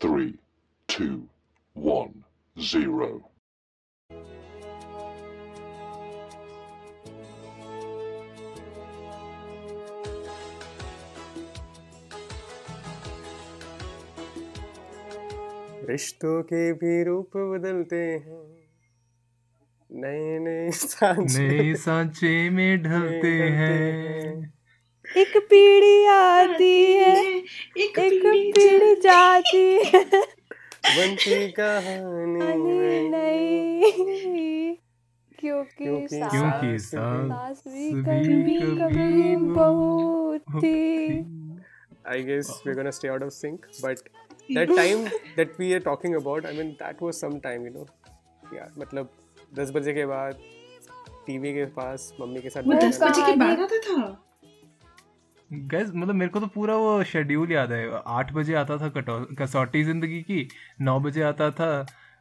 three, 0.00 0.38
two, 0.88 1.28
one, 1.74 2.24
zero. 2.56 3.22
रिश्तों 15.88 16.42
के 16.42 16.72
भी 16.72 17.04
रूप 17.04 17.30
बदलते 17.36 17.96
हैं। 17.96 18.58
नए 19.92 20.38
नए 20.38 20.70
सांचे। 20.70 21.48
नए 21.48 21.74
सांचे 21.74 22.50
में 22.50 22.82
ढलते 22.82 23.10
ढलते 23.10 23.42
हैं। 23.42 24.57
एक 25.16 25.36
पीढ़ी 25.50 26.04
आती 26.06 26.94
है 26.94 27.14
एक 27.36 27.98
एक 27.98 28.22
पीढ़ी 28.22 28.94
जाती 28.94 29.78
है। 29.84 30.04
बनती 30.84 31.50
कहानी। 31.50 33.08
नई 33.10 33.92
क्योंकि 35.38 35.84
क्योंकि 35.84 36.78
सास 36.78 37.62
भी 37.66 37.90
कभी 37.90 38.60
कभी 38.60 38.60
कभी 38.78 39.36
बहू 39.36 39.54
बहू 39.54 40.60
थी 40.60 40.78
I 42.12 42.16
guess 42.22 42.50
we're 42.64 42.74
gonna 42.74 42.92
stay 42.92 43.08
out 43.14 43.22
of 43.22 43.32
sync, 43.32 43.66
but 43.82 43.98
that 44.56 44.70
time 44.76 45.02
that 45.36 45.58
we 45.58 45.66
are 45.74 45.80
talking 45.80 46.14
about, 46.14 46.46
I 46.46 46.52
mean, 46.58 46.70
that 46.78 47.02
was 47.06 47.18
some 47.24 47.34
time, 47.40 47.66
you 47.66 47.72
know. 47.74 47.86
Yeah, 48.54 48.68
मतलब 48.78 49.10
दस 49.54 49.70
बजे 49.70 49.92
के 49.92 50.06
बाद 50.06 50.38
टीवी 51.26 51.52
के 51.54 51.64
पास 51.64 52.12
मम्मी 52.20 52.40
के 52.40 52.50
साथ 52.50 52.62
वो 52.62 52.72
वो 52.72 52.80
दस 52.80 53.02
बजे 53.02 53.26
के 53.26 53.36
बाद। 53.36 53.60
आता 53.60 53.78
था? 53.78 54.24
गैस 55.50 55.90
मतलब 55.94 56.14
मेरे 56.14 56.30
को 56.30 56.40
तो 56.40 56.46
पूरा 56.46 56.74
वो 56.76 57.02
शेड्यूल 57.04 57.52
याद 57.52 57.72
है। 57.72 57.86
आठ 58.06 58.32
बजे 58.32 58.54
आता 58.54 58.76
था 58.78 58.88
कटौ 58.88 59.18
कसौटी 59.38 59.82
ज़िंदगी 59.84 60.20
की 60.22 60.46
नौ 60.80 60.98
बजे 61.00 61.22
आता 61.22 61.50
था 61.50 61.68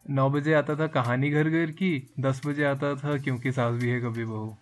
नौ 0.10 0.30
बजे 0.30 0.54
आता 0.54 0.76
था 0.76 0.88
कहानी 0.88 1.30
घर 1.30 1.50
घर 1.50 1.72
की 1.72 1.92
दस 2.20 2.42
बजे 2.46 2.64
आता 2.66 2.94
था 2.96 3.18
क्योंकि 3.18 3.52
सास 3.52 3.74
भी 3.82 3.90
है 3.90 4.00
कभी 4.02 4.26
बहू। 4.26 4.56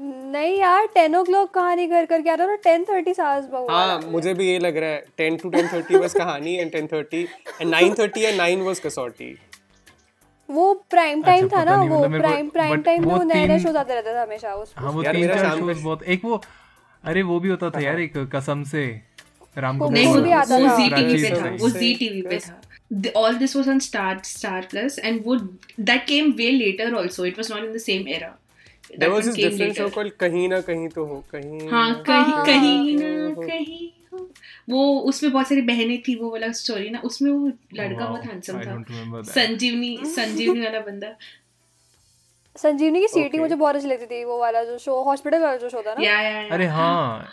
नहीं 0.00 0.58
यार 0.58 0.86
टेन 0.94 1.16
ओ 1.16 1.22
क्लॉक 1.24 1.50
कहानी 1.54 1.86
घर 1.86 2.04
करके 2.06 2.30
आता 2.30 2.46
था 2.46 2.54
टेन 2.64 2.84
थर्टी 2.84 3.14
सास 3.14 3.44
बहू 3.52 3.66
हाँ 3.70 4.00
मुझे 4.06 4.34
भी 4.34 4.48
ये 4.48 4.58
लग 4.58 4.76
रहा 4.76 4.90
है 4.90 5.04
ten 5.16 5.36
to 5.36 5.50
ten 5.50 5.68
thirty 5.68 5.94
was 5.94 6.16
Kahani 6.18 6.54
and 6.56 6.72
ten 6.72 6.86
thirty 6.86 7.22
and 7.60 7.70
nine 7.70 7.94
thirty 7.98 8.22
and 8.24 8.36
nine 8.36 8.64
was 8.64 8.80
Kasauti. 8.86 9.34
वो 10.48 10.72
प्राइम 10.90 11.22
टाइम 11.22 11.44
अच्छा, 11.44 11.56
था 11.56 11.64
ना 11.64 11.76
वो 11.84 12.02
प्राइम 12.08 12.48
प्राइम 12.48 12.82
टाइम 12.82 13.06
में 13.08 13.24
नए 13.24 13.46
नए 13.46 13.58
शोज़ 13.58 13.76
आते 13.76 13.94
रहते 13.94 14.14
थे 14.14 14.18
हमेशा 14.18 14.54
उस 14.54 14.74
हाँ 14.78 14.90
वो 14.92 15.02
तीन 15.02 15.28
चार 15.28 15.60
पे- 15.62 15.82
बहुत 15.82 16.02
एक 16.02 16.24
वो 16.24 16.40
अरे 17.06 17.22
वो 17.22 17.38
भी 17.40 17.48
होता 17.48 17.70
था 17.70 17.80
यार 17.80 18.00
एक 18.00 18.16
कसम 18.34 18.62
से 18.70 18.86
राम 19.58 19.78
कपूर 19.78 19.92
नहीं 19.92 20.06
वो 20.06 20.20
भी 20.22 20.30
आता 20.38 20.58
था। 20.60 20.76
जी 20.78 20.88
टीवी 20.94 21.22
पे 21.22 21.30
था 21.40 21.50
वो 21.60 21.70
जी 21.70 21.94
टीवी 22.00 22.22
पे 22.22 22.38
था। 22.38 23.20
All 23.20 23.36
this 23.38 23.56
was 23.56 23.68
on 23.68 23.78
Star 23.86 24.20
Star 24.24 24.66
Plus 24.70 24.98
and 24.98 25.20
वो 25.26 25.36
that 25.36 26.06
came 26.08 26.32
way 26.38 26.50
later 26.50 26.94
also 26.98 27.24
it 27.26 27.38
was 27.38 27.52
not 27.52 27.64
in 27.64 27.72
the 27.72 27.78
same 27.90 28.08
era 28.16 28.34
there 28.98 29.10
was 29.12 29.26
this 29.28 29.36
different 29.36 29.78
show 29.78 29.86
called 29.94 30.12
कहीं 30.20 30.48
ना 30.48 30.60
कहीं 30.66 30.88
तो 30.88 31.04
हो 31.04 31.16
कहीं 31.30 31.68
हाँ 31.70 32.02
कहीं 32.02 32.32
हाँ, 32.32 32.44
कहीं 32.46 32.98
हाँ, 32.98 33.08
ना 33.08 33.24
हाँ। 33.24 33.46
कहीं 33.46 33.88
हो। 34.12 34.18
वो 34.70 34.82
उसमें 35.10 35.32
बहुत 35.32 35.48
सारी 35.48 35.62
बहनें 35.70 35.96
थी 36.08 36.14
वो 36.16 36.30
वाला 36.32 36.50
स्टोरी 36.58 36.90
ना 36.90 37.00
उसमें 37.04 37.30
वो 37.30 37.48
लड़का 37.48 38.06
बहुत 38.06 38.24
हैंडसम 38.26 38.60
I 38.60 38.66
था। 38.66 38.74
don't 38.74 38.92
remember 38.92 39.22
that. 39.24 39.32
संजीवनी 39.34 39.96
संजीवनी 40.12 40.60
वाला 40.60 40.80
बंदा। 40.80 41.08
संजीवनी 42.62 43.00
की 43.00 43.08
सीटी 43.08 43.28
Okay. 43.28 43.40
मुझे 43.40 43.54
बहुत 43.54 43.74
अच्छी 43.74 43.88
लगती 43.88 44.06
थी 44.06 44.24
वो 44.24 44.38
वाला 44.40 44.62
जो 44.64 44.78
शो 44.78 45.02
हॉस्पिटल 45.04 45.42
वाला 45.42 45.56
जो 45.56 45.68
शो 45.68 45.82
था 45.86 45.94
ना? 45.94 46.04
या 46.04 46.20
या 46.20 46.30
या 46.30 46.54
अरे 46.54 46.66
हाँ। 46.66 47.28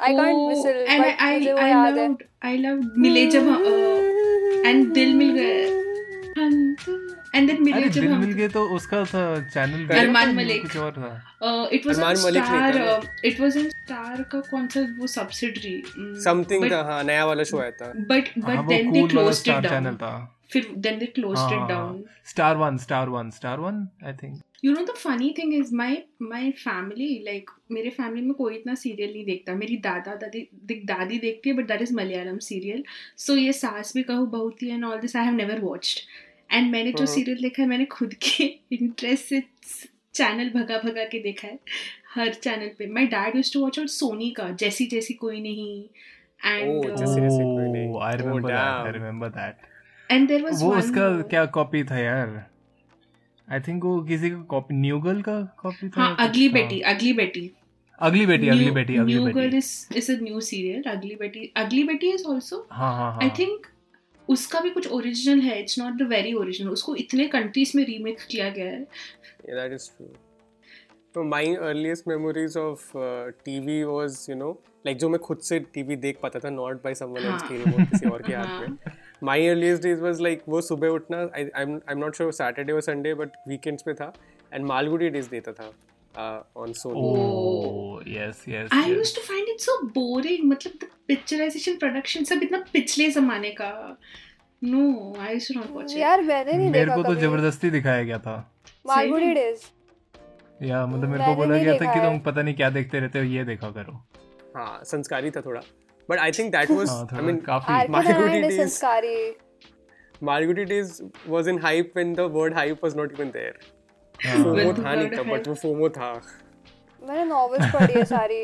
I 0.00 0.16
can't 0.16 0.36
whistle 0.48 0.84
and 0.86 1.00
but 1.00 1.20
I 1.20 1.32
मुझे 1.32 1.52
वो 1.52 1.60
I 1.60 1.68
याद 1.68 1.98
है। 1.98 2.08
loved 2.08 2.22
I 2.46 2.98
मिले 2.98 3.26
जब 3.30 3.48
एंड 4.66 4.92
दिल 4.94 5.14
मिल 5.14 5.30
गए 5.36 5.64
हम 6.38 6.74
तो 6.84 6.92
एंड 7.34 7.48
देन 7.48 7.62
मिले 7.62 7.88
जब 7.88 8.00
दिल 8.00 8.16
मिल 8.16 8.32
गए 8.32 8.48
तो 8.48 8.62
उसका 8.76 9.04
था 9.04 9.22
चैनल 9.48 9.98
अरमान 9.98 10.34
मलिक। 10.36 10.62
कुछ 10.62 10.76
और 10.76 10.92
था। 10.92 11.68
It 11.72 11.86
was 11.86 11.96
Armaan 11.96 12.16
Malik 12.24 12.44
Star 12.44 13.02
it 13.24 13.40
was 13.40 13.56
on 13.58 13.68
Star 13.68 14.22
का 14.32 14.40
कौन 14.50 14.66
सा 14.74 14.80
वो 14.98 15.06
सब्सिडरी 15.06 15.82
समथिंग 16.24 16.70
था 16.72 16.82
हाँ 16.90 17.02
नया 17.04 17.24
वाला 17.24 17.44
शो 17.50 17.58
आया 17.60 17.70
था। 17.70 17.92
बट 18.10 18.28
हाँ 18.44 18.56
but 18.56 18.68
then 18.68 18.92
they 18.92 19.06
closed 19.08 19.48
it 19.48 19.70
down 19.70 19.96
फिर 20.52 20.66
then 20.76 20.98
they 20.98 21.06
closed 21.06 21.52
it 21.52 21.68
down 21.68 22.04
Star 22.30 22.56
One 22.56 22.76
Star 22.86 23.08
One 23.08 23.30
Star 23.30 23.58
One 23.60 23.86
I 24.06 24.12
think 24.22 24.40
you 24.64 24.72
know 24.72 24.82
the 24.84 24.90
funny 24.90 25.34
thing 25.38 25.54
is 25.54 25.74
my 25.74 26.02
my 26.22 26.50
family 26.50 27.22
like 27.24 27.50
मेरे 27.70 27.90
family 27.90 28.22
में 28.26 28.34
कोई 28.34 28.54
इतना 28.54 28.74
serial 28.74 29.12
नहीं 29.12 29.24
देखता। 29.24 29.54
मेरी 29.54 29.76
दादा 29.76 30.14
दादी 30.14 30.50
दादी 30.84 31.18
देखती 31.18 31.50
है 31.50 31.56
but 31.56 31.68
that 31.68 31.82
is 31.82 31.94
Malayalam 31.94 32.38
serial 32.38 32.84
so 33.16 33.36
ये 33.36 33.52
सास 33.52 33.94
भी 33.94 34.02
कहूँ 34.02 34.30
बहुत 34.30 34.62
ही 34.62 34.70
and 34.70 34.84
all 34.84 35.00
this 35.00 35.16
I 35.16 35.24
have 35.24 35.34
never 35.34 35.60
watched 35.60 35.98
and 36.52 36.72
मैंने 36.72 36.92
जो। 36.92 37.06
सीरियल 37.06 37.38
देखा 37.42 37.62
है 37.62 37.68
मैंने 37.68 37.84
खुद 37.84 38.14
के 38.14 38.44
इंटरेस्ट 38.72 39.24
से 39.24 39.42
चैनल 40.14 40.50
भगा 40.50 40.78
भगा 40.78 41.04
के 41.04 41.18
देखा 41.18 41.48
है 41.48 41.58
हर 42.14 42.34
चैनल 42.34 42.70
पे। 42.78 42.86
My 42.86 43.06
dad 43.06 43.36
used 43.36 43.54
to 43.54 43.60
watch 43.60 43.78
on 43.78 43.86
Sony 43.86 44.30
का 44.30 44.50
जैसी 44.50 44.86
जैसी 44.86 45.14
कोई 45.14 45.40
नहीं। 45.40 45.84
Oh, 45.84 46.46
एंड 46.46 46.84
जैसी- 46.84 47.22
जैसी 47.22 47.42
कोई 47.42 47.72
नहीं। 47.72 48.00
I 48.02 48.16
remember 48.16 48.50
that 48.50 48.60
I 48.60 48.92
remember 48.92 49.28
that 49.28 49.56
and 50.10 50.28
there 50.28 50.42
was 50.42 50.62
वो 50.62 50.74
उसका 50.76 51.22
क्या 51.22 51.44
कॉपी 51.44 51.84
था 51.84 51.98
यार? 51.98 52.49
आई 53.50 53.60
थिंक 53.60 53.84
वो 53.84 54.00
किसी 54.02 54.30
का 54.30 54.40
कॉपी 54.50 54.74
न्यू 54.74 54.98
गर्ल 55.00 55.22
का 55.22 55.40
कॉपी 55.58 55.88
था 55.88 56.02
हाँ 56.02 56.16
अगली 56.28 56.48
बेटी 56.48 56.80
अगली 56.92 57.12
बेटी। 57.12 57.50
अगली 57.98 58.26
Betty 58.26 58.48
Ugly 58.48 58.70
Betty 58.70 58.96
Ugly 58.96 59.14
New 59.14 59.24
Girl 59.24 59.34
Betty 59.34 59.56
is 59.56 59.98
is 59.98 60.10
a 60.12 60.18
new 60.22 60.40
serial 60.40 60.82
Ugly 60.90 61.14
Betty 61.14 61.52
Ugly 61.56 61.82
बेटी 61.84 62.12
इज़ 62.12 62.26
आल्सो 62.30 62.66
हाँ 62.72 62.94
हाँ 62.96 63.12
हाँ। 63.12 63.20
आई 63.22 63.30
थिंक 63.38 63.66
उसका 64.28 64.60
भी 64.60 64.70
कुछ 64.70 64.86
ओरिजिनल 64.92 65.40
है 65.40 65.60
it's 65.60 65.78
not 65.78 65.94
the 65.94 66.06
very 66.08 66.32
original 66.34 66.70
उसको 66.70 66.94
इतने 66.96 67.26
कंट्रीज़ 67.28 67.76
में 67.76 67.84
रीमेक 67.86 68.18
किया 68.30 68.48
गया 68.50 68.66
है। 68.66 68.86
Yeah, 69.48 69.54
that 69.54 69.72
is 69.72 69.88
true. 69.88 70.10
So 71.14 71.24
my 71.24 71.44
earliest 71.68 72.06
memories 72.06 72.56
of 72.56 72.82
uh, 72.96 73.32
TV 73.46 73.78
was, 73.92 74.18
you 74.28 74.36
know, 74.36 74.52
जो 74.86 75.08
मैं 75.08 75.18
खुद 75.20 75.38
से 75.38 75.58
टीवी 75.74 75.96
देख 75.96 76.18
पाता 76.22 76.38
था 76.38 76.50
not 76.56 76.82
by 76.84 76.92
someone 77.00 77.24
else 77.30 77.42
हाँ। 77.42 77.48
की 77.48 77.62
remote 77.64 77.90
किसी 77.90 78.08
और 78.08 78.22
के 78.22 78.34
हाथ 78.40 78.46
हाँ। 78.46 78.60
में 78.60 78.76
my 79.28 79.36
earliest 79.50 79.86
days 79.86 80.00
was 80.06 80.20
like 80.26 80.48
वो 80.48 80.60
सुबह 80.68 80.88
उठना 80.88 81.18
I, 81.38 81.42
I'm 81.62 81.72
I'm 81.92 82.00
not 82.02 82.20
sure 82.20 82.32
Saturday 82.38 82.76
or 82.78 82.82
Sunday 82.88 83.14
but 83.20 83.38
weekends 83.52 83.82
पे 83.88 83.94
था 83.94 84.12
and 84.52 84.68
मालगुडी 84.68 85.10
days 85.16 85.30
देता 85.30 85.52
था 85.52 85.68
uh, 86.14 86.62
on 86.62 86.74
Sony. 86.78 86.94
Oh 86.96 88.02
yes 88.08 88.44
yes 88.48 88.68
I 88.74 88.92
use 88.92 89.14
to 89.16 89.22
find 89.22 89.48
it 89.48 89.60
so 89.60 89.80
boring 89.98 90.48
मतलब 90.50 90.78
द 90.82 90.88
पिक्चराइजेशन 91.08 91.76
प्रोडक्शन 91.78 92.24
सब 92.24 92.42
इतना 92.42 92.64
पिछले 92.72 93.10
जमाने 93.10 93.50
का। 93.60 93.72
No 94.62 95.16
I 95.20 95.32
use 95.32 95.52
to 95.52 95.58
not 95.60 95.70
watch 95.70 95.92
it 95.92 95.98
यार 95.98 96.22
मैंने 96.22 96.52
नहीं 96.52 96.70
मेरे 96.70 96.94
को 96.94 97.02
तो 97.02 97.14
ज़बरदस्ती 97.20 97.70
दिखाया 97.70 98.02
गया 98.02 98.18
था। 98.18 98.36
मालगुडी 98.86 99.32
डेज़ 99.34 99.66
या 100.62 100.86
मतलब 100.86 101.08
मेरे 101.08 101.24
को 101.26 101.34
बोला 101.34 101.56
गया 101.56 101.74
था 101.74 101.92
कि 101.94 102.00
तुम 102.00 102.18
पता 102.24 102.42
नहीं 102.42 102.54
क्या 102.54 102.70
देखते 102.70 103.00
रहते 103.00 103.18
हो 103.18 103.24
ये 103.24 103.44
देखा 103.44 103.70
करो। 103.76 103.92
हाँ 104.56 104.80
संस्कारी 104.84 105.30
था 105.30 105.40
थोड़ा। 105.40 105.60
But 106.10 106.20
I 106.22 106.30
think 106.38 106.52
that 106.54 106.70
was 106.76 106.90
हाँ 106.90 107.06
I 107.06 107.12
थोड़ा 107.12 107.26
mean 107.26 107.40
काफ़ी 107.46 107.88
मालगुडी 107.92 108.56
संस्कारी। 108.56 109.16
Malgudi 110.22 110.64
days 110.70 110.94
was 111.34 111.50
in 111.52 111.58
hype 111.66 111.94
when 111.98 112.14
the 112.20 112.28
word 112.38 112.56
hype 112.60 112.82
was 112.86 112.96
not 113.00 113.12
even 113.18 113.30
there. 113.36 113.54
हाँ। 114.26 114.36
FOMO 114.36 114.54
When 114.56 114.72
the 114.74 114.84
था 114.84 114.94
नहीं 114.94 115.10
था 115.10 115.22
but 115.22 115.30
hype- 115.30 115.48
वो 115.48 115.54
FOMो 115.54 115.88
था। 115.88 116.12
मैंने 117.02 117.24
नॉवेल्स 117.24 117.72
पढ़ी 117.74 117.92
है 117.94 118.04
सारी। 118.04 118.42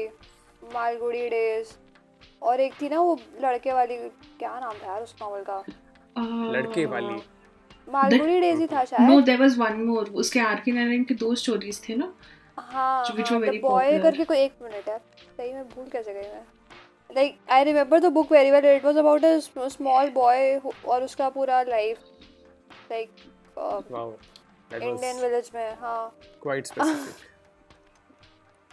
मालगुडी 0.75 1.29
डेज़ 1.29 1.73
और 2.43 2.61
एक 2.61 2.73
थी 2.83 2.89
ना 2.89 3.01
वो 3.01 3.19
लड़के 3.43 3.73
वाली 3.73 3.97
क्या 4.39 4.59
नाम 4.61 4.73
था 4.73 4.87
यार 4.87 5.03
उस 5.03 5.15
नॉवल 5.23 5.43
का? 5.51 5.63
लड़के 6.53 6.87
वाली। 6.87 7.21
मालगुडी 7.93 8.41
डेज़ 8.41 8.61
ही 8.61 8.67
था 8.67 8.85
शायद। 8.85 9.11
No 9.11 9.21
there 9.21 9.41
was 9.41 9.59
one 9.59 9.73
more 9.83 10.09
उसके 10.23 10.41
आर 10.41 10.61
के 10.65 10.73
नारायण 10.73 11.05
के 11.05 11.15
दो 11.15 11.35
स्टोरीज 11.35 11.89
थे 11.89 11.95
ना 11.97 12.13
हाँ 12.59 13.05
हाँ 13.05 13.15
were 13.15 13.41
very 13.47 13.61
बॉय 13.63 13.99
करके 13.99 14.25
कोई 14.25 14.39
एक 14.39 14.53
मिनट 14.63 14.89
यार 14.89 15.01
सही 15.37 15.53
में 15.53 15.65
भूल 15.69 15.87
कैसे 15.93 16.15
गई 16.15 16.21
मैं? 16.21 16.43
Like 17.11 17.39
I 17.51 17.65
remember 17.65 18.01
the 18.01 18.13
book 18.13 18.33
very 18.33 18.51
well 18.51 18.67
it 18.67 18.85
was 18.85 18.97
about 18.99 19.25
a 19.25 19.39
small 19.69 20.11
boy 20.11 20.61
और 20.87 21.05
उसका 21.05 21.29
पूरा 21.29 21.63
लाइफ 21.63 21.99
लाइक 22.91 23.11
इंडियन 24.73 25.17
विलेज 25.17 25.51
में 25.55 25.75
हाँ। 25.81 26.13
quite 26.47 26.71
specific. 26.71 27.25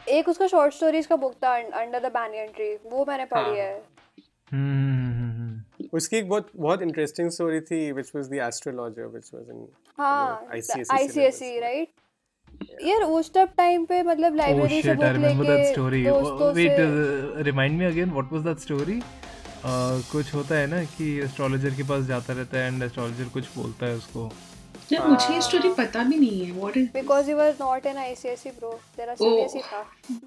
एक 0.10 0.30
उसका 0.30 0.48
शॉर्ट 0.48 0.74
स्टोरीज 0.74 1.06
का 1.06 1.16
बुक 1.16 1.34
था 1.44 1.56
अंडर 1.82 2.00
द 2.00 2.12
बैनियन 2.12 2.52
ट्री 2.52 2.74
वो 2.86 3.06
मैंने 3.08 3.24
हाँ। 3.24 3.44
पढ़ी 3.44 3.60
है। 3.60 3.74
हम्म, 4.52 5.12
हम्म। 5.12 5.88
उसकी 5.94 6.18
एक 6.18 6.30
बहुत 6.30 6.50
बहुत 6.56 6.82
इंटरेस्टिंग 6.82 7.30
स्टोरी 7.30 7.62
थी 7.62 7.80
which 7.94 8.12
was 8.16 8.30
the 8.34 8.42
astrologer 8.48 9.08
which 9.10 9.30
was 9.36 9.50
in 9.50 9.66
हाँ 9.98 10.48
ICSE 10.56 10.92
आईसीएसई 10.92 11.60
राइट 11.60 11.90
यार 12.88 13.02
उस 13.18 13.32
तब 13.34 13.50
टाइम 13.58 13.86
पे 13.86 14.02
मतलब 14.04 14.34
Oh 14.34 14.38
लाइब्रेरी 14.38 14.82
से 14.82 14.94
बुक 14.94 15.04
लेके 15.18 15.60
दोस्तों 16.04 16.40
Oh, 16.40 16.54
Wait, 16.56 16.78
से 16.78 16.86
uh, 16.86 17.44
remind 17.50 17.80
me 17.80 17.86
again, 17.86 18.16
what 18.18 18.32
was 18.32 18.44
that? 18.48 18.66
Uh, 19.64 20.02
कुछ 20.12 20.34
होता 20.34 20.56
है 20.56 20.68
ना 20.68 20.84
कि 20.96 21.06
एस्ट्रोलॉजर 21.24 21.76
के 21.76 21.84
पास 21.90 22.04
जाता 22.06 22.34
रहता 22.34 22.58
है 22.58 22.68
एंड 22.68 22.84
एस्ट्रोलॉजर 22.84 23.30
कुछ 23.34 23.46
बोलता 23.58 23.86
है 23.86 23.96
उसको 23.96 24.30
यार 24.92 25.08
मुझे 25.08 25.34
ये 25.34 25.42
स्टोरी 25.42 25.70
पता 25.74 26.04
भी 26.04 26.18
नहीं 26.20 26.46
है 26.46 26.52
what 26.52 26.78
is 26.78 26.88
because 26.94 27.30
you 27.30 27.36
were 27.38 27.54
not 27.62 27.86
in 27.86 27.98
ICSE 27.98 28.50
bro 28.50 28.72
तेरा 28.98 29.16
सीबीएसई 29.16 29.60
Oh. 29.60 29.66
था 29.66 29.86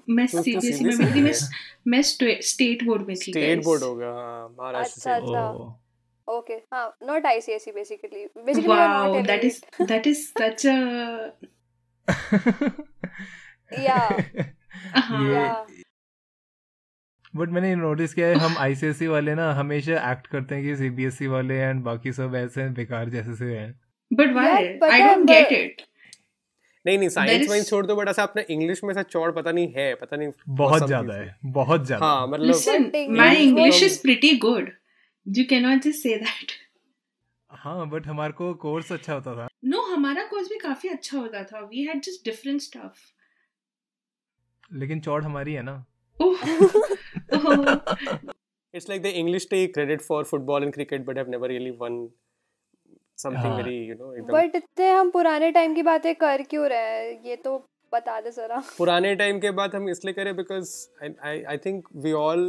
मैं 0.09 0.25
सीबीएसई 0.27 0.83
में 0.85 1.13
थी 1.15 1.21
मैं 1.21 1.33
मैं 1.87 2.01
स्टेट 2.01 2.83
बोर्ड 2.85 3.07
में 3.07 3.15
थी 3.15 3.31
स्टेट 3.31 3.63
बोर्ड 3.65 3.83
होगा 3.83 4.11
हाँ 4.13 4.47
महाराष्ट्र 4.59 5.09
अच्छा 5.09 5.19
से 5.19 5.25
अच्छा 5.25 5.51
Oh. 5.57 5.73
Okay. 6.27 6.55
हाँ, 6.73 6.87
not 7.09 7.25
ICSE 7.27 7.71
basically. 7.75 8.23
Basically, 8.45 8.63
you're 8.63 8.87
not 8.87 9.11
Wow, 9.11 9.21
that 9.27 9.45
is 9.45 9.59
elite. 9.79 9.87
that 10.39 10.65
uh-huh. 14.95 15.21
ये- 15.21 15.85
बट 17.35 17.49
मैंने 17.49 17.75
नोटिस 17.75 18.13
किया 18.13 18.27
है 18.27 18.35
हम 18.35 18.57
आईसीएसई 18.57 19.07
वाले 19.07 19.35
ना 19.35 19.53
हमेशा 19.53 20.11
एक्ट 20.11 20.27
करते 20.27 20.55
हैं 20.55 20.63
कि 20.63 20.75
सीबीएसई 20.75 21.27
वाले 21.27 21.53
एंड 21.55 21.83
बाकी 21.83 22.11
सब 22.13 22.35
ऐसे 22.35 22.61
हैं, 22.61 22.73
बेकार 22.73 23.09
जैसे 23.09 23.35
से 23.35 23.57
हैं 23.57 23.79
I 24.13 24.19
है, 24.19 24.79
don't 24.79 25.25
get 25.29 25.43
but- 25.43 25.51
it. 25.51 25.81
नहीं 26.85 26.97
नहीं 26.97 27.09
साइंस 27.09 27.41
is- 27.41 27.49
वाइंस 27.49 27.69
छोड़ 27.69 27.85
दो 27.85 27.95
बट 27.95 28.07
ऐसा 28.09 28.23
अपने 28.23 28.45
इंग्लिश 28.49 28.83
में 28.83 28.91
ऐसा 28.91 29.01
चौड़ 29.03 29.31
पता 29.31 29.51
नहीं 29.51 29.73
है 29.77 29.95
पता 29.95 30.17
नहीं 30.17 30.29
बहुत 30.49 30.87
ज़्यादा 30.87 31.13
है 31.13 31.35
बहुत 31.45 31.85
ज़्यादा 31.85 32.05
हाँ 32.05 32.27
मतलब 32.27 32.53
Listen, 32.55 32.83
But 32.83 33.09
my 33.09 33.27
English 33.27 33.41
English 33.47 33.81
was- 33.81 33.91
is 33.91 33.97
pretty 34.05 34.31
good. 34.45 34.71
You 35.25 35.45
cannot 35.53 35.81
just 35.87 36.01
say 36.07 36.17
that. 36.23 36.53
हाँ 37.51 37.89
बट 37.89 38.07
हमारे 38.07 38.33
को 38.33 38.53
कोर्स 38.61 38.91
अच्छा 38.91 39.13
होता 39.13 39.35
था 39.35 39.47
No, 39.65 39.81
हमारा 39.91 40.23
कोर्स 40.27 40.49
भी 40.49 40.57
काफ़ी 40.59 40.89
अच्छा 40.89 41.17
होता 41.19 41.43
था. 41.43 41.61
We 41.69 41.83
had 41.89 42.01
just 42.07 42.25
different 42.29 42.63
stuff. 42.67 43.05
लेकिन 44.73 44.99
चौड़ 45.01 45.23
हमारी 45.23 45.53
है 45.53 45.61
ना 45.63 45.83
Oh. 46.19 46.35
oh. 47.33 47.79
it's 48.73 48.87
like 48.89 49.01
the 49.03 49.11
English 49.19 49.45
take 49.51 49.73
credit 49.73 50.01
for 50.05 50.23
football 50.29 50.63
and 50.67 50.73
cricket 50.77 51.05
but 51.05 51.17
have 51.21 51.27
never 51.33 51.49
really 51.51 51.73
won 51.81 51.97
something 53.23 53.51
हाँ. 53.51 53.57
very 53.59 53.75
you 53.89 53.97
know 53.99 54.11
एकदम 54.15 54.33
But 54.37 54.55
इतने 54.55 54.89
हम 54.89 55.09
पुराने 55.11 55.51
टाइम 55.51 55.75
की 55.75 55.83
बातें 55.89 56.13
कर 56.23 56.43
क्यों 56.53 56.67
रहे 56.69 56.95
हैं 56.95 57.21
ये 57.25 57.35
तो 57.45 57.57
बता 57.93 58.19
दे 58.21 58.31
जरा 58.31 58.61
पुराने 58.77 59.13
टाइम 59.15 59.39
के 59.39 59.51
बाद 59.59 59.75
हम 59.75 59.89
इसलिए 59.89 60.13
करें 60.13 60.35
because 60.35 60.73
I 61.03 61.43
I 61.43 61.57
think 61.65 61.87
we 62.05 62.11
all 62.23 62.43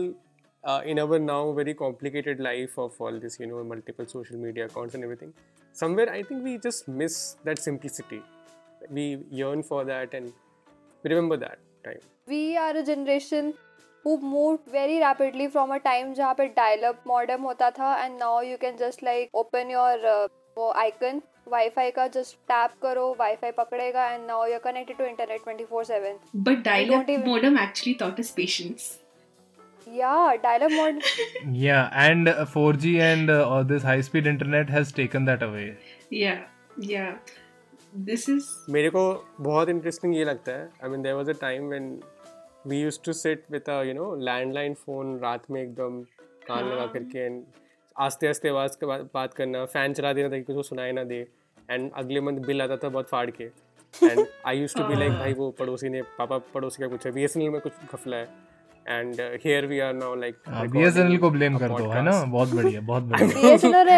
in 0.86 1.00
our 1.00 1.20
now 1.20 1.52
very 1.52 1.74
complicated 1.74 2.40
life 2.40 2.78
of 2.78 3.00
all 3.00 3.20
this 3.20 3.40
you 3.40 3.48
know 3.48 3.64
multiple 3.64 4.06
social 4.08 4.38
media 4.38 4.66
accounts 4.66 4.96
and 4.96 5.04
everything 5.04 5.34
somewhere 5.74 6.10
i 6.12 6.22
think 6.24 6.44
we 6.44 6.58
just 6.58 6.88
miss 6.88 7.18
that 7.44 7.60
simplicity 7.60 8.22
we 8.90 9.06
yearn 9.30 9.64
for 9.64 9.84
that 9.84 10.14
and 10.14 10.32
we 11.04 11.10
remember 11.10 11.38
that 11.38 11.60
time 11.84 12.00
we 12.28 12.56
are 12.58 12.76
a 12.78 12.84
generation 12.84 13.54
who 14.06 14.18
moved 14.22 14.72
very 14.72 15.00
rapidly 15.00 15.48
from 15.48 15.72
a 15.72 15.80
time 15.80 16.14
जहाँ 16.16 16.34
पे 16.40 16.48
dial 16.56 16.88
up 16.92 17.06
modem 17.12 17.44
होता 17.50 17.70
था 17.80 17.92
and 18.06 18.20
now 18.24 18.40
you 18.42 18.58
can 18.64 18.78
just 18.86 19.04
like 19.10 19.30
open 19.44 19.70
your 19.76 19.94
uh, 20.16 20.28
वो 20.58 20.74
icon 20.86 21.22
wifi 21.52 21.92
का 21.92 22.08
just 22.16 22.36
tap 22.50 22.76
करो 22.82 23.06
wifi 23.20 23.52
पकड़ेगा 23.52 24.10
and 24.16 24.28
now 24.32 24.42
you're 24.50 24.64
connected 24.66 24.98
to 24.98 25.08
internet 25.12 25.48
24/7 25.48 26.20
But 26.50 26.64
dial-up 26.68 26.92
don't 26.92 27.10
even- 27.16 27.28
modem 27.30 27.58
actually 27.68 27.96
taught 28.04 28.20
us 28.26 28.32
patience. 28.42 28.92
Yeah 29.97 30.37
dial 30.43 30.63
up 30.63 30.73
mod. 30.73 31.03
Yeah 31.53 31.91
and 31.93 32.29
uh, 32.29 32.45
4g 32.45 33.01
and 33.01 33.31
uh, 33.31 33.49
all 33.49 33.65
this 33.65 33.83
high 33.83 34.01
speed 34.01 34.27
internet 34.27 34.71
has 34.71 34.93
taken 34.93 35.25
that 35.25 35.43
away. 35.43 35.77
Yeah, 36.11 36.41
yeah. 36.77 37.17
This 38.09 38.29
is 38.29 38.49
मेरे 38.71 38.91
को 38.91 39.03
बहुत 39.41 39.69
interesting 39.69 40.17
ये 40.17 40.25
लगता 40.25 40.53
है. 40.53 40.69
I 40.85 40.91
mean 40.91 41.03
there 41.03 41.15
was 41.15 41.29
a 41.29 41.33
time 41.41 41.69
when 41.69 42.01
we 42.67 42.81
used 42.81 43.05
to 43.05 43.13
sit 43.13 43.45
with 43.51 43.69
a 43.71 43.83
you 43.83 43.95
know 43.95 44.15
landline 44.25 44.75
phone 44.75 45.19
रात 45.19 45.51
में 45.51 45.63
एकदम 45.63 46.01
कान 46.49 46.65
लगा 46.65 46.81
हाँ। 46.81 46.89
करके 46.93 47.29
and 47.29 47.43
आस्ते 47.97 48.29
आस्ते 48.29 48.49
आवाज़ 48.49 48.77
के 48.81 48.87
बाद 48.87 49.09
बात 49.15 49.35
करना 49.35 49.65
फ़ैन 49.65 49.93
चला 49.93 50.13
देना 50.13 50.29
ताकि 50.29 50.43
किसी 50.43 50.57
को 50.57 50.63
सुनाई 50.63 50.93
ना 50.93 51.05
दे. 51.05 51.27
एंड 51.71 51.91
अगले 51.97 52.21
मंथ 52.21 52.47
बिल 52.47 52.63
आता 52.63 52.77
था 52.77 52.89
बहुत 52.89 53.09
फाड़ 53.09 53.31
के. 53.31 53.45
And 54.05 54.27
I 54.47 54.59
use 54.59 54.75
to 54.77 54.85
be 54.85 54.95
like 54.95 55.13
भाई 55.13 55.33
वो 55.35 55.51
पड़ोसी 55.59 55.89
ने 55.89 56.03
पापा 56.19 56.39
पड़ोसी 56.55 56.83
का 56.83 56.89
कुछ 56.89 57.07
है 57.07 57.13
बीएसएनएल 57.13 57.51
में 57.51 57.61
कुछ 57.61 57.73
घफला 57.95 58.17
है. 58.17 58.48
And 58.89 59.21
here 59.45 59.67
we 59.67 59.79
are 59.81 59.93
now 59.95 60.15
like 60.17 60.37
BSNL 60.73 61.17
को 61.19 61.31
ब्लेम 61.31 61.57
कर 61.59 61.69
दो 61.69 61.91
है 61.91 62.03
ना 62.03 62.13
बहुत 62.25 62.55
बढ़िया 62.55 62.81
बहुत 62.81 63.03
बढ़िया 63.05 63.29
BSNL 63.29 63.75
और 63.77 63.91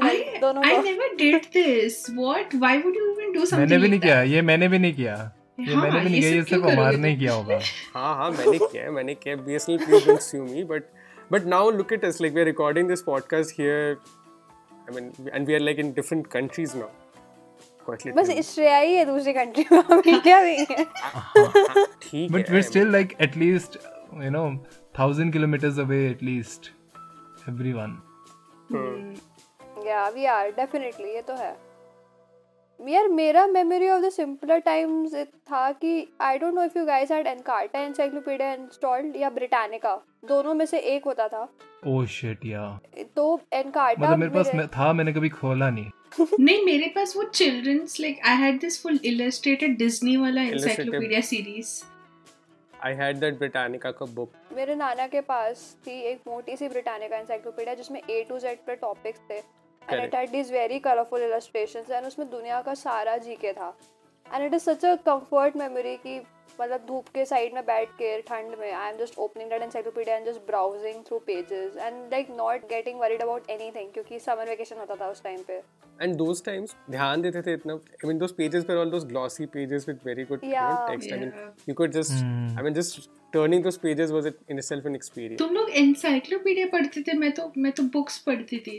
I, 0.00 0.40
दोनों 0.40 0.62
I 0.62 0.74
को 0.74 0.82
never 0.82 1.08
did 1.18 1.48
this. 1.56 1.98
What? 2.18 2.54
Why 2.64 2.74
would 2.78 3.00
you 3.00 3.08
even 3.12 3.34
do 3.36 3.46
something? 3.46 3.58
मैंने 3.58 3.78
भी 3.78 3.88
नहीं 3.88 4.00
किया? 4.00 4.22
ये 4.22 4.42
मैंने 4.42 4.68
भी 4.68 4.78
नहीं 4.78 4.94
किया 4.94 5.14
ये 5.60 5.74
हाँ, 5.74 5.82
मैंने 5.82 6.00
भी 6.00 6.08
नहीं 6.10 6.14
ये 6.14 6.20
किया 6.20 6.34
ये 6.34 6.42
सब 6.42 6.48
क्यों 6.48 6.60
सिर्फ़ 6.60 6.72
अमार 6.72 6.90
करोगे 6.90 7.02
ने 7.02 7.10
तुम? 7.10 7.20
किया 7.20 7.32
होगा 7.32 7.58
हाँ 7.94 8.14
हाँ 8.16 8.30
मैंने 8.30 8.58
किया 8.58 8.82
है 8.82 8.90
मैंने 8.90 9.14
किया 9.14 9.36
B 9.36 9.54
S 9.54 9.68
N 9.68 9.74
L 9.74 9.84
please 9.86 10.06
don't 10.08 10.20
sue 10.22 10.42
me 10.48 10.64
but 10.72 10.90
but 11.34 11.46
now 11.54 11.62
look 11.78 11.92
at 11.96 12.06
us 12.08 12.20
like 12.24 12.34
we 12.38 12.42
are 12.42 12.48
recording 12.50 12.92
this 12.92 13.04
podcast 13.08 13.56
here 13.60 13.96
I 14.88 14.94
mean 14.96 15.06
and 15.32 15.52
we 15.52 15.54
are 15.58 15.64
like 15.68 15.82
in 15.84 15.92
different 16.00 16.28
countries 16.36 16.74
now 16.80 16.90
quite 17.86 18.06
बस 18.16 18.30
श्रेया 18.50 18.76
ही 18.78 18.94
है 18.94 19.04
दूसरी 19.06 19.32
country 19.32 19.64
में 19.72 19.82
हम 19.90 20.02
India 20.06 20.40
में 20.42 20.52
ही 20.58 20.66
है 20.70 20.84
ठीक 22.02 22.32
but 22.32 22.50
है 22.50 22.56
we 22.56 22.62
still 22.62 22.92
like 22.92 23.16
at least 23.20 23.78
you 24.22 24.30
know 24.30 24.64
thousand 24.98 25.32
kilometres 25.32 25.78
away 25.78 26.10
at least 26.10 26.70
everyone 27.48 28.00
या 29.86 30.08
वी 30.08 30.24
आर 30.24 30.50
डेफिनेटली 30.50 31.14
ये 31.14 31.22
तो 31.22 31.34
है. 31.34 31.56
यार 32.80 33.08
मेरा 33.08 33.46
memory 33.46 33.88
of 33.88 34.02
the 34.02 34.08
simpler 34.08 34.58
times 34.58 35.14
था 35.50 35.70
कि 35.72 36.08
I 36.20 36.38
don't 36.38 36.54
know 36.54 36.62
if 36.64 36.78
you 36.78 36.84
guys 36.86 37.10
had 37.10 37.26
Encarta 37.26 37.80
encyclopedia 37.80 38.52
installed 38.52 39.16
या 39.16 39.30
Britannica 39.30 39.94
दोनों 40.24 40.54
में 40.54 40.66
से 40.66 40.78
एक 40.78 41.04
होता 41.04 41.28
था. 41.28 41.48
ओह 41.86 42.06
शिट 42.06 42.46
या 42.46 42.80
तो 43.16 43.40
एनकार्टा 43.52 44.02
मतलब 44.02 44.18
मेरे 44.18 44.32
पास 44.32 44.50
मैं- 44.54 44.68
था 44.68 44.92
मैंने 44.92 45.12
कभी 45.12 45.28
खोला 45.28 45.70
नहीं. 45.70 45.90
नहीं 46.40 46.64
मेरे 46.64 46.86
पास 46.86 47.16
वो 47.16 47.22
children's 47.24 47.96
like 48.00 48.20
I 48.26 48.36
had 48.36 48.60
this 48.60 48.82
full 48.82 48.98
illustrated 49.04 49.76
Disney 49.78 50.16
वाला 50.16 50.42
Illustrated. 50.42 50.78
encyclopedia 50.78 51.22
series 52.84 53.00
had 53.00 53.16
that 53.16 53.38
Britannica 53.38 53.90
का 53.90 54.06
बुक 54.06 54.32
मेरे 54.52 54.74
नाना 54.74 55.06
के 55.06 55.20
पास 55.20 55.76
थी 55.86 56.00
एक 56.00 56.20
मोटी 56.28 56.56
सी 56.56 56.68
ब्रिटानिका 56.68 57.16
एनसाइक्लोपीडिया 57.16 57.74
जिसमें 57.74 58.00
ए 58.10 58.24
टू 58.28 58.38
जेड 58.38 58.58
पे 58.58 58.76
टॉपिक्स 58.76 59.20
थे. 59.30 59.34
And 59.34 60.04
it 60.04 60.14
had 60.14 60.30
these 60.30 60.52
very 60.52 60.78
colourful 60.78 61.22
illustrations 61.22 61.90
and 61.90 62.06
उसमें 62.06 62.30
दुनिया 62.30 62.62
का 62.62 62.74
सारा 62.74 63.16
जीके 63.16 63.52
था. 63.52 63.76
And 64.26 64.44
it 64.44 64.54
is 64.54 64.62
such 64.62 64.84
a 64.84 64.94
comfort 65.06 65.56
memory 65.56 65.96
कि 66.06 66.20
मतलब 66.60 66.84
धूप 66.88 67.08
के 67.14 67.24
साइड 67.26 67.54
में 67.54 67.64
बैठ 67.66 67.88
के 67.98 68.20
ठंड 68.22 68.54
में 68.58 68.70
I 68.72 68.90
am 68.90 68.98
just 68.98 69.18
opening 69.18 69.50
that 69.50 69.62
encyclopedia 69.62 70.16
and 70.16 70.26
just 70.26 70.46
browsing 70.46 71.02
through 71.06 71.18
pages 71.26 71.76
and 71.76 72.12
like 72.12 72.30
not 72.36 72.68
getting 72.68 73.00
worried 73.00 73.22
about 73.22 73.50
anything 73.50 73.90
क्योंकि 73.92 74.18
समर 74.26 74.48
वेकेशन 74.48 74.78
होता 74.78 74.96
था 75.00 75.08
उस 75.10 75.22
टाइम 75.22 75.42
पे 75.48 75.62
and 76.04 76.16
those 76.20 76.40
times 76.46 76.70
ध्यान 76.90 77.20
देते 77.22 77.42
थे 77.42 77.52
इतना 77.54 77.74
I 78.04 78.08
mean 78.10 78.20
those 78.22 78.32
pages 78.38 78.64
were 78.70 78.78
all 78.78 78.94
those 78.94 79.04
glossy 79.10 79.44
pages 79.50 79.84
with 79.90 80.00
very 80.06 80.24
good 80.30 80.46
you 80.46 80.48
know, 80.48 80.62
Yeah. 80.62 80.86
text 80.88 81.12
I 81.16 81.18
mean 81.20 81.34
Yeah. 81.34 81.50
you 81.70 81.74
could 81.80 81.92
just 81.98 82.14
Hmm. 82.22 82.48
I 82.58 82.64
mean 82.66 82.78
just 82.78 83.04
turning 83.36 83.62
those 83.66 83.78
pages 83.84 84.14
was 84.16 84.28
it 84.30 84.40
in 84.54 84.62
itself 84.62 84.88
an 84.92 84.96
experience 85.00 85.42
तुम 85.42 85.54
लोग 85.54 85.70
encyclopedia 85.82 86.70
पढ़ते 86.72 87.02
थे 87.08 87.16
मैं 87.18 87.32
तो 87.34 87.52
मैं 87.56 87.72
तो 87.78 87.82
books 87.98 88.18
पढ़ती 88.26 88.58
थी 88.68 88.78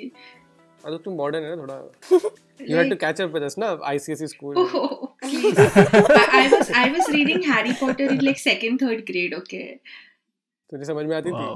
और 0.86 0.92
तो 0.92 0.98
तुम 1.04 1.14
मॉडर्न 1.18 1.44
है 1.44 1.56
ना 1.56 1.62
थोड़ा 1.62 2.32
you 2.70 2.76
had 2.78 2.92
to 2.92 2.98
catch 3.04 3.22
up 3.24 3.38
with 3.38 3.46
us 3.46 3.58
ना 3.60 3.70
ICSE 3.92 4.28
school 4.34 4.60
Oh, 4.80 5.16
please. 5.22 5.58
I, 5.60 6.26
I 6.40 6.44
was 6.52 6.70
I 6.82 6.84
was 6.98 7.08
reading 7.16 7.42
Harry 7.52 7.74
Potter 7.80 8.10
in 8.16 8.22
like 8.28 8.42
second 8.44 8.84
third 8.84 9.06
grade. 9.08 9.34
Okay. 9.40 9.66
तुझे 10.70 10.86
समझ 10.86 11.06
में 11.06 11.16
आती 11.16 11.32
थी 11.32 11.48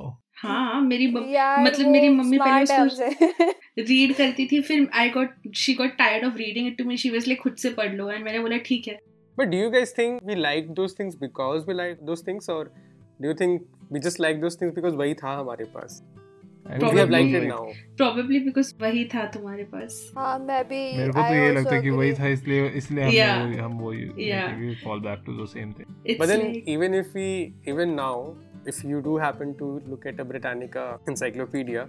हाँ 0.42 0.82
मेरी 0.82 1.08
मतलब 1.12 1.86
वो 1.86 1.92
मेरी 1.92 2.10
मम्मी 2.10 2.38
पहले 2.38 2.74
है 2.74 2.86
उसको 2.86 3.84
रीड 3.88 4.15
करती 4.18 4.46
थी 4.51 4.62
फिर 4.68 4.88
I 4.96 5.10
got 5.10 5.56
she 5.58 5.74
got 5.74 5.98
tired 5.98 6.25
of 6.25 6.38
reading 6.38 6.68
it 6.68 6.77
to 6.77 6.84
me 6.86 6.98
she 6.98 7.10
was 7.10 7.27
like 7.27 7.42
खुद 7.42 7.56
से 7.63 7.70
पढ़ 7.80 7.94
लो 7.96 8.10
एंड 8.12 8.24
मैंने 8.25 8.39
बोला 8.39 8.58
ठीक 8.72 8.88
है 8.88 8.98
But 9.38 9.51
do 9.51 9.58
you 9.58 9.68
guys 9.74 9.92
think 9.98 10.24
we 10.30 10.36
like 10.36 10.72
those 10.77 10.94
things 10.96 11.13
because 11.20 11.68
we 11.68 11.74
like 11.74 12.00
those 12.08 12.24
things, 12.30 12.48
or 12.53 12.63
do 13.20 13.30
you 13.30 13.36
think 13.42 13.62
we 13.96 14.00
just 14.06 14.20
like 14.24 14.42
those 14.42 14.58
things 14.62 14.74
because 14.77 14.98
वही 15.01 15.13
था 15.22 15.36
हमारे 15.38 15.65
पास? 15.75 16.01
We 16.72 16.78
Probably. 16.80 17.36
it 17.36 17.48
now. 17.50 17.64
Probably 17.98 18.40
because 18.40 18.74
वही 18.82 19.04
था 19.14 19.24
तुम्हारे 19.34 19.64
पास 19.72 19.96
हाँ 20.18 20.38
मैं 20.40 20.64
भी 20.68 20.82
मेरे 20.98 21.12
को 21.12 21.22
तो 21.22 21.34
ये 21.36 21.52
लगता 21.54 21.76
है 21.76 21.82
कि 21.82 21.90
वही 21.90 22.14
था 22.20 22.28
इसलिए 22.34 22.68
इसलिए 22.82 23.04
हम 23.04 23.12
Yeah. 23.14 23.64
हम 23.64 23.80
वो 23.80 23.94
Yeah. 23.94 24.76
Fall 24.84 25.00
back 25.08 25.24
to 25.26 25.34
the 25.44 25.48
same 25.54 25.72
thing 25.80 25.96
it's 26.08 26.20
But 26.22 26.32
then 26.34 26.44
like 26.46 26.70
even 26.76 27.00
if 27.00 27.18
we 27.20 27.28
even 27.74 27.96
now, 28.02 28.14
if 28.74 28.84
you 28.92 29.02
do 29.10 29.18
happen 29.26 29.56
to 29.64 29.72
look 29.94 30.06
at 30.14 30.22
a 30.26 30.28
Britannica 30.34 30.86
encyclopedia 31.14 31.88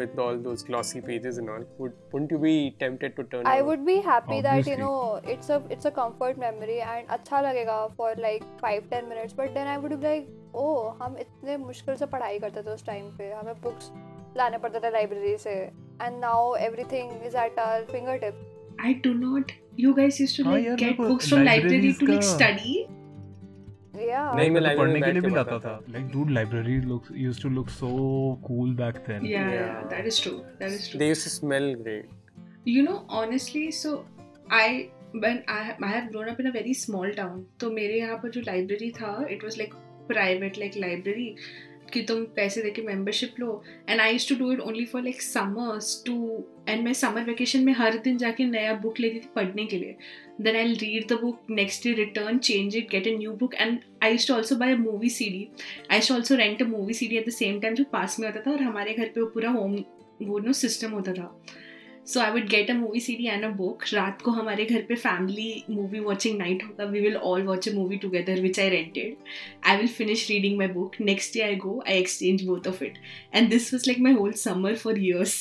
with 0.00 0.20
all 0.24 0.38
those 0.44 0.62
glossy 0.68 1.00
pages 1.08 1.38
and 1.42 1.50
all, 1.54 1.64
would 1.80 1.96
wouldn't 2.12 2.30
you 2.34 2.38
be 2.44 2.54
tempted 2.84 3.16
to 3.18 3.24
turn? 3.32 3.48
I 3.50 3.56
over? 3.58 3.66
would 3.70 3.84
be 3.90 3.96
happy 4.06 4.38
Obviously. 4.38 4.46
that 4.48 4.70
you 4.70 4.76
know 4.84 5.34
it's 5.34 5.50
a 5.56 5.58
it's 5.76 5.90
a 5.90 5.94
comfort 5.98 6.38
memory 6.44 6.78
and 6.92 7.12
अच्छा 7.18 7.40
लगेगा 7.48 7.80
for 7.98 8.12
like 8.28 8.46
five 8.64 8.88
ten 8.94 9.10
minutes 9.14 9.36
but 9.42 9.52
then 9.58 9.74
I 9.74 9.76
would 9.82 9.96
be 9.98 10.00
like 10.06 10.30
oh 10.62 10.78
हम 11.02 11.16
इतने 11.26 11.56
मुश्किल 11.66 11.94
से 11.96 12.06
पढ़ाई 12.16 12.38
करते 12.38 12.62
थे 12.62 12.70
उस 12.70 12.86
टाइम 12.86 13.04
पे 13.18 13.30
हमें 13.32 13.54
बुक्स 13.66 13.92
लाने 14.36 14.58
पड़ता 14.58 14.80
था 14.80 14.88
लाइब्रेरी 14.88 15.36
से। 15.38 15.50
And 15.50 16.18
now 16.20 16.54
everything 16.66 17.26
is 17.26 17.36
at 17.36 17.58
our 17.58 17.84
fingertip 18.18 18.76
I 18.84 18.94
do 19.04 19.12
not 19.14 19.52
you 19.80 19.92
guys 19.94 20.20
used 20.20 20.42
to 20.42 20.50
like 20.50 20.74
get 20.74 21.00
books 21.00 21.28
from 21.28 21.42
library 21.42 21.92
to 21.92 22.06
like 22.06 22.22
study 22.22 22.78
या 24.08 24.32
नहीं 24.34 24.50
मैं 24.50 24.62
तो 24.62 24.78
पढ़ने 24.78 25.00
के 25.00 25.12
लिए 25.12 25.20
भी 25.20 25.30
जाता 25.30 25.58
था। 25.58 25.78
Like 25.90 26.06
dude 26.12 26.30
library 26.30 26.80
look 26.80 27.06
used 27.16 27.42
to 27.42 27.48
look 27.48 27.68
so 27.68 27.90
cool 28.46 28.74
back 28.76 29.04
then 29.08 29.26
yeah 29.26 29.42
that 29.90 30.06
is 30.06 30.22
true 30.22 30.32
that 30.32 30.70
is 30.70 30.88
true 30.90 30.98
they 30.98 31.08
used 31.08 31.24
to 31.24 31.30
smell 31.30 31.74
great 31.82 32.08
you 32.68 32.82
know 32.82 33.06
honestly 33.20 33.70
so 33.72 33.94
I 34.52 34.88
when 35.14 35.38
i 35.52 35.54
i 35.86 35.88
have 35.88 36.04
grown 36.12 36.28
up 36.30 36.38
in 36.42 36.46
a 36.48 36.52
very 36.52 36.74
small 36.82 37.10
town 37.16 37.40
तो 37.60 37.70
मेरे 37.70 37.98
यहाँ 37.98 38.16
पर 38.18 38.30
जो 38.30 38.40
library 38.40 38.90
था 38.90 39.10
it 39.30 39.42
was 39.44 39.58
like 39.58 39.74
private 40.08 40.58
like 40.58 40.76
library 40.76 41.34
कि 41.92 42.02
तुम 42.08 42.24
पैसे 42.36 42.62
दे 42.62 42.70
के 42.70 42.82
membership 42.82 43.40
low. 43.40 43.62
And 43.88 44.00
I 44.00 44.12
use 44.12 44.28
to 44.28 44.34
do 44.38 44.52
it 44.52 44.60
only 44.60 44.84
for 44.86 45.02
like 45.02 45.22
summers 45.22 46.02
too 46.06 46.44
and 46.68 46.84
मैं 46.84 46.92
समर 46.94 47.24
वेकेशन 47.24 47.64
में 47.64 47.72
हर 47.74 47.98
दिन 48.04 48.18
जाके 48.18 48.44
नया 48.44 48.74
बुक 48.82 49.00
लेती 49.00 49.18
थी 49.18 49.28
पढ़ने 49.36 49.64
के 49.66 49.78
लिए. 49.78 49.96
Then 50.40 50.56
I 50.56 50.72
read 50.74 51.06
the 51.08 51.18
book 51.20 51.40
next 51.50 51.84
day 51.84 51.92
return 51.94 52.38
change 52.38 52.76
it 52.76 52.90
get 52.90 53.08
a 53.08 53.16
new 53.18 53.32
book 53.40 53.54
and 53.54 53.78
I 54.02 54.12
use 54.12 54.30
also 54.32 54.56
buy 54.56 54.72
a 54.72 54.76
movie 54.78 55.08
C 55.10 55.28
D 55.30 55.48
I 55.90 55.98
use 55.98 56.12
also 56.12 56.34
rent 56.36 56.62
a 56.62 56.66
movie 56.66 56.94
C 56.94 57.06
D 57.06 57.16
at 57.16 57.28
the 57.28 57.32
same 57.32 57.60
time 57.60 57.74
जो 57.74 57.84
पास 57.92 58.18
में 58.20 58.28
होता 58.28 58.40
था 58.46 58.52
और 58.52 58.62
हमारे 58.62 58.94
घर 58.94 59.04
पर 59.06 59.20
वो 59.20 59.26
पूरा 59.34 59.50
होम 59.50 59.76
वो 60.22 60.38
नो 60.38 60.52
सिस्टम 60.52 60.90
होता 60.90 61.12
था. 61.12 61.24
So 62.06 62.20
I 62.20 62.30
would 62.32 62.46
get 62.48 62.70
a 62.70 62.74
movie 62.74 63.00
C 63.00 63.14
D 63.16 63.26
and 63.26 63.44
a 63.44 63.48
book 63.56 63.82
रात 63.92 64.22
को 64.22 64.30
हमारे 64.30 64.64
घर 64.64 64.82
पे 64.88 64.94
फैमिली 64.94 65.64
मूवी 65.70 66.00
वॉचिंग 66.06 66.38
नाइट 66.38 66.62
होगा 66.64 66.84
we 66.90 67.00
will 67.00 67.16
all 67.16 67.42
watch 67.46 67.68
a 67.68 67.72
movie 67.74 67.96
together 68.04 68.40
which 68.40 68.58
I 68.60 68.68
rented 68.70 69.16
I 69.70 69.76
will 69.76 69.88
finish 69.98 70.28
reading 70.30 70.56
my 70.58 70.68
book 70.78 71.00
next 71.00 71.34
day 71.34 71.42
I 71.42 71.54
go 71.66 71.82
I 71.88 71.98
exchange 71.98 72.42
both 72.46 72.66
of 72.68 72.82
it 72.84 72.98
and 73.34 73.48
this 73.50 73.72
was 73.74 73.84
like 73.88 74.00
my 74.06 74.12
whole 74.14 74.32
summer 74.46 74.74
for 74.82 74.98
years 75.04 75.36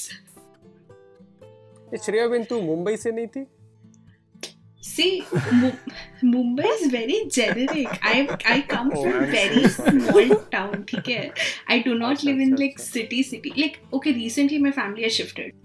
Shreya 2.06 2.28
बिन 2.28 2.44
तू 2.50 2.62
मुंबई 2.62 2.96
से 2.98 3.12
नहीं 3.12 3.28
थी 3.38 3.46
See, 4.84 5.24
Mu- 5.58 6.30
Mumbai 6.30 6.70
is 6.76 6.86
very 6.94 7.18
generic. 7.36 7.92
I 8.12 8.14
I 8.54 8.56
come 8.72 8.88
Oh, 9.00 9.02
from 9.04 9.18
I'm 9.18 9.34
very 9.34 9.62
sorry. 9.74 10.00
small 10.08 10.32
town. 10.56 10.74
ठीक 10.92 11.10
है. 11.10 11.20
I 11.76 11.78
do 11.88 11.94
not 12.00 12.16
अच्छा, 12.16 12.28
live 12.30 12.42
in 12.46 12.54
अच्छा, 12.54 12.64
like 12.64 12.80
अच्छा। 12.80 12.88
city 12.96 13.20
city. 13.28 13.52
Like 13.64 13.78
okay, 13.98 14.14
recently 14.16 14.60
my 14.64 14.72
family 14.80 15.06
has 15.08 15.20
shifted. 15.20 15.60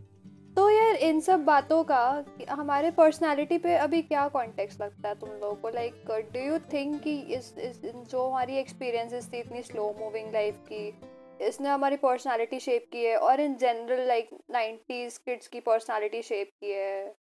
तो 0.56 0.70
यार 0.70 0.96
इन 0.96 1.20
सब 1.20 1.44
बातों 1.44 1.84
का 1.84 2.24
हमारे 2.50 2.90
पर्सनालिटी 2.90 3.58
पे 3.58 3.74
अभी 3.74 4.02
क्या 4.02 4.28
कॉन्टेक्स्ट 4.28 4.80
लगता 4.80 5.08
है 5.08 5.14
तुम 5.14 5.30
लोगों 5.30 5.54
को? 5.54 5.68
लाइक 5.68 6.04
डू 6.10 6.40
यू 6.40 6.58
थिंक 6.58 7.02
कि 7.02 7.20
इस, 7.20 7.58
इस 7.58 7.82
जो 7.84 8.28
हमारी 8.28 8.56
एक्सपीरियंसेस 8.56 9.32
थी 9.32 9.38
इतनी 9.38 9.62
स्लो 9.62 9.94
मूविंग 9.98 10.32
लाइफ 10.32 10.56
की 10.72 11.00
इसने 11.40 11.68
हमारी 11.68 11.96
पर्सनालिटी 11.96 12.60
शेप 12.60 12.86
की 12.92 13.04
है? 13.04 13.16
और 13.16 13.40
in 13.40 13.54
general 13.54 14.06
like 14.06 14.28
90s 14.32 15.18
kids 15.18 15.48
की 15.48 15.60
पर्सनालिटी 15.60 16.22
शेप 16.22 16.50
की 16.60 16.70
है? 16.70 17.14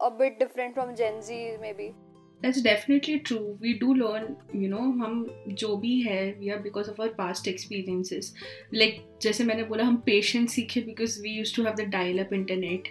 A 0.00 0.08
bit 0.08 0.38
different 0.38 0.74
from 0.74 0.94
Gen Z 0.94 1.56
में 1.56 1.74
maybe. 1.74 2.07
That's 2.42 2.62
definitely 2.62 3.18
true. 3.20 3.58
We 3.60 3.78
do 3.78 3.94
learn, 3.94 4.36
you 4.54 4.68
know, 4.72 4.82
हम 5.02 5.26
जो 5.62 5.76
भी 5.76 6.00
है 6.02 6.20
we 6.40 6.50
are 6.54 6.60
because 6.66 6.90
of 6.92 7.00
our 7.00 7.14
past 7.20 7.48
experiences. 7.52 8.32
Like 8.72 9.00
जैसे 9.22 9.44
मैंने 9.44 9.64
बोला 9.70 9.84
हम 9.84 10.02
patience 10.08 10.54
सीखे 10.54 10.84
because 10.86 11.20
we 11.24 11.36
used 11.40 11.56
to 11.56 11.64
have 11.68 11.76
the 11.76 11.86
dial-up 11.94 12.34
internet 12.40 12.90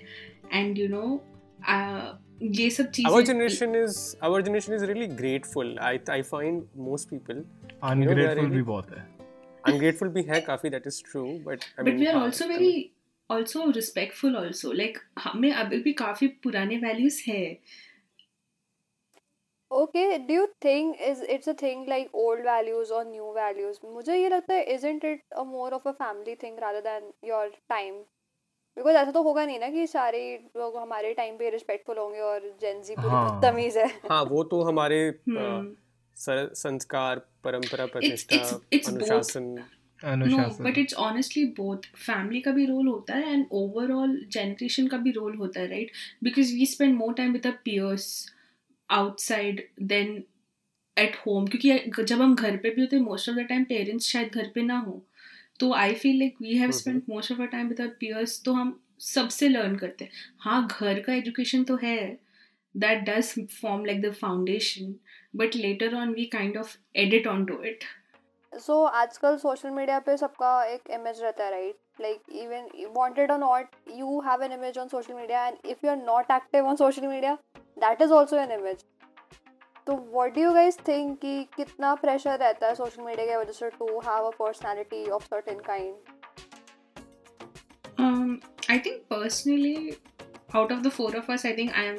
and 0.61 0.77
you 0.77 0.89
know 0.89 1.09
uh, 1.67 2.17
ये 2.41 2.69
सब 2.69 2.91
चीज़ें 2.91 3.11
our 3.11 3.23
generation 3.23 3.75
is 3.75 4.01
our 4.23 4.41
generation 4.41 4.73
is 4.73 4.83
really 4.89 5.07
grateful 5.21 5.71
i 5.85 5.93
i 6.17 6.21
find 6.33 6.67
most 6.89 7.09
people 7.13 7.41
ungrateful 7.91 8.49
भी 8.49 8.61
बहुत 8.61 8.91
है 8.91 9.05
ungrateful 9.71 10.13
भी 10.13 10.23
है 10.29 10.41
काफ़ी 10.41 10.69
that 10.75 10.91
is 10.91 11.01
true 11.09 11.27
but 11.47 11.65
i 11.79 11.83
but 11.83 11.87
mean 11.87 11.99
we 11.99 12.05
are 12.05 12.15
हाँ, 12.15 12.29
mean, 12.29 12.47
very 12.49 12.91
also 13.29 13.69
respectful 13.75 14.35
also 14.35 14.71
like 14.71 14.97
हमें 15.19 15.51
अभी 15.51 15.79
भी 15.83 15.93
काफ़ी 16.01 16.27
पुराने 16.43 16.77
वैल्यूज़ 16.77 17.21
है 17.27 17.43
okay 19.71 20.17
do 20.27 20.33
you 20.33 20.47
think 20.61 20.97
is 21.01 21.21
it's 21.21 21.47
a 21.47 21.53
thing 21.53 21.85
like 21.87 22.09
old 22.13 22.43
values 22.43 22.91
or 22.91 23.03
new 23.05 23.33
values? 23.33 23.79
मुझे 23.93 24.15
ये 24.17 24.29
लगता 24.29 24.53
है 24.53 24.77
isn't 24.77 25.03
it 25.03 25.19
a 25.41 25.43
more 25.45 25.71
of 25.77 25.85
a 25.85 25.93
family 25.93 26.35
thing 26.35 26.55
rather 26.65 26.81
than 26.81 27.09
your 27.31 27.45
time? 27.73 27.97
Because 28.77 28.95
ऐसा 28.95 29.11
तो 29.11 29.21
होगा 29.23 29.45
नहीं 29.45 29.59
ना 29.59 29.69
कि 29.69 29.85
सारे 29.87 30.19
लोग 30.57 30.75
हमारे 30.77 31.13
टाइम 31.13 31.37
पे 31.37 31.49
रिस्पेक्टफुल 31.49 31.97
होंगे 31.97 32.19
और 32.21 32.39
जेन 32.61 32.81
जी 32.81 32.95
पूरी 32.95 33.09
हाँ। 33.09 33.41
तमीज 33.43 33.77
है। 33.77 33.87
हाँ 34.09 34.23
वो 34.23 34.43
तो 34.51 34.61
हमारे 34.63 34.99
Hmm. 35.29 35.65
सर- 36.17 36.53
संस्कार 36.57 37.19
परंपरा 37.43 37.85
प्रतिष्ठा 37.85 38.35
it's- 38.35 38.53
it's 38.77 38.89
both. 38.89 38.93
अनुशासन। 38.93 39.43
No 40.03 40.63
but 40.63 40.77
it's 40.77 40.93
honestly 41.03 41.43
both 41.59 41.85
family 42.05 42.41
का 42.41 42.51
भी 42.51 42.65
रोल 42.65 42.87
होता 42.87 43.15
है 43.15 43.33
एंड 43.33 43.45
ओवरऑल 43.61 44.15
जनरेशन 44.31 44.87
का 44.87 44.97
भी 45.05 45.11
रोल 45.11 45.35
होता 45.35 45.59
है 45.59 45.67
right 45.67 45.91
because 46.23 46.53
we 46.55 46.65
spend 46.65 46.95
more 46.97 47.13
time 47.13 47.33
with 47.33 47.47
a 47.47 47.51
peers 47.65 48.05
outside 48.89 49.67
than 49.83 50.23
at 50.97 51.15
home 51.25 51.47
क्योंकि 51.47 52.03
जब 52.03 52.21
हम 52.21 52.35
घर 52.35 52.57
पे 52.57 52.69
भी 52.69 52.81
होते 52.81 52.95
हैं 52.95 53.03
most 53.03 53.29
of 53.29 53.35
the 53.37 53.45
time 53.49 53.63
parents 53.63 54.07
शायद 54.07 54.29
घर 54.33 54.51
पे 54.55 54.61
ना 54.63 54.77
हो। 54.79 55.01
तो 55.59 55.71
I 55.73 55.93
feel 55.95 56.19
like 56.19 56.35
we 56.41 56.57
have. 56.57 56.71
Spend 56.71 57.01
most 57.09 57.31
of 57.31 57.41
a 57.41 57.45
time 57.51 57.67
with 57.67 57.81
peers 57.99 58.41
तो 58.45 58.53
हम 58.53 58.79
सबसे 58.99 59.49
लर्न 59.49 59.75
करते 59.75 60.05
हैं। 60.05 60.11
हाँ 60.39 60.67
घर 60.67 60.99
का 60.99 61.13
एजुकेशन 61.13 61.63
तो 61.63 61.75
है। 61.83 61.97
That 62.75 63.03
does 63.09 63.33
form 63.51 63.85
like 63.85 64.01
the 64.01 64.11
foundation 64.13 64.93
but 65.35 65.55
later 65.55 65.95
on 65.95 66.13
we 66.13 66.25
kind 66.33 66.57
of 66.57 66.75
edit 66.95 67.27
on 67.27 67.45
to 67.45 67.61
it 67.63 67.83
so 68.53 68.83
आजकल 68.83 69.37
सोशल 69.37 69.69
मीडिया 69.69 69.99
पे 69.99 70.15
सबका 70.17 70.63
एक 70.65 70.89
इमेज 70.91 71.21
रहता 71.21 71.43
है 71.43 71.51
राइट 71.51 72.01
लाइक 72.01 72.21
इवन 72.33 72.69
वांटेड 72.97 73.31
और 73.31 73.39
not 73.39 73.75
you 73.95 74.19
have 74.19 74.43
an 74.43 74.51
image 74.51 74.77
on 74.77 74.87
social 74.87 75.13
media 75.13 75.45
and 75.47 75.57
if 75.65 75.85
you 75.85 75.91
are 75.91 75.97
not 75.97 76.31
active 76.31 76.67
on 76.67 76.75
social 76.75 77.07
media 77.07 77.37
that 77.83 78.01
is 78.01 78.11
also 78.13 78.37
an 78.39 78.51
image 78.51 78.83
तो 79.87 79.95
what 80.13 80.33
do 80.35 80.41
you 80.41 80.51
guys 80.53 80.77
think 80.87 81.19
कि 81.19 81.43
कितना 81.55 81.93
pressure 81.95 82.37
रहता 82.39 82.67
है 82.67 82.75
social 82.75 83.03
media 83.03 83.25
की 83.25 83.35
वजह 83.35 83.51
से 83.53 83.69
to 83.79 83.99
have 84.07 84.25
a 84.25 84.35
personality 84.39 85.05
of 85.09 85.25
certain 85.25 85.59
kind 85.67 86.15
Um, 87.99 88.41
I 88.69 88.75
think 88.77 89.05
personally, 89.09 89.95
out 90.53 90.71
of 90.73 90.81
the 90.83 90.89
four 90.91 91.07
of 91.15 91.29
us, 91.35 91.45
I 91.45 91.53
think 91.53 91.71
I 91.73 91.85
am 91.85 91.95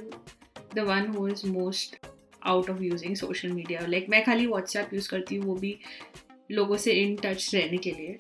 the 0.75 0.85
one 0.85 1.09
who 1.15 1.25
is 1.27 1.43
most 1.45 1.97
out 2.43 2.69
of 2.69 2.83
using 2.83 3.17
social 3.17 3.55
media. 3.55 3.81
Like 3.95 4.09
मैं 4.09 4.23
खाली 4.25 4.47
WhatsApp 4.47 4.93
use 4.95 5.09
करती 5.09 5.37
हूँ 5.37 5.47
वो 5.47 5.55
भी 5.65 5.73
लोगों 6.51 6.77
से 6.85 6.95
in 7.01 7.17
touch 7.25 7.49
रहने 7.55 7.79
के 7.87 7.91
लिए 7.91 8.17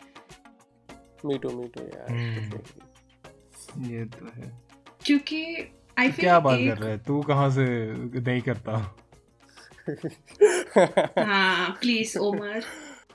मी 1.24 1.38
टू 1.38 1.50
यार 1.84 2.08
Hmm. 2.08 2.58
ये 3.86 4.04
तो 4.16 4.32
है 4.34 4.50
क्योंकि 5.06 5.42
I 5.97 6.05
feel 6.11 6.19
क्या 6.19 6.39
बात 6.39 6.59
एक- 6.59 6.67
कर 6.69 6.81
रहा 6.81 6.89
है 6.89 6.97
तू 7.07 7.21
कहाँ 7.31 7.49
से 7.57 7.65
नहीं 8.19 8.41
करता 8.49 8.77
हाँ 10.77 11.79
please 11.81 12.15
Omar 12.27 12.61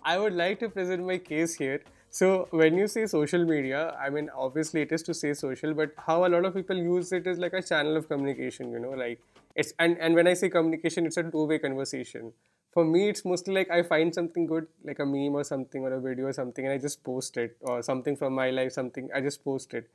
I 0.05 0.19
would 0.19 0.35
like 0.41 0.59
to 0.61 0.69
present 0.75 1.05
my 1.07 1.19
case 1.19 1.55
here. 1.55 1.81
So 2.19 2.49
when 2.51 2.79
you 2.81 2.87
say 2.93 3.05
social 3.07 3.45
media, 3.45 3.81
I 4.05 4.11
mean 4.11 4.31
obviously 4.45 4.83
it 4.83 4.93
is 4.93 5.03
to 5.09 5.15
say 5.15 5.33
social, 5.41 5.75
but 5.81 5.91
how 6.07 6.25
a 6.27 6.31
lot 6.35 6.47
of 6.51 6.55
people 6.55 6.77
use 6.77 7.13
it 7.13 7.27
is 7.27 7.39
like 7.39 7.53
a 7.53 7.63
channel 7.63 7.97
of 7.97 8.09
communication. 8.09 8.71
You 8.77 8.81
know, 8.85 8.93
like 9.01 9.21
it's 9.55 9.75
and 9.79 9.99
and 9.99 10.15
when 10.21 10.31
I 10.33 10.35
say 10.43 10.49
communication, 10.55 11.05
it's 11.11 11.19
a 11.19 11.25
two-way 11.25 11.59
conversation. 11.59 12.33
For 12.73 12.85
me, 12.85 13.09
it's 13.11 13.25
mostly 13.25 13.55
like 13.59 13.71
I 13.71 13.83
find 13.83 14.15
something 14.15 14.47
good, 14.47 14.67
like 14.85 14.99
a 14.99 15.07
meme 15.07 15.35
or 15.43 15.45
something 15.45 15.83
or 15.83 15.93
a 15.93 16.01
video 16.01 16.27
or 16.27 16.33
something, 16.33 16.65
and 16.65 16.73
I 16.73 16.79
just 16.79 17.03
post 17.05 17.37
it, 17.37 17.57
or 17.61 17.83
something 17.83 18.17
from 18.17 18.35
my 18.41 18.51
life, 18.51 18.73
something 18.73 19.11
I 19.15 19.21
just 19.21 19.45
post 19.45 19.75
it. 19.75 19.91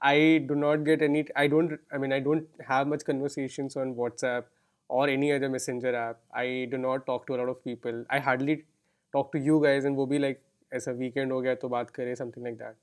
I 0.00 0.44
do 0.48 0.54
not 0.54 0.84
get 0.84 1.02
any. 1.02 1.26
I 1.34 1.46
don't. 1.46 1.78
I 1.92 1.98
mean, 1.98 2.12
I 2.12 2.20
don't 2.20 2.46
have 2.68 2.86
much 2.86 3.04
conversations 3.04 3.76
on 3.76 3.94
WhatsApp 3.94 4.44
or 4.88 5.08
any 5.08 5.32
other 5.32 5.48
messenger 5.48 5.94
app. 5.94 6.20
I 6.34 6.68
do 6.70 6.78
not 6.78 7.06
talk 7.06 7.26
to 7.28 7.34
a 7.34 7.38
lot 7.42 7.48
of 7.48 7.62
people. 7.64 8.04
I 8.10 8.18
hardly 8.18 8.64
talk 9.12 9.32
to 9.32 9.38
you 9.38 9.60
guys, 9.62 9.84
and 9.84 9.96
वो 9.96 10.06
भी 10.06 10.20
like 10.26 10.42
ऐसा 10.74 10.96
weekend 10.98 11.32
हो 11.32 11.40
गया 11.40 11.54
तो 11.64 11.68
बात 11.76 11.90
करें 11.98 12.14
something 12.22 12.44
like 12.48 12.58
that. 12.58 12.76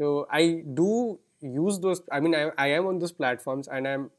So 0.00 0.26
I 0.30 0.62
do 0.80 1.18
use 1.40 1.78
those. 1.86 2.02
I 2.12 2.20
mean, 2.20 2.34
I 2.34 2.44
I 2.66 2.68
am 2.80 2.86
on 2.92 2.98
those 2.98 3.12
platforms 3.12 3.68
and 3.68 3.88
I'm 3.92 4.10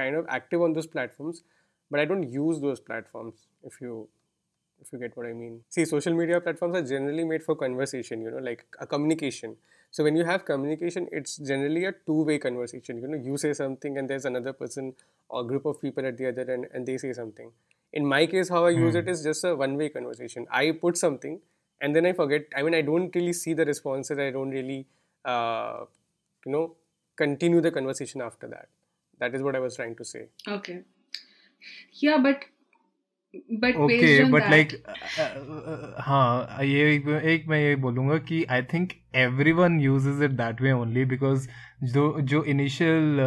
kind 0.00 0.16
of 0.16 0.26
active 0.28 0.62
on 0.68 0.72
those 0.72 0.86
platforms, 0.96 1.42
but 1.90 2.00
I 2.00 2.04
don't 2.04 2.32
use 2.38 2.60
those 2.60 2.80
platforms. 2.80 3.46
If 3.62 3.80
you 3.80 4.08
if 4.81 4.91
you 4.93 4.99
get 4.99 5.15
what 5.17 5.25
I 5.25 5.33
mean. 5.33 5.61
See, 5.69 5.85
social 5.85 6.13
media 6.13 6.39
platforms 6.41 6.75
are 6.77 6.81
generally 6.81 7.23
made 7.23 7.43
for 7.43 7.55
conversation, 7.55 8.21
you 8.21 8.31
know, 8.31 8.37
like 8.37 8.65
a 8.79 8.87
communication. 8.87 9.57
So 9.91 10.03
when 10.03 10.15
you 10.15 10.23
have 10.25 10.45
communication, 10.45 11.07
it's 11.11 11.37
generally 11.37 11.85
a 11.85 11.93
two-way 12.05 12.37
conversation. 12.39 13.01
You 13.01 13.07
know, 13.07 13.17
you 13.17 13.37
say 13.37 13.53
something 13.53 13.97
and 13.97 14.09
there's 14.09 14.25
another 14.25 14.53
person 14.53 14.93
or 15.29 15.43
group 15.45 15.65
of 15.65 15.81
people 15.81 16.05
at 16.05 16.17
the 16.17 16.27
other 16.27 16.49
end 16.51 16.67
and 16.73 16.85
they 16.85 16.97
say 16.97 17.13
something. 17.13 17.51
In 17.91 18.05
my 18.05 18.27
case, 18.27 18.49
how 18.49 18.65
I 18.65 18.69
use 18.69 18.93
it 18.93 19.07
is 19.09 19.23
just 19.23 19.43
a 19.43 19.55
one-way 19.55 19.89
conversation. 19.89 20.45
I 20.51 20.71
put 20.71 20.95
something 20.97 21.39
and 21.81 21.95
then 21.95 22.05
I 22.05 22.13
forget. 22.13 22.45
I 22.55 22.61
mean, 22.61 22.75
I 22.75 22.81
don't 22.81 23.13
really 23.15 23.33
see 23.33 23.53
the 23.53 23.65
responses. 23.65 24.19
I 24.19 24.29
don't 24.29 24.51
really, 24.51 24.85
uh, 25.25 25.85
you 26.45 26.51
know, 26.51 26.75
continue 27.15 27.61
the 27.61 27.71
conversation 27.71 28.21
after 28.21 28.47
that. 28.47 28.69
That 29.17 29.33
is 29.33 29.41
what 29.41 29.55
I 29.55 29.59
was 29.59 29.75
trying 29.75 29.95
to 29.95 30.05
say. 30.05 30.27
okay 30.47 30.83
yeah 31.93 32.17
but 32.17 32.45
but 33.33 33.75
okay 33.75 34.23
but 34.31 34.49
like 34.51 34.71
हाँ 36.01 36.63
ये 36.65 36.95
एक, 36.95 37.07
एक 37.07 37.47
मैं 37.47 37.59
ये 37.59 37.75
बोलूँगा 37.83 38.17
कि 38.29 38.43
I 38.51 38.61
think 38.73 38.93
everyone 39.51 39.79
uses 39.81 40.23
it 40.23 40.31
that 40.37 40.61
way 40.61 40.71
only 40.71 41.05
because 41.05 41.47
जो 41.93 42.05
जो 42.21 42.43
इनिशियल 42.53 43.19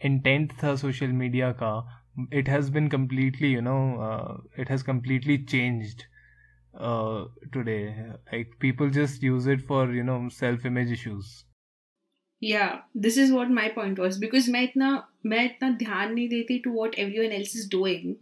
इंटेंट 0.00 0.52
था 0.62 0.74
सोशल 0.76 1.12
मीडिया 1.22 1.50
का 1.62 1.72
it 2.32 2.48
has 2.48 2.70
been 2.72 2.88
completely 2.88 3.52
you 3.54 3.60
know 3.60 3.78
it 4.60 4.70
has 4.70 4.84
completely 4.84 5.38
changed 5.44 6.02
today 7.52 7.78
like 7.98 8.54
people 8.60 8.90
just 9.00 9.24
use 9.24 9.50
it 9.50 9.66
for 9.68 9.96
you 9.96 10.04
know 10.04 10.28
self 10.38 10.66
image 10.66 10.92
issues 10.92 11.36
yeah 12.42 12.82
this 12.94 13.16
is 13.16 13.30
what 13.32 13.48
my 13.50 13.68
point 13.68 13.98
was 13.98 14.18
because 14.18 14.48
मैं 14.48 14.62
इतना 14.62 14.88
मैं 15.26 15.44
इतना 15.44 15.70
ध्यान 15.78 16.12
नहीं 16.12 16.28
देती 16.28 16.58
to 16.64 16.72
what 16.72 16.98
everyone 17.04 17.32
else 17.38 17.54
is 17.54 17.64
doing. 17.68 18.12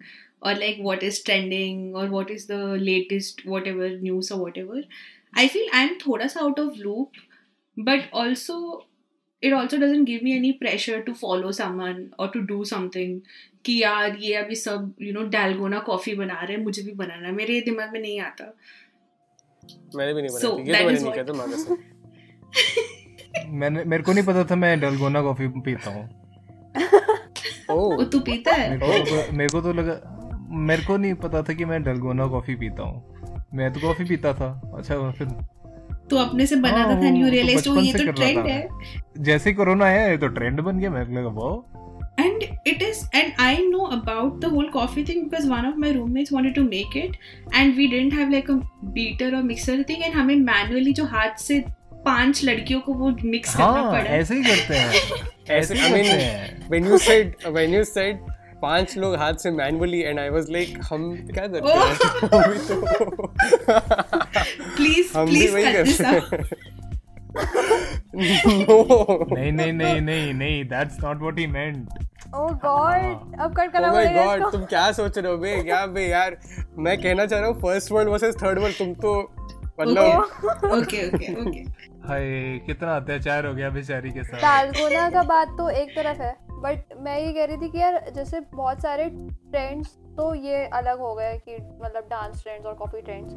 Or 0.43 0.55
like 0.55 0.78
what 0.78 1.02
is 1.02 1.23
trending 1.23 1.95
or 1.95 2.07
what 2.09 2.31
is 2.31 2.47
the 2.47 2.62
latest 2.88 3.45
whatever 3.47 3.88
news 3.90 4.31
or 4.31 4.38
whatever 4.40 4.83
I 5.35 5.49
feel 5.49 5.66
I'm 5.73 5.99
thoda 5.99 6.28
sa 6.31 6.45
out 6.47 6.59
of 6.59 6.76
loop, 6.78 7.11
but 7.76 8.05
also 8.12 8.87
it 9.43 9.52
also 9.52 9.78
doesn't 9.78 10.07
give 10.07 10.23
me 10.23 10.35
any 10.37 10.52
pressure 10.55 11.02
to 11.02 11.14
follow 11.14 11.50
someone 11.50 12.14
or 12.19 12.28
to 12.37 12.43
do 12.52 12.64
something 12.64 13.21
कि 13.64 13.83
यार 13.83 14.16
ये 14.21 14.35
अभी 14.37 14.55
सब 14.55 14.95
you 15.02 15.12
know 15.12 15.23
dalgona 15.31 15.78
coffee 15.87 16.14
बना 16.14 16.40
रहे 16.43 16.57
हैं 16.57 16.62
मुझे 16.64 16.83
भी 16.83 16.93
बनाना 17.00 17.26
है 17.26 17.33
मेरे 17.35 17.61
दिमाग 17.69 17.93
में 17.93 18.00
नहीं 18.00 18.21
आता 18.21 18.45
मैंने 19.97 20.14
भी 20.14 20.23
नहीं 20.23 20.31
बनाई 20.31 20.43
So, 20.43 20.59
ये 20.59 20.73
that 20.73 20.81
तो 20.81 20.85
मैंने 20.85 20.97
is 20.97 21.02
नहीं 21.02 21.12
किया 21.12 21.25
था 21.25 21.33
मागा 21.33 21.57
से 21.62 23.49
मैंने 23.62 23.85
मेरे 23.85 24.02
को 24.02 24.12
नहीं 24.12 24.25
पता 24.25 24.45
था 24.50 24.57
मैं 24.57 24.78
डलगोना 24.81 25.23
कॉफ़ी 25.23 25.49
पीता 25.66 25.90
हूँ 25.90 26.05
ओह 27.71 28.05
तू 28.12 28.21
पीता 28.31 28.55
है 28.55 28.71
मेरे 28.71 28.87
को 28.87 29.05
तो 29.11 29.33
मेरे 29.37 29.49
को 29.52 29.61
तो 29.61 29.73
लगा 29.73 29.95
मेरे 30.50 30.83
को 30.85 30.97
नहीं 30.97 31.15
पता 31.23 31.43
था 31.43 31.53
कि 31.55 31.65
मैं 31.65 31.83
डलगोना 31.83 32.26
कॉफ़ी 32.26 32.55
पीता 32.57 32.83
हूँ 32.83 33.49
मैं 33.55 33.73
तो 33.73 33.81
कॉफ़ी 33.81 34.05
पीता 34.05 34.33
था 34.35 34.49
अच्छा 34.79 35.11
फिर 35.19 35.29
तू 36.11 36.17
अपने 36.17 36.47
से 36.47 36.57
बनाता 36.57 36.79
हाँ, 36.79 37.03
था 37.03 37.11
वो 37.11 37.25
तो 37.25 37.31
रियलाइज़ 37.31 37.69
ये 37.69 37.93
तो 37.93 38.12
ट्रेंड 38.12 38.38
था 38.38 38.53
है 38.53 38.69
जैसे 39.25 39.53
कोरोना 39.53 39.85
आया 39.85 40.07
ये 40.09 40.19
तो 40.19 40.29
ट्रेंड 40.38 40.61
बन 40.61 40.79
गया 40.79 40.91
मेरे 40.91 41.15
लगा 41.15 41.29
वो 41.41 41.67
And 42.19 42.45
it 42.65 42.83
is, 42.85 43.00
and 43.12 43.35
I 43.38 43.57
know 43.62 43.87
about 43.95 44.37
the 44.41 44.49
whole 44.49 44.69
coffee 44.75 45.03
thing 45.05 45.25
because 45.25 45.47
one 45.47 45.67
of 45.71 45.76
my 45.76 45.91
roommates 45.97 46.31
wanted 46.33 46.55
to 46.55 46.62
make 46.65 46.95
it, 46.97 47.19
and 47.53 47.76
we 47.76 47.88
didn't 47.88 48.15
have 48.19 48.31
like 48.31 48.49
a 48.49 48.57
beater 48.95 49.29
or 49.37 49.43
mixer 49.43 49.76
thing, 49.91 50.05
and 50.07 50.15
हमें 50.15 50.37
manually 50.45 50.95
जो 50.95 51.05
हाथ 51.05 51.37
से 51.38 51.59
पाँच 52.07 52.45
लड़कियों 52.45 52.81
को 52.81 52.95
वो 52.95 53.11
mix 53.25 53.55
करना 53.57 53.67
हाँ 53.67 53.91
पड़ा 53.91 54.17
ऐसे 54.17 54.35
ही 54.35 54.43
करते 54.45 54.75
हैं 54.75 55.59
ऐसे 55.59 55.75
ही 55.75 55.81
I 55.81 55.93
mean, 55.93 56.07
करते 56.07 56.23
हैं 56.23 56.71
when 56.71 56.88
you 56.91 56.99
said 57.09 57.47
when 57.59 57.76
you 57.76 57.85
said 57.93 58.36
पाँच 58.62 58.96
लोग 58.98 59.16
हाथ 59.16 59.34
से 59.34 59.50
manually 59.50 60.00
and 60.00 60.18
I 60.18 60.28
was 60.28 60.50
like 60.50 60.78
हम 60.90 61.26
क्या 61.34 61.46
करते. 61.46 61.72
हैं? 61.72 61.80
हम 62.34 62.52
भी 62.52 62.58
तो 62.58 62.80
Please, 64.76 65.16
हम 65.16 65.26
भी 65.26 65.48
वही 65.48 65.72
करते 65.72 66.04
हैं। 66.04 66.20
नहीं 68.16 69.52
नहीं 69.52 69.72
नहीं 69.72 70.00
नहीं 70.00 70.34
नहीं 70.34 70.64
that's 70.64 70.96
not 71.04 71.20
what 71.20 71.38
he 71.38 71.46
meant 71.46 71.88
oh 72.34 72.50
god 72.50 73.40
अब 73.40 73.54
कट 73.56 73.66
Oh 73.66 73.72
करना 73.72 73.92
पड़ेगा 73.92 74.25
god, 74.26 74.36
इसको। 74.36 74.50
तुम 74.50 74.64
क्या 74.64 74.92
सोच 74.92 75.18
रहे 75.18 75.32
हो 75.32 75.38
बे? 75.38 75.62
क्या 75.62 75.86
बे 75.86 76.06
यार? 76.08 76.36
मैं 76.78 77.02
कहना 77.02 77.26
चाह 77.26 77.40
रहा 77.40 77.48
हूँ 77.48 77.60
first 77.60 77.92
world 77.92 78.10
versus 78.10 78.36
third 78.42 78.58
world 78.58 78.76
तुम 78.78 78.94
तो 78.94 79.32
मतलब 79.80 80.28
Okay, 80.64 81.02
okay, 81.10 81.30
okay. 81.42 81.62
हाय 82.08 82.25
कितना 82.66 82.96
अत्याचार 82.96 83.46
हो 83.46 83.54
गया 83.54 83.70
बेचारी 83.70 84.10
के 84.10 84.25
साथ। 84.25 84.38
डालगोना 84.38 85.10
का 85.10 85.22
बात 85.22 85.48
तो 85.48 85.68
एक 85.70 85.88
तरफ़ 85.96 86.22
है। 86.22 86.46
बट 86.62 86.94
मैं 86.98 87.18
ये 87.20 87.32
कह 87.32 87.44
रही 87.44 87.56
थी 87.56 87.68
कि 87.70 87.78
यार 87.78 88.04
जैसे 88.14 88.40
बहुत 88.54 88.82
सारे 88.82 89.08
ट्रेंड्स 89.10 89.96
तो 90.16 90.34
ये 90.34 90.64
अलग 90.75 90.98
हो 90.98 91.14
गए 91.14 91.36
कि 91.38 91.56
मतलब 91.82 92.06
डांस 92.10 92.42
ट्रेंड्स 92.42 92.66
और 92.66 92.75
कॉफ़ी 92.75 93.00
ट्रेंड्स 93.00 93.34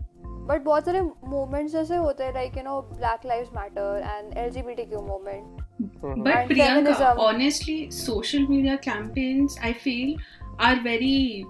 बट 0.49 0.63
बहुत 0.63 0.85
सारे 0.85 1.01
मूवमेंट्स 1.01 1.73
जैसे 1.73 1.95
होते 1.95 2.23
हैं 2.23 2.33
like 2.33 2.57
you 2.57 2.63
know 2.63 2.81
black 2.81 3.25
lives 3.25 3.49
matter 3.55 4.03
and 4.05 4.38
L 4.38 4.49
G 4.49 4.61
B 4.61 4.75
T 4.75 4.85
Q 4.85 5.01
movement 5.01 5.61
but 6.03 6.47
Priyanka 6.47 7.13
honestly 7.23 7.91
social 7.91 8.47
media 8.49 8.75
campaigns 8.83 9.59
I 9.63 9.73
feel 9.73 10.15
are 10.59 10.75
feel 10.75 10.77
are 10.77 10.83
very 10.83 11.45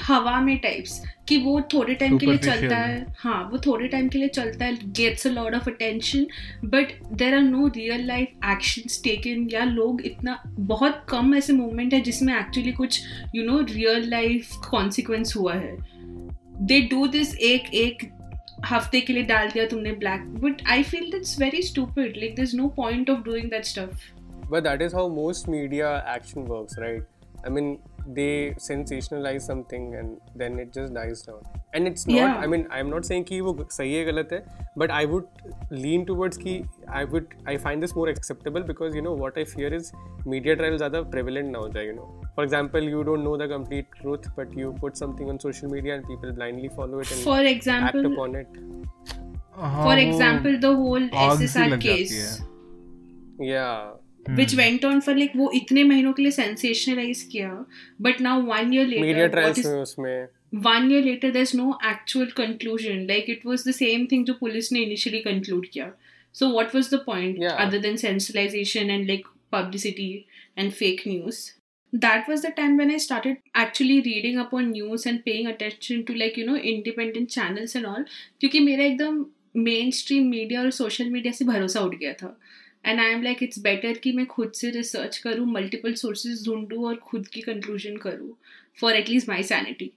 हवा 0.00 0.40
में 0.40 0.56
types 0.58 1.02
कि 1.28 1.36
वो 1.38 1.60
थोड़े 1.72 1.94
टाइम 1.94 2.16
के 2.18 2.26
लिए 2.26 2.38
चलता 2.38 2.76
है। 2.76 3.04
हाँ। 3.18 3.48
वो 3.52 3.58
थोड़े 3.58 3.88
टाइम 3.88 4.08
के 4.08 4.18
लिए 4.18 4.28
चलता 4.28 4.64
है 4.64 4.92
gets 4.92 5.26
a 5.26 5.30
lot 5.30 5.54
of 5.54 5.68
attention 5.70 6.26
but 6.64 6.92
there 7.12 7.34
are 7.34 7.40
no 7.40 7.66
real 7.66 8.06
life 8.06 8.28
actions 8.44 9.00
taken 9.04 9.48
या 9.50 9.64
लोग 9.64 10.02
इतना 10.06 10.42
बहुत 10.46 11.04
कम 11.08 11.34
ऐसे 11.34 11.52
मूवमेंट 11.52 11.94
है 11.94 12.00
जिसमें 12.00 12.34
एक्चुअली 12.40 12.72
कुछ 12.72 13.00
you 13.34 13.44
know 13.44 13.60
real 13.60 14.08
life 14.10 14.56
consequence 14.70 15.36
हुआ 15.36 15.54
है। 15.54 15.76
दे 16.62 16.80
डू 16.80 17.06
दिस 17.06 17.34
एक 17.34 17.74
एक 17.74 18.10
हफ़्ते 18.66 19.00
के 19.00 19.12
लिए 19.12 19.22
डाल 19.22 19.50
दिया 19.50 19.66
तुमने 19.66 19.92
black 19.92 20.20
but 20.20 20.66
I 20.68 20.82
feel 20.82 21.10
that's 21.10 21.38
very 21.40 21.62
stupid 21.62 22.16
like 22.16 22.34
there 22.34 22.48
is 22.48 22.56
no 22.56 22.68
point 22.68 23.10
of 23.10 23.20
doing 23.20 23.50
that 23.50 23.64
stuff 23.64 24.10
But 24.50 24.64
that 24.64 24.82
is 24.84 24.92
how 24.92 25.02
most 25.08 25.46
media 25.48 25.90
action 26.14 26.44
works, 26.44 26.74
right? 26.78 27.04
I 27.44 27.50
mean, 27.50 27.68
they 28.06 28.54
sensationalize 28.58 29.42
something 29.42 29.94
and 29.94 30.20
then 30.34 30.58
it 30.58 30.72
just 30.72 30.94
dies 30.94 31.22
down. 31.22 31.42
And 31.72 31.86
it's 31.86 32.06
not 32.06 32.16
yeah. 32.16 32.36
i 32.36 32.46
mean 32.46 32.66
i'm 32.70 32.90
not 32.90 33.06
saying 33.06 33.24
that 33.24 34.44
but 34.76 34.90
i 34.90 35.04
would 35.04 35.24
lean 35.70 36.04
towards 36.04 36.36
ki 36.36 36.64
i 36.88 37.04
would 37.04 37.34
i 37.46 37.56
find 37.56 37.82
this 37.82 37.94
more 37.94 38.08
acceptable 38.08 38.62
because 38.62 38.94
you 38.94 39.02
know 39.02 39.12
what 39.12 39.38
i 39.38 39.44
fear 39.44 39.72
is 39.72 39.92
media 40.26 40.56
trials 40.56 40.82
are 40.82 40.90
the 40.90 41.04
prevalent 41.04 41.48
now 41.48 41.66
you 41.80 41.92
know. 41.94 42.08
For 42.34 42.44
example 42.44 42.82
you 42.82 43.04
don't 43.04 43.24
know 43.24 43.36
the 43.36 43.48
complete 43.48 43.86
truth 44.00 44.28
but 44.36 44.52
you 44.52 44.76
put 44.80 44.96
something 44.96 45.28
on 45.28 45.40
social 45.40 45.70
media 45.70 45.94
and 45.96 46.06
people 46.06 46.32
blindly 46.32 46.68
follow 46.68 47.00
it 47.00 47.10
and 47.10 47.20
for 47.20 47.40
example 47.40 48.00
act 48.00 48.12
upon 48.12 48.34
it. 48.34 48.48
Uh-huh, 49.56 49.82
for 49.82 49.98
example 49.98 50.58
the 50.58 50.74
whole 50.74 51.00
ssr 51.00 51.80
case. 51.80 52.42
yeah. 53.38 53.92
Which 54.30 54.54
went 54.54 54.84
on 54.84 55.00
for 55.00 55.16
like 55.16 55.32
वो 55.36 55.50
इतने 55.54 55.84
महीनों 55.84 56.12
के 56.12 56.22
लिए 56.22 56.32
sensationalise 56.32 57.22
किया 57.32 57.64
but 58.00 58.20
now 58.20 58.42
one 58.42 58.74
year 58.74 58.86
later 58.86 59.38
one 60.54 60.90
year 60.92 61.04
later 61.04 61.30
there 61.30 61.40
is 61.40 61.56
no 61.56 61.78
actual 61.90 62.26
conclusion 62.36 63.06
like 63.08 63.30
it 63.30 63.46
was 63.46 63.68
the 63.68 63.72
same 63.74 64.06
thing 64.12 64.24
जो 64.26 64.34
police 64.34 64.72
ने 64.72 64.80
initially 64.80 65.20
conclude 65.22 65.66
किया. 65.68 65.92
So 66.34 66.48
what 66.50 66.74
was 66.74 66.94
the 66.94 66.98
point 67.06 67.42
other 67.44 67.78
than 67.78 67.96
sensationalisation 67.96 68.90
and 68.90 69.06
like 69.08 69.26
publicity 69.52 70.12
and 70.58 70.70
fake 70.72 71.02
news 71.08 71.40
that 71.92 72.28
was 72.28 72.46
the 72.46 72.50
time 72.56 72.78
when 72.78 72.90
I 72.90 72.98
started 72.98 73.36
actually 73.60 74.00
reading 74.00 74.38
up 74.40 74.54
on 74.54 74.70
news 74.70 75.08
and 75.08 75.18
paying 75.22 75.48
attention 75.48 76.02
to 76.02 76.14
like 76.14 76.38
you 76.38 76.46
know 76.46 76.56
independent 76.56 77.28
channels 77.28 77.76
and 77.76 77.86
all 77.86 78.04
क्योंकि 78.40 78.60
मेरा 78.60 78.84
एकदम 78.84 79.24
main 79.56 79.90
stream 79.90 80.28
media 80.30 80.60
और 80.60 80.70
social 80.72 81.10
media 81.10 81.32
से 81.32 81.44
भरोसा 81.44 81.80
उठ 81.80 81.94
गया 81.94 82.12
था। 82.12 82.38
And 82.84 83.00
I 83.00 83.10
am 83.12 83.22
like 83.22 83.42
it's 83.42 83.58
better 83.62 83.98
कि 84.04 84.12
मैं 84.12 84.26
खुद 84.26 84.52
से 84.60 84.70
रिसर्च 84.70 85.18
करूँ 85.26 85.46
मल्टीपल 85.52 85.94
सोर्सेज 86.02 86.46
ढूंढूँ 86.46 86.84
और 86.88 86.96
खुद 87.10 87.26
की 87.34 87.40
कंक्लूजन 87.40 87.96
करूँ 88.06 88.36
for 88.80 88.96
at least 88.96 89.28
my 89.28 89.42
sanity 89.50 89.92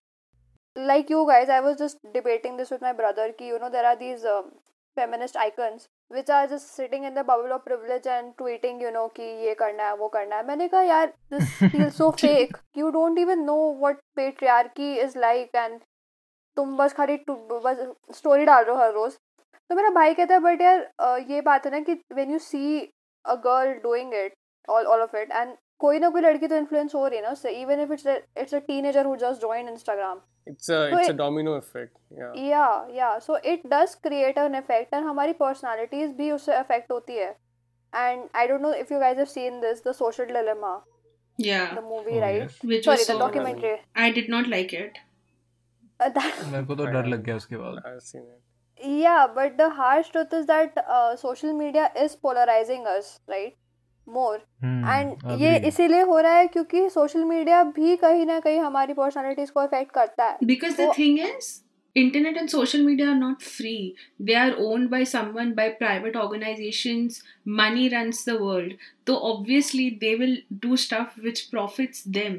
like 0.76 1.10
you 1.10 1.26
guys, 1.28 1.50
I 1.50 1.58
was 1.62 1.78
just 1.78 2.00
debating 2.14 2.58
this 2.58 2.70
with 2.70 2.82
my 2.82 2.92
brother. 2.94 3.26
Ki, 3.34 3.46
you 3.48 3.60
know, 3.60 3.70
there 3.70 3.86
are 3.86 3.96
these 3.96 4.26
um, 4.26 4.50
feminist 4.98 5.38
icons 5.38 5.88
which 6.12 6.30
are 6.30 6.48
just 6.48 6.76
sitting 6.76 7.06
in 7.06 7.14
the 7.14 7.24
bubble 7.24 7.54
of 7.54 7.64
privilege 7.66 8.06
and 8.08 8.34
tweeting, 8.38 8.82
you 8.82 8.92
know, 8.92 9.08
कि 9.16 9.24
ये 9.46 9.54
करना 9.62 9.88
है 9.88 9.96
वो 9.98 10.08
करना 10.16 10.36
है 10.36 10.46
मैंने 10.48 10.68
कहा 10.68 10.82
यार 10.82 11.14
this 11.30 11.54
feels 11.72 11.96
so 11.96 12.12
fake. 12.24 12.58
You 12.76 12.92
don't 12.92 13.18
even 13.18 13.46
know 13.46 13.60
what 13.84 14.02
patriarchy 14.20 14.90
is 15.06 15.16
like 15.26 15.56
and 15.66 15.80
तुम 16.58 16.76
बस 16.78 16.94
खाली 16.94 17.18
बस 17.30 17.88
स्टोरी 18.18 18.46
डाल 18.46 18.64
रहे 18.64 18.76
हो 18.76 18.82
हर 18.82 18.94
रोज 18.94 19.18
तो 19.70 19.76
मेरा 19.76 19.90
भाई 19.90 20.14
कहता 20.14 20.34
है 20.34 20.40
बट 20.40 20.62
यार 20.62 21.26
ये 21.32 21.42
बात 21.42 21.66
है 21.66 21.72
ना 21.72 21.80
कि 21.90 21.94
when 22.14 22.32
you 22.32 22.40
see 22.40 22.80
a 23.26 23.36
girl 23.46 23.74
doing 23.84 24.14
it 24.14 24.34
all 24.68 24.86
all 24.86 25.02
of 25.02 25.16
it 25.18 25.32
and 25.32 25.56
कोई 25.80 26.00
ना 26.00 26.10
कोई 26.10 26.22
लड़की 26.22 26.48
तो 26.48 26.56
इन्फ्लुएंस 26.56 26.96
हो 26.96 27.08
रही 27.08 27.18
है 27.18 27.24
ना 27.24 27.32
उससे 27.32 27.52
even 27.62 27.80
if 27.82 27.94
it's 27.94 28.08
it's 28.08 28.54
a 28.54 28.60
teenager 28.68 29.06
who 29.06 29.16
just 29.26 29.42
join 29.42 29.70
Instagram 29.70 30.22
it's 30.48 30.68
a 30.70 30.76
So 30.80 30.80
it's 30.96 31.08
a 31.10 31.12
it- 31.12 31.18
domino 31.20 31.54
effect. 31.60 31.94
Yeah. 32.18 32.34
या 32.48 32.66
या 32.96 33.08
so 33.20 33.38
it 33.52 33.62
does 33.68 33.94
create 34.04 34.38
an 34.38 34.56
effect 34.56 34.94
and 34.94 35.06
हमारी 35.06 35.34
पर्सनालिटीज 35.40 36.12
भी 36.18 36.30
उससे 36.32 36.54
अफेक्ट 36.56 36.92
होती 36.92 37.16
है 37.18 37.30
and 37.94 38.28
I 38.36 38.48
don't 38.48 38.62
know 38.62 38.74
if 38.76 38.94
you 38.94 39.00
guys 39.00 39.18
have 39.18 39.26
seen 39.32 39.60
this 39.62 39.84
the 39.88 39.92
social 40.02 40.26
dilemma 40.26 40.74
Yeah, 41.40 41.74
the 41.76 41.84
movie 41.84 42.12
Oh, 42.12 42.20
right 42.22 42.44
yes. 42.44 42.60
which 42.66 42.86
sorry 42.86 42.98
was 42.98 43.10
the 43.10 43.14
so. 43.14 43.20
Documentary 43.20 43.72
I 44.04 44.12
did 44.18 44.30
not 44.36 44.52
like 44.52 44.76
it. 44.82 45.00
मेरे 46.00 46.64
को 46.66 46.76
तो 46.76 46.86
डर 46.88 47.06
लग 47.06 47.24
गया 47.24 47.36
उसके 47.36 47.58
बाद 47.58 47.82
I've 47.86 48.04
seen 48.10 48.22
it. 48.26 48.40
Yeah, 48.80 49.28
but 49.36 49.58
the 49.58 49.70
harsh 49.70 50.10
truth 50.10 50.34
is 50.34 50.46
that 50.48 50.78
uh, 50.78 51.16
social 51.16 51.54
media 51.54 51.92
is 51.98 52.16
polarizing 52.16 52.86
us, 52.88 53.20
right? 53.28 53.54
More. 54.08 54.40
Hmm, 54.64 54.90
and 54.94 55.42
ये. 55.42 55.58
इसीलिए 55.68 56.02
हो 56.10 56.20
रहा 56.20 56.34
है 56.38 56.48
क्योंकि 56.48 56.90
सोशल 56.90 57.24
मीडिया 57.26 57.64
भी 57.78 57.96
कहीं 57.98 58.26
ना 58.26 58.40
कहीं 58.40 58.60
हमारी 58.60 58.94
पर्सनालिटीज 58.94 59.50
को 59.50 59.60
अफेक्ट 59.60 59.92
करता 59.94 60.26
है 60.26 60.38
Because 60.50 60.76
the 60.80 60.86
Well- 60.86 60.98
thing 60.98 61.18
is, 61.28 61.48
internet 61.96 62.38
and 62.42 62.52
social 62.54 62.84
media 62.86 63.08
are 63.14 63.20
not 63.20 63.42
free. 63.42 63.96
They 64.30 64.36
are 64.36 64.54
owned 64.68 64.90
by 64.94 65.02
someone, 65.14 65.54
by 65.60 65.68
private 65.82 66.20
organizations. 66.26 67.22
Money 67.62 67.88
runs 67.96 68.24
the 68.26 68.38
world. 68.42 68.74
So 69.08 69.18
obviously 69.32 69.88
they 70.04 70.14
will 70.24 70.36
do 70.68 70.78
stuff 70.86 71.18
which 71.28 71.44
profits 71.56 72.04
them. 72.20 72.38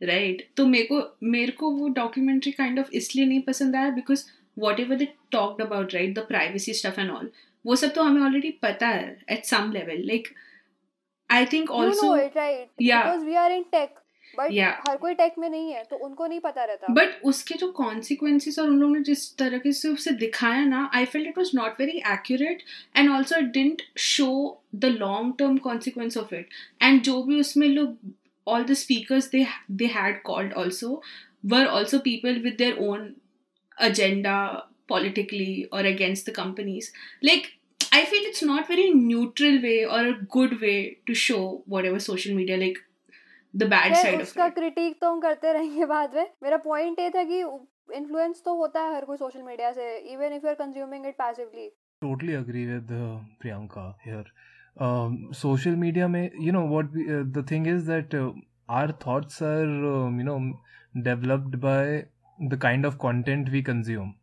Right? 0.00 0.40
तो 0.56 0.66
मेरे 0.66 0.84
को 0.84 1.02
मेरे 1.22 1.52
को 1.58 1.70
वो 1.70 1.88
documentary 1.98 2.52
kind 2.52 2.78
of 2.78 2.90
इसलिए 2.94 3.26
नहीं 3.26 3.40
पसंद 3.42 3.76
आया 3.76 3.90
because 3.90 4.24
whatever 4.80 4.96
they 4.96 5.08
talked 5.32 5.62
about 5.62 5.94
right 5.94 6.14
the 6.14 6.26
privacy 6.28 6.74
stuff 6.74 7.00
and 7.00 7.10
all 7.10 7.30
वो 7.64 7.76
सब 7.76 7.92
तो 7.94 8.02
हमें 8.02 8.22
ऑलरेडी 8.22 8.50
पता 8.62 8.88
है 8.88 9.16
at 9.30 9.44
some 9.44 9.72
level 9.72 10.06
like 10.06 10.28
I 11.30 11.46
think 11.52 11.70
also 11.72 12.14
right 12.14 12.68
because 12.78 13.24
we 13.24 13.34
are 13.34 13.52
in 13.52 13.62
tech 13.72 13.94
but 14.34 14.52
Yeah. 14.52 14.72
हर 14.88 14.96
कोई 14.96 15.14
टेक 15.14 15.34
में 15.38 15.48
नहीं 15.48 15.72
है 15.72 15.82
तो 15.84 15.96
उनको 15.96 16.26
नहीं 16.26 16.40
पता 16.40 16.64
रहता। 16.64 16.92
बट 16.94 17.20
उसके 17.24 17.54
जो 17.54 17.70
कॉन्सिक्वेंसेस 17.72 18.58
और 18.58 18.68
उन 18.68 18.78
लोगों 18.80 18.94
ने 18.94 19.00
जिस 19.00 19.36
तरीके 19.36 19.72
से 19.72 19.88
उसे 19.88 20.10
दिखाया 20.12 20.64
ना 20.64 20.88
I 20.94 21.04
felt 21.04 21.28
it 21.28 21.38
was 21.38 21.50
not 21.56 21.80
very 21.80 21.98
accurate 22.12 22.62
and 22.96 23.10
also 23.10 23.40
didn't 23.50 23.82
show 23.98 24.28
the 24.74 24.84
long 24.84 25.34
term 25.38 25.56
consequence 25.58 26.16
of 26.16 26.34
it 26.34 26.48
and 26.82 27.00
जो 27.02 27.22
भी 27.22 27.40
उसमें 27.40 27.66
लोग 27.68 27.96
all 28.46 28.64
the 28.64 28.72
speakers 28.74 29.30
they 29.30 29.46
they 29.72 29.86
had 29.94 30.22
called 30.22 30.52
also 30.54 31.02
were 31.44 31.66
also 31.66 31.98
people 31.98 32.40
with 32.40 32.54
their 32.58 32.78
own 32.80 33.14
agenda 33.77 34.63
politically 34.87 35.67
or 35.71 35.81
against 35.81 36.25
the 36.25 36.31
companies. 36.31 36.91
Like, 37.21 37.49
I 37.91 38.05
feel 38.05 38.23
it's 38.29 38.43
not 38.43 38.67
very 38.67 38.91
neutral 38.93 39.61
way 39.61 39.85
or 39.85 40.01
a 40.07 40.13
good 40.37 40.59
way 40.61 40.97
to 41.07 41.13
show 41.13 41.63
whatever 41.65 41.99
social 41.99 42.35
media, 42.35 42.57
like 42.57 42.79
the 43.53 43.67
bad 43.73 43.91
खैर 43.93 44.01
side 44.01 44.15
of 44.15 44.27
उसका 44.27 44.45
it. 44.47 44.53
Critic 44.55 44.97
तो 45.01 45.11
हम 45.11 45.19
करते 45.21 45.53
रहेंगे 45.53 45.85
बाद 45.93 46.15
में 46.15 46.27
मेरा 46.43 46.57
point 46.65 46.99
ये 46.99 47.09
था 47.15 47.23
कि 47.31 47.39
इन्फ्लुएंस 47.97 48.41
तो 48.45 48.55
होता 48.57 48.81
है 48.81 48.95
हर 48.95 49.05
कोई 49.05 49.17
सोशल 49.17 49.41
मीडिया 49.43 49.71
से 49.71 49.85
even 50.13 50.33
if 50.33 50.43
you 50.43 50.49
are 50.49 50.55
consuming 50.65 51.05
it 51.07 51.15
passively 51.21 51.69
totally 52.01 52.35
agree 52.35 52.65
with 52.67 52.91
uh, 52.97 53.15
Priyanka 53.43 53.81
here. 54.03 54.25
Um, 54.87 55.15
social 55.39 55.73
media 55.75 56.07
may, 56.07 56.21
you 56.39 56.53
know, 56.57 56.63
what 56.73 56.93
we, 56.93 57.05
uh, 57.15 57.23
the 57.37 57.43
thing 57.43 57.65
is 57.65 57.85
that 57.87 58.13
uh, 58.19 58.31
our 58.69 58.93
thoughts 59.01 59.41
are, 62.33 62.45
um, 62.45 62.47
you 62.47 62.57
know, 62.57 62.57
developed 62.57 62.57
by 62.57 62.57
the 62.57 62.57
kind 62.57 62.85
of 62.85 62.97
content 62.97 63.49
we 63.49 63.63
consume. 63.63 64.15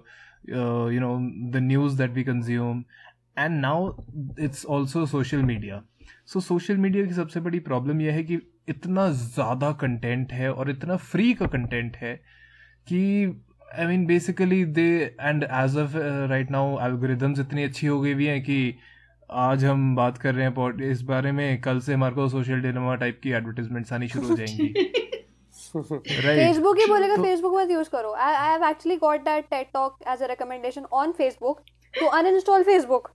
uh, 0.56 0.88
you 0.88 1.02
know, 1.02 1.32
the 1.52 1.62
news 1.62 1.98
that 1.98 2.13
we 2.13 2.24
consume. 2.24 2.86
And 3.36 3.62
now 3.62 3.96
it's 4.38 4.65
also 4.76 5.06
social 5.06 5.43
media. 5.43 5.84
So 6.26 6.39
social 6.39 6.78
media 6.78 7.06
की 7.06 7.13
सबसे 7.13 7.39
बड़ी 7.39 7.60
problem 7.60 8.02
यह 8.02 8.13
है 8.13 8.24
कि 8.24 8.39
इतना 8.70 9.10
ज़्यादा 9.10 9.72
content 9.72 10.34
है 10.34 10.54
और 10.54 10.70
इतना 10.70 10.96
फ्री 10.96 11.34
का 11.34 11.46
कंटेंट 11.46 11.98
है 11.98 12.15
कि 12.88 13.28
I 13.79 13.87
mean 13.87 14.07
basically 14.07 14.65
they 14.79 14.89
and 15.21 15.45
age 15.45 15.77
of 15.79 15.97
right 16.31 16.51
now 16.51 16.79
algorithms 16.87 17.39
इतनी 17.41 17.65
अच्छी 17.65 17.87
हो 17.87 18.01
गई 18.01 18.13
हुई 18.13 18.27
हैं 18.27 18.43
कि 18.43 18.75
आज 19.31 19.65
हम 19.65 19.95
बात 19.97 20.19
कर 20.19 20.35
रहे 20.35 20.47
हैं 20.47 20.91
इस 20.91 21.03
बारे 21.03 21.33
में 21.33 21.61
कल 21.61 21.81
से 21.81 21.95
हमारे 21.95 22.15
को 22.15 22.29
सोशल 22.29 22.61
डिलेमा 22.61 22.95
टाइप 22.95 23.21
की 23.23 23.31
एडवर्टीजमेंट्स 23.33 23.93
आनी 23.93 24.09
शुरू 24.09 24.29
हो 24.29 24.37
जाएँगी 24.37 24.91
फेसबुक 25.73 26.79
ही 26.79 26.87
बोलेगा 26.87 27.17
तो- 27.17 27.25
फेसबुक 27.25 27.55
मत 27.55 27.71
यूज़ 27.71 27.89
करो 27.91 28.13
I 28.13 28.35
I 28.35 28.51
have 28.51 28.65
actually 28.69 28.97
got 28.97 29.21
that 29.25 29.45
TED 29.51 29.67
talk 29.75 29.99
as 30.09 30.23
a 30.23 30.27
recommendation 30.29 30.85
on 30.93 31.13
Facebook 31.19 31.61
to 31.95 32.07
uninstall 32.21 32.63
Facebook 32.63 33.11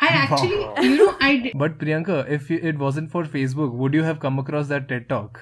I 0.00 0.08
actually, 0.08 0.58
you 0.80 0.96
know, 0.96 1.06
I 1.20 1.36
did. 1.36 1.54
But 1.60 1.72
Priyanka, 1.78 2.16
if 2.30 2.50
you, 2.50 2.58
it 2.62 2.76
wasn't 2.78 3.10
for 3.10 3.22
Facebook, 3.24 3.72
would 3.72 3.94
you 3.94 4.02
have 4.04 4.20
come 4.20 4.38
across 4.38 4.68
that 4.68 4.84
TED 4.88 5.08
talk? 5.08 5.40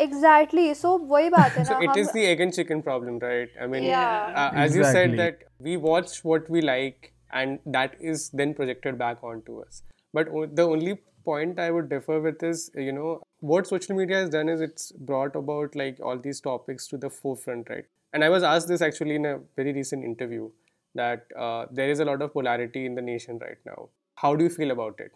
exactly 0.00 0.74
so 0.74 0.96
वही 1.12 1.28
बात 1.30 1.56
है 1.58 1.64
So 1.64 1.74
ना 1.74 1.78
it 1.88 1.96
is 2.02 2.08
हम 2.08 2.12
the 2.18 2.24
egg 2.30 2.40
and 2.46 2.54
chicken 2.58 2.82
problem, 2.88 3.18
right? 3.24 3.50
I 3.64 3.66
mean, 3.74 3.88
Yeah. 3.88 4.32
uh, 4.42 4.50
as 4.64 4.76
you 4.78 4.84
said 4.90 5.10
Exactly. 5.10 5.18
that 5.22 5.44
we 5.68 5.76
watch 5.88 6.14
what 6.30 6.48
we 6.56 6.62
like, 6.68 7.10
and 7.42 7.58
that 7.76 7.96
is 8.12 8.24
then 8.40 8.54
projected 8.60 8.98
back 9.02 9.22
onto 9.32 9.60
us. 9.64 9.82
But 10.18 10.28
o- 10.40 10.46
the 10.60 10.66
only 10.76 10.94
point 11.30 11.58
I 11.66 11.70
would 11.76 11.88
differ 11.92 12.18
with 12.26 12.42
is, 12.50 12.64
you 12.88 12.92
know, 12.98 13.12
what 13.52 13.70
social 13.72 13.96
media 14.00 14.18
has 14.22 14.30
done 14.34 14.52
is 14.54 14.60
it's 14.66 14.90
brought 15.10 15.38
about 15.40 15.74
like 15.82 16.00
all 16.10 16.18
these 16.26 16.40
topics 16.48 16.86
to 16.92 17.00
the 17.06 17.10
forefront, 17.18 17.70
right? 17.74 17.88
And 18.12 18.24
I 18.24 18.28
was 18.36 18.46
asked 18.52 18.68
this 18.74 18.86
actually 18.88 19.16
in 19.22 19.26
a 19.32 19.34
very 19.60 19.72
recent 19.78 20.04
interview 20.10 20.50
that 20.94 21.26
uh, 21.46 21.66
there 21.70 21.90
is 21.90 22.00
a 22.00 22.04
lot 22.04 22.22
of 22.22 22.32
polarity 22.32 22.84
in 22.86 22.94
the 22.94 23.02
nation 23.02 23.38
right 23.46 23.58
now. 23.66 23.88
How 24.24 24.34
do 24.36 24.44
you 24.44 24.50
feel 24.58 24.70
about 24.78 25.00
it? 25.00 25.12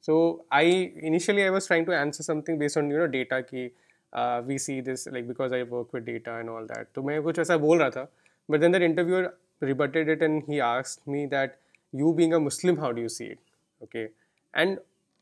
So 0.00 0.44
I 0.50 0.62
initially 1.12 1.44
I 1.44 1.50
was 1.50 1.66
trying 1.66 1.84
to 1.86 1.96
answer 1.96 2.22
something 2.22 2.58
based 2.58 2.76
on 2.76 2.90
you 2.90 2.98
know 2.98 3.06
data 3.06 3.42
ki 3.42 3.70
uh, 4.12 4.42
we 4.46 4.58
see 4.58 4.80
this 4.80 5.06
like 5.06 5.28
because 5.28 5.52
I 5.52 5.62
work 5.62 5.92
with 5.92 6.04
data 6.06 6.36
and 6.36 6.50
all 6.50 6.66
that. 6.66 6.92
तो 6.94 7.02
मैं 7.02 7.22
कुछ 7.22 7.38
ऐसा 7.38 7.56
बोल 7.64 7.78
रहा 7.78 7.90
था 7.90 8.08
but 8.48 8.60
then 8.60 8.72
that 8.72 8.82
interviewer 8.82 9.34
rebutted 9.60 10.08
it 10.08 10.22
and 10.22 10.42
he 10.44 10.60
asked 10.60 11.06
me 11.06 11.26
that 11.26 11.58
you 11.92 12.12
being 12.14 12.34
a 12.34 12.40
Muslim 12.40 12.78
how 12.78 12.92
do 12.92 13.02
you 13.02 13.08
see 13.08 13.26
it? 13.26 13.38
Okay, 13.82 14.08
and 14.54 14.78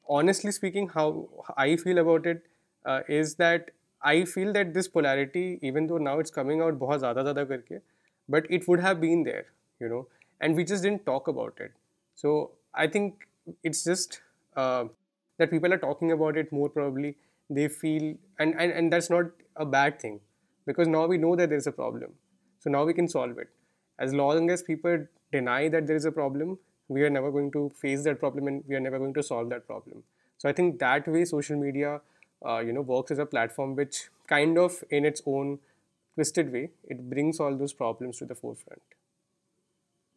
honestly 0.08 0.52
speaking, 0.52 0.88
how 0.88 1.28
I 1.56 1.76
feel 1.76 1.98
about 1.98 2.26
it 2.26 2.44
uh, 2.84 3.00
is 3.08 3.34
that 3.36 3.70
I 4.02 4.24
feel 4.24 4.52
that 4.52 4.72
this 4.74 4.88
polarity, 4.88 5.58
even 5.62 5.86
though 5.86 5.98
now 5.98 6.18
it's 6.20 6.30
coming 6.30 6.60
out 6.60 6.78
बहुत 6.78 7.00
ज़्यादा 7.00 7.22
ज़्यादा 7.22 7.44
करके, 7.48 7.80
but 8.28 8.44
it 8.50 8.68
would 8.68 8.80
have 8.80 9.00
been 9.00 9.24
there, 9.24 9.46
you 9.80 9.88
know, 9.88 10.06
and 10.40 10.56
we 10.56 10.64
just 10.64 10.82
didn't 10.82 11.04
talk 11.06 11.28
about 11.28 11.54
it. 11.60 11.72
So 12.14 12.52
I 12.74 12.86
think 12.86 13.26
it's 13.64 13.82
just 13.84 14.20
uh, 14.56 14.84
that 15.38 15.50
people 15.50 15.72
are 15.72 15.78
talking 15.78 16.12
about 16.12 16.36
it 16.36 16.52
more 16.52 16.68
probably. 16.68 17.16
they 17.55 17.67
feel, 17.67 18.15
and, 18.39 18.55
and, 18.59 18.71
and 18.71 18.93
that's 18.93 19.09
not 19.09 19.25
a 19.55 19.65
bad 19.65 19.99
thing 19.99 20.19
because 20.65 20.87
now 20.87 21.05
we 21.05 21.17
know 21.17 21.35
that 21.35 21.49
there's 21.49 21.67
a 21.67 21.71
problem. 21.71 22.11
So 22.59 22.69
now 22.69 22.85
we 22.85 22.93
can 22.93 23.07
solve 23.07 23.37
it. 23.37 23.49
As 23.99 24.13
long 24.13 24.49
as 24.49 24.63
people 24.63 25.05
deny 25.31 25.69
that 25.69 25.87
there 25.87 25.95
is 25.95 26.05
a 26.05 26.11
problem, 26.11 26.57
we 26.87 27.03
are 27.03 27.09
never 27.09 27.31
going 27.31 27.51
to 27.51 27.71
face 27.81 28.03
that 28.03 28.19
problem 28.19 28.47
and 28.47 28.63
we 28.67 28.75
are 28.75 28.79
never 28.79 28.99
going 28.99 29.13
to 29.13 29.23
solve 29.23 29.49
that 29.49 29.67
problem. 29.67 30.03
So 30.37 30.49
I 30.49 30.53
think 30.53 30.79
that 30.79 31.07
way 31.07 31.25
social 31.25 31.57
media, 31.57 32.01
uh, 32.45 32.59
you 32.59 32.73
know, 32.73 32.81
works 32.81 33.11
as 33.11 33.19
a 33.19 33.25
platform 33.25 33.75
which 33.75 34.09
kind 34.27 34.57
of 34.57 34.83
in 34.89 35.05
its 35.05 35.21
own 35.25 35.59
twisted 36.15 36.51
way, 36.51 36.69
it 36.85 37.09
brings 37.09 37.39
all 37.39 37.55
those 37.55 37.73
problems 37.73 38.17
to 38.19 38.25
the 38.25 38.35
forefront. 38.35 38.81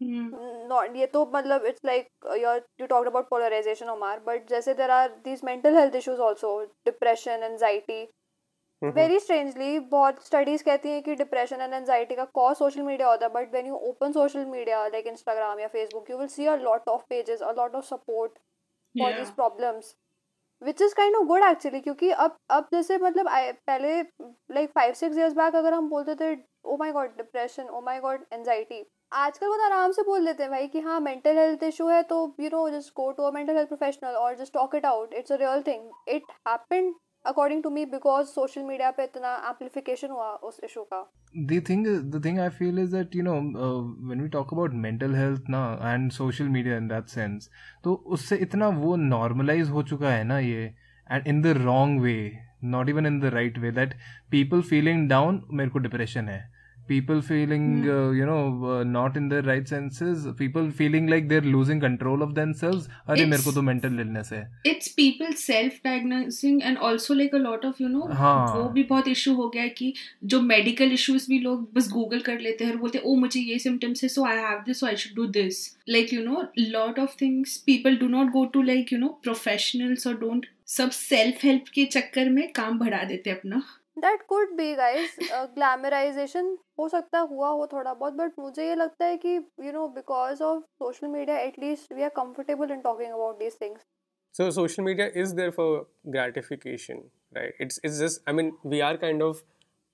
Hmm. 0.00 0.96
ये 0.96 1.06
तो 1.06 1.24
मतलब 1.34 1.64
it's 1.66 1.84
like 1.84 2.06
your 2.38 2.64
you 2.80 2.86
talk 2.86 3.06
about 3.06 3.28
polarisation 3.28 3.88
Omar 3.88 4.20
but 4.20 4.48
जैसे 4.48 4.74
there 4.74 4.90
are 4.90 5.08
these 5.24 5.40
mental 5.44 5.76
health 5.76 5.94
issues 5.96 6.20
also 6.20 6.58
depression 6.84 7.42
anxiety 7.42 8.02
very 8.82 9.18
strangely 9.20 9.78
बहुत 9.90 10.24
studies 10.24 10.62
कहती 10.64 10.88
हैं 10.88 11.02
कि 11.02 11.14
depression 11.14 11.60
and 11.60 11.74
anxiety 11.74 12.14
का 12.14 12.24
cause 12.34 12.56
social 12.56 12.82
media 12.82 13.08
होता 13.08 13.26
है 13.26 13.32
but 13.32 13.52
when 13.52 13.66
you 13.66 13.76
open 13.90 14.12
social 14.12 14.44
media 14.46 14.86
like 14.86 15.06
Instagram 15.06 15.60
या 15.60 15.68
Facebook 15.68 16.10
you 16.10 16.18
will 16.18 16.28
see 16.28 16.46
a 16.46 16.56
lot 16.58 16.88
of 16.88 17.02
pages 17.08 17.42
a 17.42 17.52
lot 17.52 17.74
of 17.74 17.84
support 17.84 18.38
for 18.94 19.12
this 19.12 19.30
problems 19.32 19.94
which 20.62 20.82
is 20.82 20.94
kind 20.94 21.16
of 21.16 21.24
good 21.26 21.44
actually 21.44 21.80
क्योंकि 21.80 22.10
अब 22.18 22.36
अब 22.50 22.68
जैसे 22.72 22.98
मतलब 22.98 23.28
पहले 23.66 24.00
like 24.02 24.70
five 24.70 24.92
six 24.94 25.18
years 25.18 25.34
back 25.34 25.54
अगर 25.54 25.74
हम 25.74 25.88
बोलते 25.88 26.14
थे 26.14 26.36
ओ 26.64 26.76
my 26.76 26.92
god 26.92 27.16
depression 27.16 27.68
oh 27.68 27.80
my 27.80 27.98
god 28.00 28.24
anxiety 28.32 28.84
आजकल 29.14 29.46
बहुत 29.46 29.60
आराम 29.62 29.92
से 29.92 30.02
बोल 30.02 30.24
देते 30.26 30.42
हैं 30.42 30.50
भाई 30.50 30.66
कि 30.68 30.80
हाँ 30.80 30.98
मेंटल 31.00 31.36
हेल्थ 31.38 31.62
इशू 31.64 31.86
है 31.88 32.02
तो 32.02 32.16
you 32.40 32.48
know 32.52 32.68
just 32.70 32.92
go 32.94 33.10
to 33.16 33.22
a 33.22 33.30
mental 33.32 33.56
health 33.56 33.68
professional 33.68 34.14
और 34.20 34.36
just 34.36 34.52
talk 34.52 34.74
it 34.74 34.86
out 34.86 35.12
it's 35.14 35.32
a 35.32 35.36
real 35.40 35.60
thing 35.66 36.14
it 36.14 36.32
happened 36.48 36.92
according 37.26 37.62
to 37.62 37.70
me 37.70 37.84
because 37.92 38.26
social 38.28 38.62
media 38.62 38.90
पे 38.96 39.04
इतना 39.04 39.34
एम्पलीफिकेशन 39.48 40.10
हुआ 40.10 40.30
उस 40.48 40.58
इशू 40.64 40.82
का 40.92 40.98
the 41.50 41.60
thing 41.68 41.84
is 41.90 42.00
the 42.14 42.22
thing 42.24 42.40
i 42.42 42.48
feel 42.56 42.80
is 42.80 42.90
that 42.96 43.14
you 43.18 43.22
know 43.28 43.36
uh, 43.66 43.78
when 44.08 44.24
we 44.24 44.28
talk 44.34 44.56
about 44.56 44.74
mental 44.86 45.14
health 45.20 45.48
ना 45.50 45.62
and 45.92 46.16
social 46.16 46.50
media 46.56 46.80
in 46.82 46.90
that 46.94 47.14
sense 47.14 47.48
तो 47.84 47.94
उससे 48.16 48.36
इतना 48.48 48.68
वो 48.80 48.96
normalize 49.04 49.70
हो 49.70 49.82
चुका 49.92 50.10
है 50.10 50.24
ना 50.24 50.38
ये 50.38 50.66
and 51.06 51.30
in 51.34 51.40
the 51.46 51.54
wrong 51.60 51.94
way 52.02 52.18
not 52.74 52.92
even 52.94 53.12
in 53.12 53.22
the 53.22 53.32
right 53.38 53.62
way 53.62 53.72
that 53.78 53.96
people 54.36 54.66
feeling 54.72 55.08
down 55.14 55.40
मेरे 55.52 55.70
को 55.70 55.86
depression 55.88 56.28
है 56.28 56.42
people 56.88 57.20
feeling 57.22 57.82
mm. 57.82 57.88
uh, 57.88 58.10
you 58.10 58.26
know 58.26 58.72
uh, 58.72 58.84
not 58.84 59.16
in 59.16 59.28
their 59.28 59.42
right 59.42 59.68
senses 59.68 60.26
people 60.38 60.70
feeling 60.70 61.06
like 61.06 61.28
they're 61.28 61.48
losing 61.54 61.80
control 61.80 62.22
of 62.22 62.34
themselves 62.34 62.88
अरे 63.08 63.26
मेरे 63.26 63.42
को 63.42 63.50
It's- 63.50 63.54
तो 63.54 63.62
mental 63.62 64.00
illness 64.04 64.32
है 64.32 64.42
It's 64.66 64.88
people 64.88 65.36
self-diagnosing 65.44 66.62
and 66.62 66.78
also 66.78 67.16
like 67.20 67.36
a 67.40 67.42
lot 67.46 67.64
of 67.64 67.80
you 67.80 67.88
know 67.88 68.08
हाँ। 68.14 68.54
वो 68.54 68.68
भी 68.68 68.82
बहुत 68.82 69.08
हो 69.28 69.48
गया 69.48 69.62
है 69.62 69.68
कि 69.68 69.92
जो 70.24 70.40
मेडिकल 70.40 70.92
इश्यूज़ 70.92 71.28
भी 71.28 71.38
लोग 71.38 71.68
बस 71.74 71.90
गूगल 71.92 72.20
कर 72.20 72.40
लेते 72.40 72.64
हैं 72.64 72.72
और 72.72 72.78
बोलते 72.78 72.98
हैं 72.98 73.04
ओ 73.04 73.14
मुझे 73.14 73.40
ये 73.40 73.58
सिम्टम्स 73.58 74.02
है 74.02 74.08
so 74.08 74.24
I 74.24 74.36
have 74.36 74.62
this 74.66 74.80
so 74.80 74.86
I 74.86 74.96
should 74.96 75.16
do 75.16 75.26
this 75.26 75.76
like 75.88 76.12
you 76.12 76.24
know 76.24 76.46
lot 76.58 76.98
of 76.98 77.16
things 77.20 77.56
people 77.56 77.96
do 77.96 78.08
not 78.08 78.30
go 78.30 78.44
to 78.44 78.62
like 78.62 78.92
you 78.92 78.98
know 78.98 79.08
professionals 79.22 80.06
और 80.06 80.14
डोंट 80.14 80.46
सब 80.66 80.90
सेल्फ 80.90 81.44
हेल्प 81.44 81.64
के 81.74 81.84
चक्कर 81.84 82.28
में 82.28 82.52
काम 82.52 82.78
बढ़ा 82.78 83.04
देते 83.04 83.30
अपना 83.30 83.62
That 84.01 84.21
could 84.29 84.51
be 84.57 84.73
guys 84.75 85.15
glamorisation 85.55 86.57
हो 86.79 86.87
सकता 86.89 87.19
है 87.19 87.27
हुआ 87.27 87.49
हो 87.49 87.67
थोड़ा 87.73 87.93
बहुत 87.93 88.13
बट 88.13 88.39
मुझे 88.39 88.67
ये 88.67 88.75
लगता 88.75 89.05
है 89.05 89.17
कि 89.25 89.35
you 89.35 89.71
know 89.71 89.87
because 89.95 90.41
of 90.41 90.63
social 90.83 91.07
media 91.07 91.37
at least 91.39 91.93
we 91.93 92.03
are 92.03 92.09
comfortable 92.15 92.71
in 92.71 92.81
talking 92.81 93.11
about 93.11 93.39
these 93.39 93.57
things 93.61 93.85
So 94.35 94.49
social 94.51 94.85
media 94.85 95.05
is 95.21 95.33
there 95.33 95.51
for 95.51 95.87
gratification, 96.15 96.99
right? 97.37 97.53
It's 97.59 97.79
it's 97.83 97.99
just 97.99 98.19
I 98.27 98.31
mean 98.31 98.51
we 98.63 98.81
are 98.81 98.97
kind 98.97 99.23
of 99.27 99.39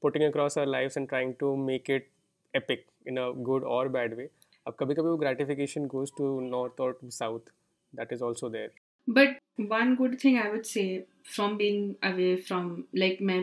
putting 0.04 0.24
across 0.24 0.58
our 0.58 0.66
lives 0.66 0.98
and 0.98 1.10
trying 1.10 1.32
to 1.44 1.52
make 1.70 1.90
it 1.90 2.10
epic 2.54 2.84
in 3.06 3.18
a 3.18 3.28
good 3.50 3.64
or 3.76 3.84
bad 3.90 4.18
way. 4.18 4.28
अब 4.68 4.76
कभी 4.80 4.96
कभी 4.96 5.10
वो 5.10 5.18
gratification 5.24 5.88
goes 5.94 6.12
to 6.20 6.30
north 6.50 6.84
or 6.86 6.90
to 7.00 7.12
south. 7.20 7.54
That 7.94 8.12
is 8.12 8.26
also 8.30 8.50
there. 8.50 8.70
But 9.08 9.38
one 9.74 9.96
good 9.96 10.20
thing 10.20 10.38
I 10.44 10.50
would 10.50 10.66
say 10.66 11.06
from 11.36 11.58
being 11.58 11.84
away 12.12 12.32
from 12.50 12.72
like 13.04 13.22
मैं 13.22 13.40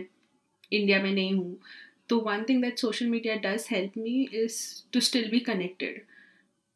India 0.72 1.02
में 1.04 1.12
नहीं 1.14 1.34
हूँ। 1.34 1.58
तो 2.10 2.20
one 2.20 2.44
thing 2.50 2.62
that 2.62 2.80
social 2.80 3.08
media 3.10 3.36
does 3.46 3.68
help 3.72 3.98
me 3.98 4.22
is 4.44 4.60
to 4.94 5.00
still 5.00 5.30
be 5.32 5.40
connected 5.50 6.02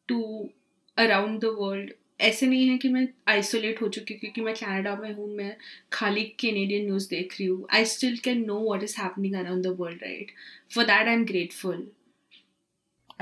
to 0.08 0.48
around 0.96 1.40
the 1.40 1.54
world 1.58 1.92
ऐसे 2.20 2.46
नहीं 2.46 2.68
है 2.68 2.76
कि 2.78 2.88
मैं 2.88 3.06
आइसोलेट 3.28 3.80
हो 3.82 3.88
चुकी 3.94 4.14
क्योंकि 4.14 4.40
मैं 4.40 4.54
कनाडा 4.54 4.94
में 4.96 5.12
हूँ 5.14 5.28
मैं 5.36 5.56
खाली 5.92 6.24
कैनेडियन 6.40 6.84
न्यूज़ 6.86 7.08
देख 7.10 7.34
रही 7.40 7.46
हूँ। 7.48 7.66
I 7.74 7.84
still 7.94 8.16
can 8.24 8.44
know 8.46 8.58
what 8.68 8.82
is 8.82 9.00
happening 9.00 9.34
around 9.36 9.66
the 9.66 9.76
world 9.80 10.02
right 10.02 10.30
for 10.74 10.84
that 10.84 11.08
I 11.08 11.14
am 11.14 11.24
grateful 11.32 11.86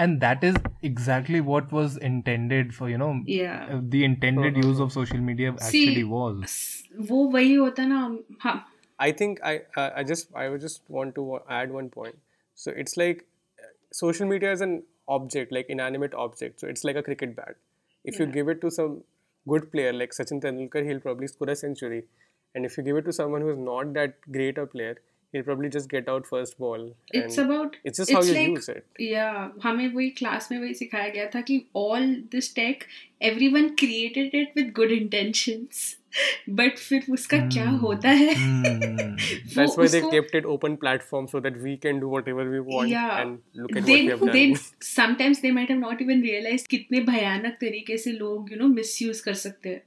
and 0.02 0.22
that 0.22 0.44
is 0.48 0.54
exactly 0.88 1.40
what 1.46 1.72
was 1.76 1.96
intended 2.09 2.70
for 2.74 2.87
you 2.90 2.98
know 3.00 3.09
yeah. 3.33 3.72
the 3.94 3.98
intended 4.04 4.54
uh-huh. 4.61 4.68
use 4.68 4.78
of 4.85 4.92
social 4.94 5.18
media 5.26 5.50
actually 5.50 5.96
See, 5.96 6.04
was. 6.12 6.54
वो 7.11 7.18
वही 7.35 7.52
होता 7.54 7.87
ना 7.87 7.98
हम 8.42 8.62
I 9.00 9.12
think 9.12 9.40
I 9.42 9.62
uh, 9.76 9.90
I 9.96 10.04
just 10.04 10.28
I 10.34 10.48
would 10.48 10.60
just 10.60 10.82
want 10.88 11.14
to 11.16 11.40
add 11.48 11.72
one 11.72 11.90
point. 11.90 12.16
So 12.54 12.72
it's 12.84 12.96
like 12.96 13.26
uh, 13.60 13.68
social 13.92 14.26
media 14.26 14.52
is 14.52 14.60
an 14.60 14.82
object, 15.08 15.52
like 15.52 15.70
inanimate 15.70 16.14
object. 16.14 16.60
So 16.60 16.68
it's 16.68 16.84
like 16.84 16.96
a 16.96 17.02
cricket 17.02 17.34
bat. 17.36 17.56
If 18.04 18.18
you 18.18 18.26
give 18.26 18.48
it 18.48 18.60
to 18.62 18.70
some 18.70 19.02
good 19.48 19.70
player 19.72 19.92
like 19.92 20.12
Sachin 20.12 20.42
Tendulkar, 20.42 20.84
he'll 20.86 21.00
probably 21.00 21.28
score 21.28 21.50
a 21.50 21.56
century. 21.56 22.04
And 22.54 22.66
if 22.66 22.76
you 22.76 22.82
give 22.84 22.96
it 22.96 23.04
to 23.06 23.12
someone 23.12 23.42
who's 23.42 23.58
not 23.58 23.92
that 23.94 24.20
great 24.32 24.58
a 24.58 24.66
player, 24.66 24.96
he'll 25.35 25.45
probably 25.47 25.69
just 25.75 25.88
get 25.90 26.09
out 26.14 26.27
first 26.33 26.57
ball. 26.62 26.87
It's 27.14 27.38
and 27.38 27.45
about 27.47 27.77
it's 27.88 28.01
just 28.03 28.12
how 28.16 28.23
you 28.29 28.35
like, 28.38 28.51
use 28.57 28.69
it. 28.75 28.85
या 29.11 29.29
हमें 29.64 29.87
वही 29.95 30.09
class 30.23 30.49
में 30.53 30.59
वही 30.59 30.75
सिखाया 30.75 31.09
गया 31.09 31.27
था 31.35 31.40
कि 31.51 31.61
all 31.77 32.07
this 32.33 32.55
tech 32.55 32.85
everyone 33.31 33.69
created 33.81 34.35
it 34.35 34.53
with 34.57 34.73
good 34.77 34.90
intentions 34.93 35.97
but 36.59 36.79
फिर 36.79 37.05
उसका 37.12 37.37
क्या 37.49 37.64
Hmm. 37.64 37.81
होता 37.83 38.11
है 38.21 38.33
Hmm. 38.35 39.11
That's 39.57 39.77
why 39.81 39.87
they 39.93 40.01
kept 40.14 40.33
it 40.38 40.47
open 40.55 40.77
platform 40.85 41.29
so 41.35 41.40
that 41.45 41.59
we 41.66 41.75
can 41.85 42.01
do 42.05 42.09
whatever 42.14 42.47
we 42.55 42.62
want 42.71 42.90
Yeah. 42.93 43.12
and 43.19 43.61
look 43.61 43.77
at 43.81 43.87
they 43.90 43.99
what 43.99 44.03
we 44.03 44.09
have 44.14 44.25
done. 44.25 44.33
they 44.38 44.47
sometimes 44.88 45.43
they 45.45 45.53
might 45.59 45.71
have 45.75 45.83
not 45.85 46.03
even 46.07 46.25
realized 46.29 46.66
कितने 46.75 47.01
भयानक 47.12 47.57
तरीके 47.61 47.97
से 48.07 48.12
लोग 48.12 48.53
you 48.53 48.59
know 48.59 48.69
misuse 48.75 49.21
कर 49.29 49.35
सकते 49.45 49.69
हैं 49.69 49.83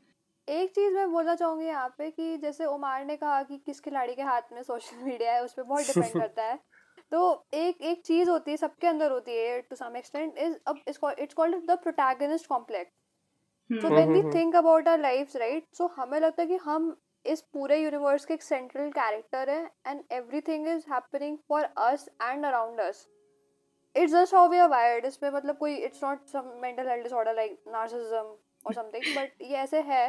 एक 0.47 0.69
चीज़ 0.69 0.93
मैं 0.93 1.09
बोलना 1.11 1.35
चाहूँगी 1.35 1.65
यहाँ 1.65 1.87
पे 1.97 2.09
कि 2.11 2.37
जैसे 2.37 2.65
उमार 2.65 3.05
ने 3.05 3.15
कहा 3.15 3.41
कि 3.43 3.57
किस 3.57 3.79
खिलाड़ी 3.79 4.15
के 4.15 4.21
हाथ 4.21 4.51
में 4.53 4.61
सोशल 4.63 5.03
मीडिया 5.03 5.33
है 5.33 5.43
उस 5.43 5.53
पर 5.53 5.63
बहुत 5.63 5.85
डिपेंड 5.85 6.13
करता 6.13 6.43
है। 6.43 6.59
तो 7.11 7.45
एक 7.53 7.81
एक 7.81 8.01
चीज़ 8.05 8.29
होती 8.29 8.51
है 8.51 8.57
सबके 8.57 8.87
अंदर 8.87 9.11
होती 9.11 9.37
है 9.37 9.59
टू 9.61 9.75
सम 9.75 9.95
एक्सटेंट 9.97 10.37
इज़ 10.37 10.55
अब 10.67 10.81
it's 10.87 11.33
called 11.33 11.65
the 11.67 11.77
protagonist 11.83 12.47
complex 12.47 13.81
so 13.81 13.89
when 13.89 14.13
we. 14.13 14.21
Think 14.33 14.55
about 14.55 14.87
our 14.87 14.99
lifes 14.99 15.35
right 15.35 15.67
so 15.75 15.87
हमें 15.87 16.19
लगता 16.19 16.41
है 16.41 16.47
कि 16.47 16.57
हम 16.63 16.95
इस 17.25 17.41
पूरे 17.53 17.77
यूनिवर्स 17.77 18.25
के 18.25 18.33
एक 18.33 18.43
सेंट्रल 18.43 18.89
कैरेक्टर 18.91 19.49
है 19.49 19.63
and 19.87 20.03
everything 20.11 20.67
is 20.67 20.85
happening 20.91 21.37
for 21.49 21.63
us 21.63 22.07
and 22.23 22.45
around 22.45 22.79
us 22.79 23.07
it's 23.95 24.13
just 24.13 24.33
how 24.33 24.49
we 24.49 24.57
are 24.57 24.69
wired 24.69 25.05
इसमें 25.05 25.29
मतलब 25.29 25.57
कोई 25.57 25.75
it's 25.77 26.03
not 26.03 26.25
some 26.27 26.51
mental 26.61 26.89
health 26.89 27.03
disorder 27.03 27.35
like 27.35 27.59
narcissism 27.67 28.35
और 28.65 28.73
समथिंग 28.73 29.15
बट 29.17 29.41
ये 29.41 29.57
ऐसे 29.57 29.81
है 29.81 30.03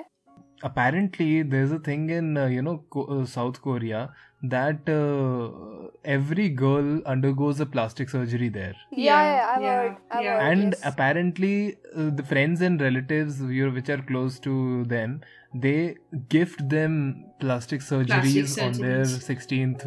apparently 0.63 1.43
there's 1.43 1.73
a 1.73 1.79
thing 1.79 2.11
in 2.11 2.37
uh, 2.37 2.47
you 2.47 2.63
know 2.63 2.85
Co- 2.91 3.05
uh, 3.05 3.27
south 3.27 3.61
korea 3.63 4.13
that 4.43 4.89
uh, 4.89 5.89
every 6.05 6.49
girl 6.49 7.01
undergoes 7.07 7.61
a 7.61 7.67
plastic 7.67 8.09
surgery 8.11 8.49
there 8.49 8.75
yeah, 8.91 9.01
Yeah, 9.01 9.37
yeah, 9.37 9.53
I've 9.57 9.63
yeah, 9.63 9.83
heard, 9.83 9.97
I've 10.11 10.25
yeah. 10.25 10.39
heard, 10.39 10.59
and 10.59 10.73
yes. 10.73 10.81
apparently 10.85 11.77
uh, 11.97 12.11
the 12.21 12.23
friends 12.23 12.61
and 12.61 12.81
relatives 12.81 13.41
you 13.41 13.71
which 13.71 13.89
are 13.89 14.03
close 14.03 14.39
to 14.41 14.85
them 14.85 15.21
they 15.55 15.97
gift 16.29 16.69
them 16.69 17.25
plastic 17.41 17.81
surgeries, 17.81 18.57
on 18.63 18.79
their 18.81 19.05
16th 19.05 19.85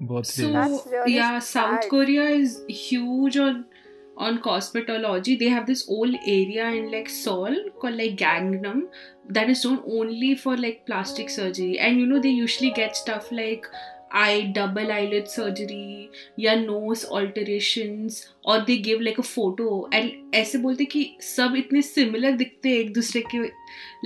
birthday 0.00 0.42
So 0.42 0.84
really 0.94 1.14
yeah, 1.14 1.38
South 1.38 1.80
sad. 1.80 1.90
Korea 1.90 2.28
is 2.30 2.60
huge 2.68 3.36
on 3.36 3.66
on 4.17 4.41
cosmetology. 4.41 5.37
They 5.39 5.49
have 5.49 5.65
this 5.67 5.85
whole 5.85 6.13
area 6.25 6.67
in 6.69 6.91
like 6.91 7.09
Seoul 7.09 7.55
called 7.79 7.95
like 7.95 8.17
Gangnam 8.17 8.83
that 9.29 9.49
is 9.49 9.63
known 9.65 9.81
only 9.87 10.35
for 10.35 10.57
like 10.57 10.85
plastic 10.85 11.29
surgery. 11.29 11.79
And 11.79 11.99
you 11.99 12.05
know 12.05 12.19
they 12.19 12.29
usually 12.29 12.71
get 12.71 12.95
stuff 12.95 13.31
like 13.31 13.65
eye 14.13 14.51
double 14.55 14.91
eyelid 14.91 15.27
surgery 15.29 16.09
या 16.39 16.55
nose 16.61 17.03
alterations 17.17 18.15
और 18.45 18.65
they 18.65 18.75
give 18.87 19.03
like 19.07 19.19
a 19.19 19.27
photo 19.27 19.67
and 19.93 20.35
ऐसे 20.35 20.57
बोलते 20.57 20.85
कि 20.85 21.03
सब 21.21 21.53
इतने 21.57 21.81
similar 21.81 22.37
दिखते 22.37 22.69
हैं 22.69 22.77
एक 22.77 22.93
दूसरे 22.93 23.23
के 23.35 23.39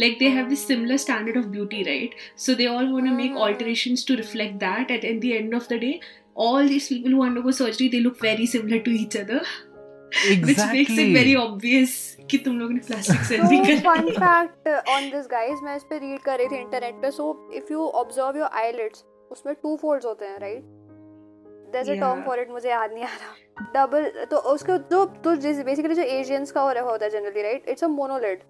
like 0.02 0.20
they 0.20 0.30
have 0.36 0.52
this 0.52 0.66
similar 0.72 0.98
standard 1.06 1.40
of 1.42 1.50
beauty 1.56 1.84
right 1.88 2.14
so 2.36 2.56
they 2.62 2.68
all 2.68 2.92
want 2.94 3.10
to 3.12 3.16
make 3.22 3.32
Mm. 3.32 3.42
alterations 3.48 4.06
to 4.12 4.16
reflect 4.22 4.60
that 4.60 4.92
and 4.98 5.10
at 5.14 5.22
the 5.22 5.38
end 5.38 5.58
of 5.62 5.68
the 5.68 5.80
day 5.80 6.00
all 6.36 6.68
these 6.74 6.88
people 6.94 7.18
who 7.18 7.24
undergo 7.24 7.52
surgery 7.52 7.88
they 7.96 8.04
look 8.08 8.20
very 8.20 8.46
similar 8.46 8.80
to 8.90 8.92
each 8.92 9.18
other 9.24 9.42
Which 10.49 10.61
makes 10.73 10.99
it 11.05 11.13
very 11.17 11.35
obvious 11.43 11.95
कि 12.31 12.39
तुम 12.45 12.59
लोगों 12.59 12.75
ने 12.75 12.81
plastic 12.89 13.23
surgery 13.29 13.59
so 13.59 13.67
कर 13.67 13.81
fun 13.87 14.11
fact 14.25 14.69
uh, 14.73 14.81
on 14.97 15.09
this 15.15 15.27
guys 15.33 15.63
मैं 15.65 15.77
इस 15.77 15.83
पे 15.91 15.99
read 15.99 16.21
कर 16.29 16.39
रही 16.39 16.49
थी 16.49 16.61
इंटरनेट 16.61 17.01
पे 17.03 17.11
so 17.17 17.31
if 17.61 17.73
you 17.75 17.89
observe 18.03 18.39
your 18.43 18.51
eyelids 18.63 19.05
उसमें 19.33 19.55
two 19.65 19.75
folds 19.85 20.07
होते 20.07 20.25
हैं 20.27 20.39
right 20.45 20.63
there's 21.75 21.89
a 21.89 21.99
term 21.99 22.21
Yeah. 22.21 22.25
for 22.29 22.39
it 22.45 22.51
मुझे 22.53 22.71
याद 22.71 22.93
नहीं 22.93 23.05
आ 23.05 23.15
रहा 23.17 23.67
डबल 23.75 24.09
तो 24.31 24.37
उसके 24.55 24.79
जो 24.95 25.05
तो 25.27 25.35
बेसिकली 25.65 25.95
जो 25.95 26.03
एशियंस 26.03 26.51
का 26.53 26.61
हो 26.61 26.73
रहा 26.73 26.91
होता 26.91 27.05
है 27.05 27.11
generally 27.11 27.43
right 27.43 27.69
it's 27.69 27.85
a 27.85 27.89
monolid 28.01 28.43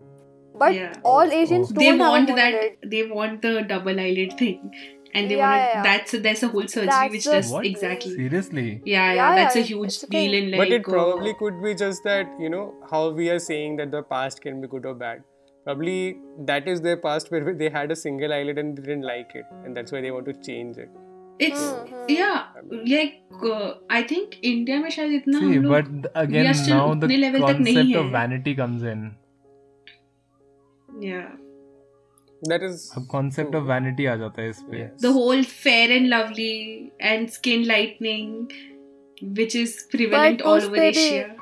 but 0.55 0.73
Yeah. 0.75 0.95
All 1.07 1.33
Asians 1.33 1.73
they 1.73 1.91
don't 1.91 2.01
have 2.01 2.11
want 2.13 2.31
a 2.31 2.37
that 2.37 2.89
they 2.95 3.03
want 3.17 3.45
the 3.47 3.53
double 3.73 4.01
eyelid 4.07 4.33
thing 4.41 4.73
and 5.15 5.31
they 5.31 5.37
yeah, 5.37 5.51
want 5.51 5.71
yeah. 5.75 5.83
that's 5.83 6.13
there's 6.13 6.43
a 6.43 6.49
whole 6.49 6.67
surgery 6.67 6.87
that's 6.87 7.13
which 7.13 7.25
does 7.25 7.51
what? 7.51 7.67
exactly. 7.67 8.15
Seriously? 8.15 8.83
Yeah 8.85 9.13
yeah, 9.13 9.15
yeah 9.15 9.37
that's 9.37 9.57
a 9.57 9.61
huge 9.61 9.99
deal 10.15 10.35
in 10.35 10.51
like 10.51 10.61
but 10.61 10.73
it 10.73 10.85
probably 10.85 11.31
uh, 11.31 11.39
could 11.43 11.63
be 11.63 11.75
just 11.75 12.05
that 12.05 12.29
you 12.39 12.51
know 12.51 12.75
how 12.91 13.11
we 13.11 13.29
are 13.31 13.39
saying 13.39 13.77
that 13.77 13.91
the 13.91 14.03
past 14.03 14.41
can 14.41 14.61
be 14.61 14.69
good 14.69 14.87
or 14.87 14.95
bad. 14.95 15.23
Probably 15.65 16.19
that 16.47 16.67
is 16.67 16.81
their 16.81 16.97
past 16.97 17.31
where 17.31 17.55
they 17.63 17.69
had 17.69 17.91
a 17.91 17.97
single 17.97 18.33
eyelid 18.33 18.59
and 18.59 18.77
they 18.77 18.83
didn't 18.83 19.03
like 19.03 19.33
it 19.35 19.45
and 19.65 19.77
that's 19.77 19.93
why 19.93 20.01
they 20.01 20.11
want 20.11 20.27
to 20.27 20.35
change 20.51 20.79
it. 20.79 20.91
It's 21.39 21.61
mm-hmm. 21.61 22.05
yeah 22.09 22.49
like 22.71 23.23
uh, 23.51 23.73
i 23.99 24.03
think 24.03 24.35
india 24.49 24.79
mein 24.81 24.93
shayad 24.97 25.13
itna 25.19 25.39
See, 25.45 25.61
log, 25.67 25.71
but 25.75 26.11
again 26.23 26.51
now 26.73 26.83
the 27.05 27.09
concept 27.45 27.95
of 28.01 28.11
vanity 28.17 28.55
comes 28.55 28.83
in. 28.83 29.07
Yeah. 31.01 31.31
That 32.49 32.63
is 32.67 32.83
अब 32.97 33.07
concept 33.15 33.55
of 33.59 33.65
vanity 33.71 34.07
आ 34.09 34.15
जाता 34.17 34.43
है 34.43 34.49
इस 34.51 34.61
पे 34.71 34.79
yes. 34.83 34.91
the 35.07 35.13
whole 35.19 35.43
fair 35.65 35.89
and 35.99 36.11
lovely 36.13 36.53
and 37.13 37.33
skin 37.39 37.67
lightening 37.71 38.31
which 39.39 39.55
is 39.63 39.75
prevalent 39.95 40.39
But 40.39 40.47
all 40.51 40.59
उस 40.59 40.67
over 40.69 40.77
पे 40.77 40.91
भी- 40.91 41.05
Asia 41.05 41.37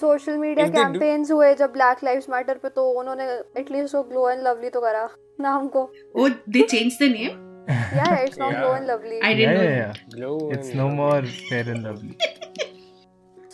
social 0.00 0.36
media 0.38 0.66
campaigns 0.68 1.30
हुए 1.30 1.54
जब 1.60 1.72
ब्लैक 1.72 2.02
लाइव्स 2.04 2.28
मैटर 2.30 2.58
पे 2.62 2.68
तो 2.74 2.82
उन्होंने 3.00 3.24
एटलीस्ट 3.60 3.94
वो 3.94 4.02
ग्लो 4.10 4.28
एंड 4.30 4.42
लवली 4.46 4.68
तो 4.76 4.80
करा 4.80 5.08
नाम 5.40 5.66
को 5.76 5.80
oh 6.18 6.28
they 6.56 6.62
changed 6.74 7.02
the 7.04 7.08
name 7.14 7.36
या 7.96 8.18
it's 8.22 8.38
not 8.38 8.52
Yeah. 8.52 8.60
Glow 8.60 8.74
and 8.76 8.86
lovely 8.90 9.18
I 9.20 9.30
yeah, 9.30 9.38
didn't 9.40 9.62
yeah, 9.62 9.70
know 9.70 9.78
yeah. 9.78 9.96
glow 10.14 10.36
it's 10.56 10.70
no 10.80 10.86
lovely. 10.86 10.98
more 11.00 11.22
fair 11.48 11.64
and 11.74 11.88
lovely 11.88 12.67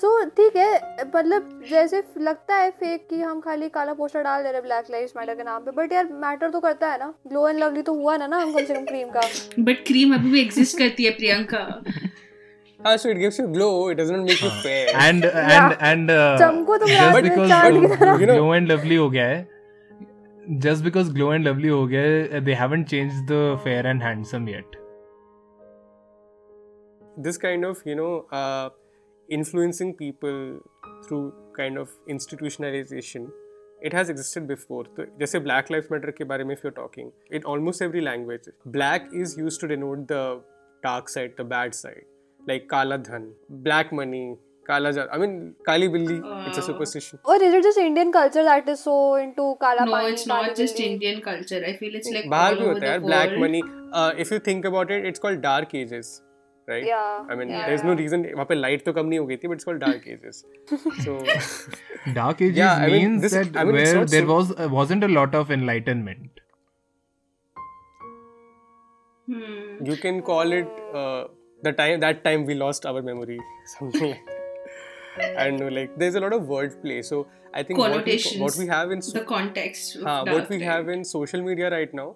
so 0.04 0.08
ठीक 0.36 0.56
है 0.56 1.04
मतलब 1.14 1.60
जैसे 1.70 2.02
लगता 2.20 2.56
है 2.56 2.70
फेक 2.80 3.06
कि 3.10 3.20
हम 3.20 3.40
खाली 3.40 3.68
काला 3.76 3.92
पोस्टर 4.00 4.22
डाल 4.22 4.42
दे 4.42 4.50
रहे 4.52 4.60
ब्लैक 4.60 4.90
लाइव्स 4.90 5.12
मैटर 5.16 5.34
के 5.34 5.44
नाम 5.44 5.62
पे 5.64 5.70
बट 5.76 5.92
यार 5.92 6.08
मैटर 6.24 6.50
तो 6.50 6.60
करता 6.60 6.90
है 6.92 6.98
ना 6.98 7.12
ग्लो 7.28 7.48
एंड 7.48 7.58
लवली 7.60 7.82
तो 7.82 7.94
हुआ 8.00 8.16
ना 8.16 8.26
ना 8.26 8.38
हम 8.42 8.52
कम 8.54 8.64
से 8.64 8.74
कम 8.74 8.84
क्रीम 8.90 9.08
का 9.16 9.20
but 9.68 9.80
cream 9.90 10.14
अभी 10.18 10.30
भी 10.30 10.44
exist 10.48 10.78
करती 10.78 11.04
है 11.04 11.10
Priyanka 11.22 11.62
ah 12.80 12.92
so 13.02 13.10
it 13.14 13.18
gives 13.22 13.36
you 13.40 13.46
glow 13.56 13.70
it 13.90 13.98
does 14.02 14.10
not 14.14 14.24
make 14.28 14.40
you 14.46 14.52
fair 14.62 14.88
and 15.06 15.26
Yeah. 15.26 15.52
and 15.58 15.74
and 15.90 16.10
uh, 16.14 16.36
चमको 16.44 16.76
तो 16.78 16.88
just 16.92 17.20
because 17.28 17.54
तरह 17.98 18.20
You 18.22 18.26
know- 18.30 18.38
glow 18.38 18.52
and 18.58 18.72
lovely 18.74 18.98
हो 19.04 19.08
गया 19.10 19.26
है 19.28 19.40
just 20.66 20.86
because 20.90 21.12
glow 21.18 21.30
and 21.36 21.48
lovely 21.50 21.70
हो 21.76 21.86
गया 21.94 22.02
है 22.34 22.44
they 22.50 22.58
haven't 22.62 22.90
changed 22.94 23.34
the 23.34 23.42
fair 23.66 23.82
and 23.94 24.06
handsome 24.08 24.48
yet 24.54 24.80
this 27.28 27.44
kind 27.48 27.64
of 27.64 27.84
you 27.92 27.96
know 28.00 28.12
uh, 28.40 28.68
influencing 29.37 29.93
people 30.01 30.37
through 31.07 31.23
kind 31.57 31.77
of 31.83 31.89
institutionalization 32.15 33.27
it 33.89 33.93
has 33.97 34.09
existed 34.13 34.47
before 34.51 34.83
तो 34.97 35.05
जैसे 35.19 35.39
black 35.47 35.69
lives 35.73 35.91
matter 35.91 36.13
के 36.17 36.23
बारे 36.31 36.43
में 36.49 36.55
if 36.55 36.63
you're 36.65 36.75
talking 36.79 37.11
in 37.39 37.45
almost 37.53 37.83
every 37.87 38.01
language 38.07 38.49
black 38.77 39.05
is 39.23 39.35
used 39.41 39.61
to 39.65 39.69
denote 39.73 40.05
the 40.13 40.23
dark 40.87 41.09
side 41.15 41.35
the 41.41 41.45
bad 41.55 41.75
side 41.81 42.05
like 42.51 42.67
kala 42.75 42.97
dhan 43.09 43.27
black 43.69 43.93
money 44.01 44.23
kala 44.69 44.91
ja- 44.97 45.05
I 45.15 45.19
mean 45.21 45.35
kali 45.69 45.87
billi 45.95 46.17
it's 46.17 46.57
a 46.57 46.61
Wow. 46.61 46.67
superstition 46.69 47.19
और 47.33 47.43
is 47.43 47.55
it 47.55 47.63
just 47.63 47.77
Indian 47.85 48.11
culture 48.17 48.43
that 48.49 48.69
is 48.69 48.77
so 48.79 48.95
into 49.17 49.53
kala 49.61 49.85
no 49.85 49.91
पानी 49.91 50.11
it's 50.15 50.27
Kali 50.31 50.47
not 50.49 50.59
just 50.61 50.77
बिल्ली? 50.81 50.93
Indian 50.93 51.21
culture 51.29 51.61
I 51.69 51.75
feel 51.83 51.95
it's 52.01 52.11
like 52.17 52.29
बाहर 52.35 52.53
all 52.53 52.59
भी 52.59 52.65
over 52.65 52.73
होता 52.73 52.79
the 52.79 52.91
है 52.91 52.91
यार 52.93 53.05
black 53.07 53.29
world. 53.29 53.43
money 53.45 53.61
uh, 54.01 54.11
if 54.25 54.33
you 54.35 54.39
think 54.49 54.67
about 54.71 54.93
it 54.97 55.07
it's 55.11 55.23
called 55.25 55.41
dark 55.47 55.75
ages 55.83 56.11
Right 56.68 56.84
Yeah, 56.88 57.26
I 57.32 57.34
mean 57.38 57.50
yeah. 57.52 57.64
there's 57.70 57.82
no 57.86 57.94
reason 58.00 58.22
वहाँ 58.34 58.44
पे 58.50 58.56
light 58.60 58.84
तो 58.84 58.92
कम 58.98 59.06
नहीं 59.06 59.18
हो 59.18 59.26
गई 59.30 59.36
थी 59.42 59.48
but 59.52 59.60
it's 59.60 59.68
called 59.70 59.82
dark 59.86 60.06
ages 60.14 60.38
so 61.06 61.16
dark 62.20 62.40
ages 62.46 62.56
Yeah, 62.60 62.84
I 62.86 62.88
mean, 62.94 63.02
means 63.02 63.22
this- 63.26 63.34
that 63.38 63.58
I 63.62 63.64
mean, 63.70 63.78
where 63.80 64.04
there 64.14 64.24
so- 64.28 64.30
was 64.34 64.52
uh, 64.64 64.68
wasn't 64.78 65.08
a 65.08 65.12
lot 65.18 65.34
of 65.42 65.52
enlightenment 65.58 66.40
Hmm. 69.26 69.84
you 69.88 69.94
can 70.00 70.20
call 70.22 70.52
it 70.52 70.66
uh, 71.02 71.24
the 71.66 71.72
time 71.76 72.00
that 72.00 72.18
time 72.24 72.42
we 72.48 72.54
lost 72.62 72.84
our 72.90 73.00
memory 73.06 73.38
something 73.74 74.10
like 74.10 74.26
that 75.20 75.38
and 75.44 75.62
uh, 75.62 75.70
like 75.76 75.94
there's 76.02 76.18
a 76.20 76.20
lot 76.24 76.34
of 76.38 76.42
wordplay 76.54 76.96
so 77.10 77.20
i 77.54 77.62
think 77.62 77.78
what 77.82 77.94
we, 78.08 78.16
what 78.42 78.58
we 78.62 78.66
have 78.72 78.92
in 78.96 79.00
so- 79.06 79.14
the 79.18 79.24
context 79.30 79.96
of 79.96 80.02
हाँ, 80.02 80.18
dark 80.26 80.36
what 80.38 80.50
we 80.54 80.58
time. 80.58 80.66
have 80.72 80.90
in 80.96 81.04
social 81.12 81.40
media 81.48 81.70
right 81.76 81.94
now 82.00 82.06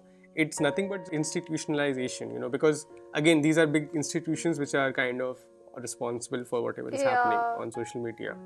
it's 0.42 0.60
nothing 0.66 0.88
but 0.92 1.10
institutionalization 1.16 2.32
you 2.34 2.40
know 2.44 2.48
because 2.54 2.80
again 3.14 3.42
these 3.42 3.58
are 3.62 3.66
big 3.74 3.88
institutions 3.94 4.58
which 4.62 4.74
are 4.74 4.92
kind 4.92 5.22
of 5.26 5.44
responsible 5.84 6.44
for 6.52 6.62
whatever 6.62 6.90
is 6.90 7.02
happening 7.02 7.38
Yeah. 7.38 7.62
on 7.64 7.74
social 7.80 8.06
media 8.10 8.36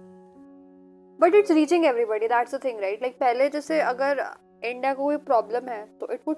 but 1.21 1.35
it's 1.35 1.51
reaching 1.51 1.85
everybody 1.85 2.27
that's 2.29 2.55
the 2.55 2.59
thing 2.65 2.81
right 2.81 3.01
like 3.03 3.17
पहले 3.21 3.49
जैसे 3.51 3.81
अगर 3.81 4.21
India 4.65 4.93
को 4.95 5.03
कोई 5.05 5.17
problem 5.31 5.69
है 5.69 5.85
तो 6.01 6.13
it 6.13 6.21
would 6.29 6.37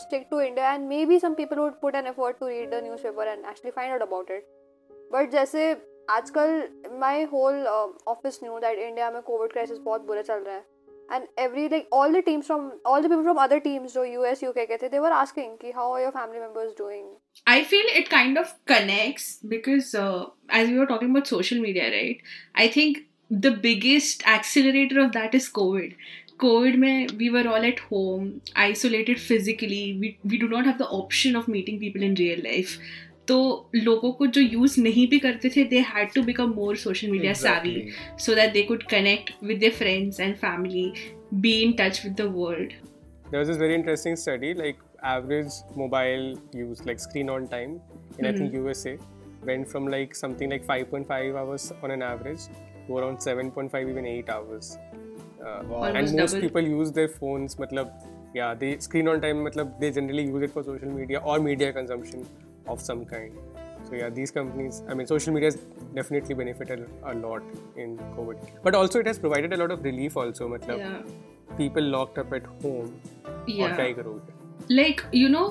stick 0.00 0.28
to 0.30 0.40
India 0.40 0.64
and 0.64 0.88
maybe 0.88 1.16
some 1.18 1.34
people 1.34 1.60
would 1.60 1.80
put 1.80 1.96
an 2.00 2.06
effort 2.06 2.36
to 2.40 2.46
read 2.46 2.70
the 2.70 2.80
newspaper 2.82 3.24
and 3.30 3.48
actually 3.52 3.72
find 3.78 3.94
out 3.94 4.02
about 4.04 4.30
it. 4.34 4.44
But 5.14 5.30
जैसे 5.30 5.64
आजकल 6.10 6.52
my 7.00 7.22
whole 7.32 7.66
office 8.08 8.38
knew 8.42 8.58
that 8.58 8.78
India 8.78 9.10
में 9.10 9.20
Covid 9.22 9.52
crisis 9.52 9.78
बहुत 9.88 10.06
बुरा 10.06 10.22
चल 10.22 10.44
रहा 10.46 10.54
है 10.54 10.64
And 11.12 11.26
every 11.38 11.68
like 11.68 11.88
all 11.92 12.12
the 12.12 12.22
teams 12.26 12.46
from 12.46 12.70
all 12.86 13.02
the 13.02 13.10
people 13.10 13.22
from 13.22 13.36
other 13.42 13.58
teams 13.66 13.94
जो 13.94 14.04
US 14.04 14.42
UK 14.42 14.64
के 14.66 14.76
थे 14.82 14.88
दे 14.88 14.98
वर 14.98 15.12
आस्किंग 15.12 15.56
कि 15.62 15.70
how 15.76 15.92
are 15.94 16.02
your 16.02 16.10
family 16.10 16.40
members 16.40 16.74
doing 16.78 17.10
I 17.52 17.58
feel 17.68 17.86
it 17.98 18.08
kind 18.10 18.38
of 18.40 18.50
connects 18.70 19.28
because 19.52 19.94
uh, 20.00 20.24
as 20.58 20.68
we 20.72 20.78
were 20.80 20.88
talking 20.90 21.14
about 21.14 21.30
social 21.30 21.62
media, 21.62 21.86
right? 21.94 22.18
I 22.64 22.66
think 22.74 23.00
the 23.44 23.52
biggest 23.66 24.26
accelerator 24.32 25.00
of 25.04 25.12
that 25.12 25.34
is 25.38 25.48
COVID. 25.58 25.94
COVID 26.44 26.76
में 26.82 27.16
we 27.22 27.30
were 27.36 27.44
all 27.54 27.68
at 27.70 27.80
home, 27.92 28.28
isolated 28.66 29.22
physically. 29.30 29.82
We 30.02 30.12
we 30.32 30.42
do 30.44 30.50
not 30.54 30.70
have 30.70 30.78
the 30.82 30.90
option 31.00 31.40
of 31.42 31.48
meeting 31.56 31.80
people 31.84 32.06
in 32.10 32.20
real 32.22 32.44
life. 32.48 32.76
तो 33.27 33.37
लोगों 33.75 34.11
को 34.11 34.27
जो 34.27 34.41
use 34.41 34.79
नहीं 34.81 35.07
भी 35.07 35.19
करते 35.19 35.49
थे 35.55 35.63
they 35.65 35.79
had 35.87 36.13
to 36.13 36.21
become 36.23 36.53
more 36.55 36.75
social 36.77 37.11
media 37.11 37.33
savvy 37.35 37.75
so 38.19 38.35
that 38.35 38.53
they 38.53 38.63
could 38.63 38.83
connect 38.89 39.31
with 39.43 39.59
their 39.59 39.73
friends 39.73 40.19
and 40.19 40.35
family 40.35 40.91
be 41.35 41.53
in 41.63 41.73
touch 41.79 42.01
with 42.05 42.15
the 42.21 42.31
world 42.35 42.73
there 43.25 43.37
was 43.37 43.49
a 43.49 43.59
very 43.61 43.73
interesting 43.73 44.15
study 44.17 44.53
like 44.53 44.79
average 45.07 45.61
mobile 45.77 46.33
use 46.55 46.83
like 46.85 46.99
screen 46.99 47.29
on 47.29 47.47
time 47.47 47.79
in 48.19 48.25
I 48.25 48.33
think 48.33 48.55
USA 48.55 48.97
went 49.43 49.67
from 49.67 49.87
like 49.87 50.15
something 50.15 50.51
like 50.51 50.65
5.5 50.67 51.35
hours 51.37 51.71
on 51.83 51.91
an 51.91 52.01
average 52.03 52.49
to 52.87 52.95
around 52.95 53.17
7.5 53.19 53.89
even 53.89 54.05
8 54.17 54.29
hours 54.31 54.77
and 54.77 56.19
most 56.19 56.37
people 56.37 56.67
use 56.67 56.93
their 56.93 57.07
phones 57.19 57.57
मतलब 57.61 58.33
या 58.37 58.53
दे 58.55 58.77
screen 58.81 59.07
on 59.09 59.19
time 59.19 59.43
मतलब 59.45 59.77
they 59.79 59.91
generally 59.91 60.23
use 60.23 60.43
it 60.43 60.49
for 60.49 60.63
social 60.63 60.87
media 60.89 61.19
और 61.21 61.39
media 61.39 61.71
consumption 61.71 62.25
of 62.66 62.80
some 62.80 63.04
kind. 63.04 63.40
So 63.84 63.96
yeah, 63.96 64.10
these 64.10 64.30
companies, 64.30 64.82
I 64.88 64.94
mean, 64.94 65.06
social 65.06 65.34
media 65.34 65.50
has 65.50 65.58
definitely 65.94 66.34
benefited 66.34 66.84
a 67.04 67.14
lot 67.14 67.42
in 67.76 67.96
COVID, 68.16 68.46
but 68.66 68.76
also 68.80 69.00
it 69.00 69.06
has 69.06 69.18
provided 69.18 69.52
a 69.52 69.60
lot 69.62 69.74
of 69.76 69.84
relief. 69.84 70.16
Also, 70.24 70.48
matlab, 70.52 70.78
Yeah. 70.78 71.02
people 71.56 71.90
locked 71.96 72.20
up 72.24 72.32
at 72.38 72.46
home. 72.64 72.92
और 73.26 73.44
क्या 73.48 73.68
Yeah. 73.68 73.86
ही 73.86 73.92
करोगे 73.94 74.40
like 74.74 75.00
you 75.14 75.28
know 75.34 75.46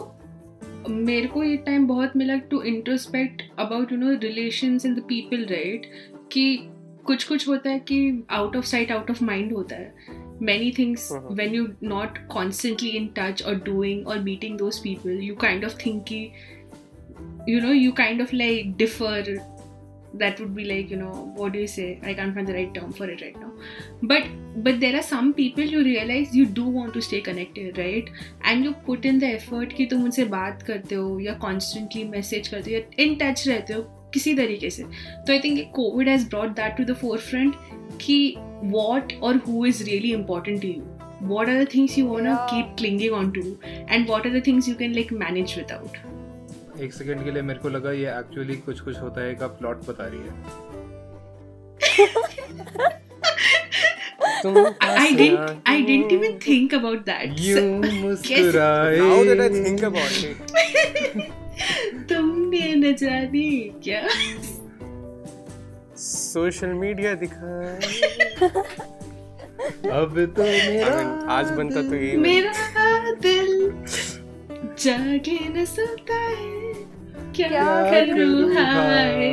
मेरे 0.89 1.27
को 1.27 1.43
ये 1.43 1.57
time 1.65 1.87
बहुत 1.87 2.15
मिला 2.17 2.35
to 2.51 2.61
introspect 2.61 3.41
about 3.59 3.91
you 3.91 3.97
know 3.97 4.11
relations 4.21 4.85
in 4.85 4.95
the 4.95 4.99
people 5.07 5.45
right 5.51 5.85
कि 6.31 6.45
कुछ 7.05 7.27
कुछ 7.27 7.47
होता 7.47 7.69
है 7.69 7.79
कि 7.79 7.99
out 8.31 8.55
of 8.55 8.63
sight 8.65 8.91
out 8.91 9.11
of 9.11 9.21
mind 9.21 9.53
होता 9.53 9.75
है 9.75 10.19
many 10.49 10.67
things 10.77 11.03
Mhm. 11.15 11.33
when 11.39 11.51
you're 11.55 11.73
not 11.89 12.15
constantly 12.35 12.91
in 12.99 13.03
touch 13.17 13.41
or 13.49 13.51
doing 13.65 13.99
or 14.11 14.15
meeting 14.27 14.55
those 14.61 14.79
people 14.85 15.19
you 15.25 15.35
kind 15.43 15.65
of 15.67 15.75
think 15.83 15.99
ki, 16.11 16.21
you 17.47 17.61
know 17.61 17.71
you 17.71 17.93
kind 17.93 18.21
of 18.21 18.33
like 18.33 18.77
differ 18.77 19.23
that 20.21 20.39
would 20.41 20.53
be 20.55 20.65
like 20.65 20.89
you 20.89 20.97
know 20.97 21.11
what 21.35 21.53
do 21.53 21.59
you 21.59 21.67
say 21.73 21.85
i 22.03 22.13
can't 22.13 22.35
find 22.35 22.47
the 22.47 22.53
right 22.53 22.73
term 22.73 22.91
for 22.91 23.05
it 23.09 23.21
right 23.21 23.37
now 23.39 23.51
but 24.11 24.23
but 24.65 24.79
there 24.81 24.95
are 24.99 25.05
some 25.09 25.33
people 25.33 25.63
you 25.63 25.83
realize 25.83 26.35
you 26.35 26.45
do 26.45 26.65
want 26.65 26.93
to 26.93 27.01
stay 27.01 27.21
connected 27.21 27.77
right 27.77 28.09
and 28.43 28.65
you 28.65 28.73
put 28.89 29.05
in 29.05 29.19
the 29.19 29.29
effort 29.37 29.73
कि 29.77 29.85
तुम 29.93 30.03
उनसे 30.03 30.25
बात 30.35 30.61
करते 30.69 30.95
हो 30.95 31.19
या 31.19 31.37
constantly 31.45 32.05
message 32.17 32.47
करते 32.55 32.71
हो 32.71 32.77
या 32.77 33.05
in 33.05 33.17
touch 33.23 33.47
रहते 33.47 33.73
हो 33.73 33.81
किसी 34.13 34.33
तरीके 34.35 34.69
से 34.69 34.83
तो 35.27 35.33
I 35.33 35.39
think 35.43 35.59
Covid 35.75 36.09
has 36.09 36.27
brought 36.29 36.49
that 36.55 36.77
to 36.77 36.83
the 36.93 36.97
forefront 37.31 37.55
कि 38.01 38.17
what 38.71 39.13
or 39.27 39.33
who 39.43 39.63
is 39.67 39.79
really 39.85 40.09
important 40.15 40.59
to 40.63 40.67
you 40.71 40.81
what 41.29 41.49
are 41.49 41.57
the 41.59 41.69
things 41.75 41.95
you 41.99 42.05
want 42.09 42.27
to 42.27 42.33
Yeah. 42.33 42.43
keep 42.51 42.75
clinging 42.81 43.13
on 43.19 43.31
to 43.37 43.45
and 43.95 44.11
what 44.11 44.27
are 44.29 44.33
the 44.35 44.41
things 44.47 44.67
you 44.71 44.75
can 44.81 44.93
like 44.97 45.13
manage 45.21 45.55
without 45.61 45.97
एक 46.80 46.92
second 46.92 47.24
के 47.24 47.30
लिए 47.30 47.42
मेरे 47.42 47.58
को 47.58 47.68
लगा 47.68 47.92
ये 47.92 48.06
actually 48.06 48.56
कुछ 48.56 48.80
कुछ 48.80 49.00
होता 49.00 49.20
है 49.20 49.34
का 49.34 49.46
प्लॉट 49.46 49.86
बता 49.86 50.06
रही 50.06 50.20
है। 50.20 50.30
तुम 54.42 54.54
I 54.82 55.12
didn't 55.12 55.50
I 55.68 55.80
didn't 55.82 56.12
even 56.12 56.34
think 56.46 56.72
about 56.78 57.00
that. 57.06 57.40
यूँ 57.40 57.78
मुस्कुराए। 58.02 58.98
Now 58.98 59.24
that 59.24 59.40
I 59.40 59.48
think 59.64 59.80
about 59.84 60.16
it, 60.24 60.36
तुमने 62.08 62.74
न 62.74 62.94
जाने 62.94 63.48
क्या। 63.88 64.02
Social 66.06 66.72
media 66.82 67.16
दिखा 67.20 67.54
अब 70.00 70.34
तो 70.36 70.42
I 70.42 70.68
मेरा 70.68 70.96
mean, 70.96 71.30
आज 71.30 71.50
बनता 71.50 71.82
तो 71.82 71.94
यही 71.94 72.16
मेरा 72.16 73.14
दिल 73.14 73.72
जागे 74.78 75.38
न 75.48 75.64
सोता 75.64 76.14
है। 76.14 76.65
क्या, 77.35 77.47
क्या 77.49 78.05
करूँ 78.05 78.53
हाय 78.55 79.29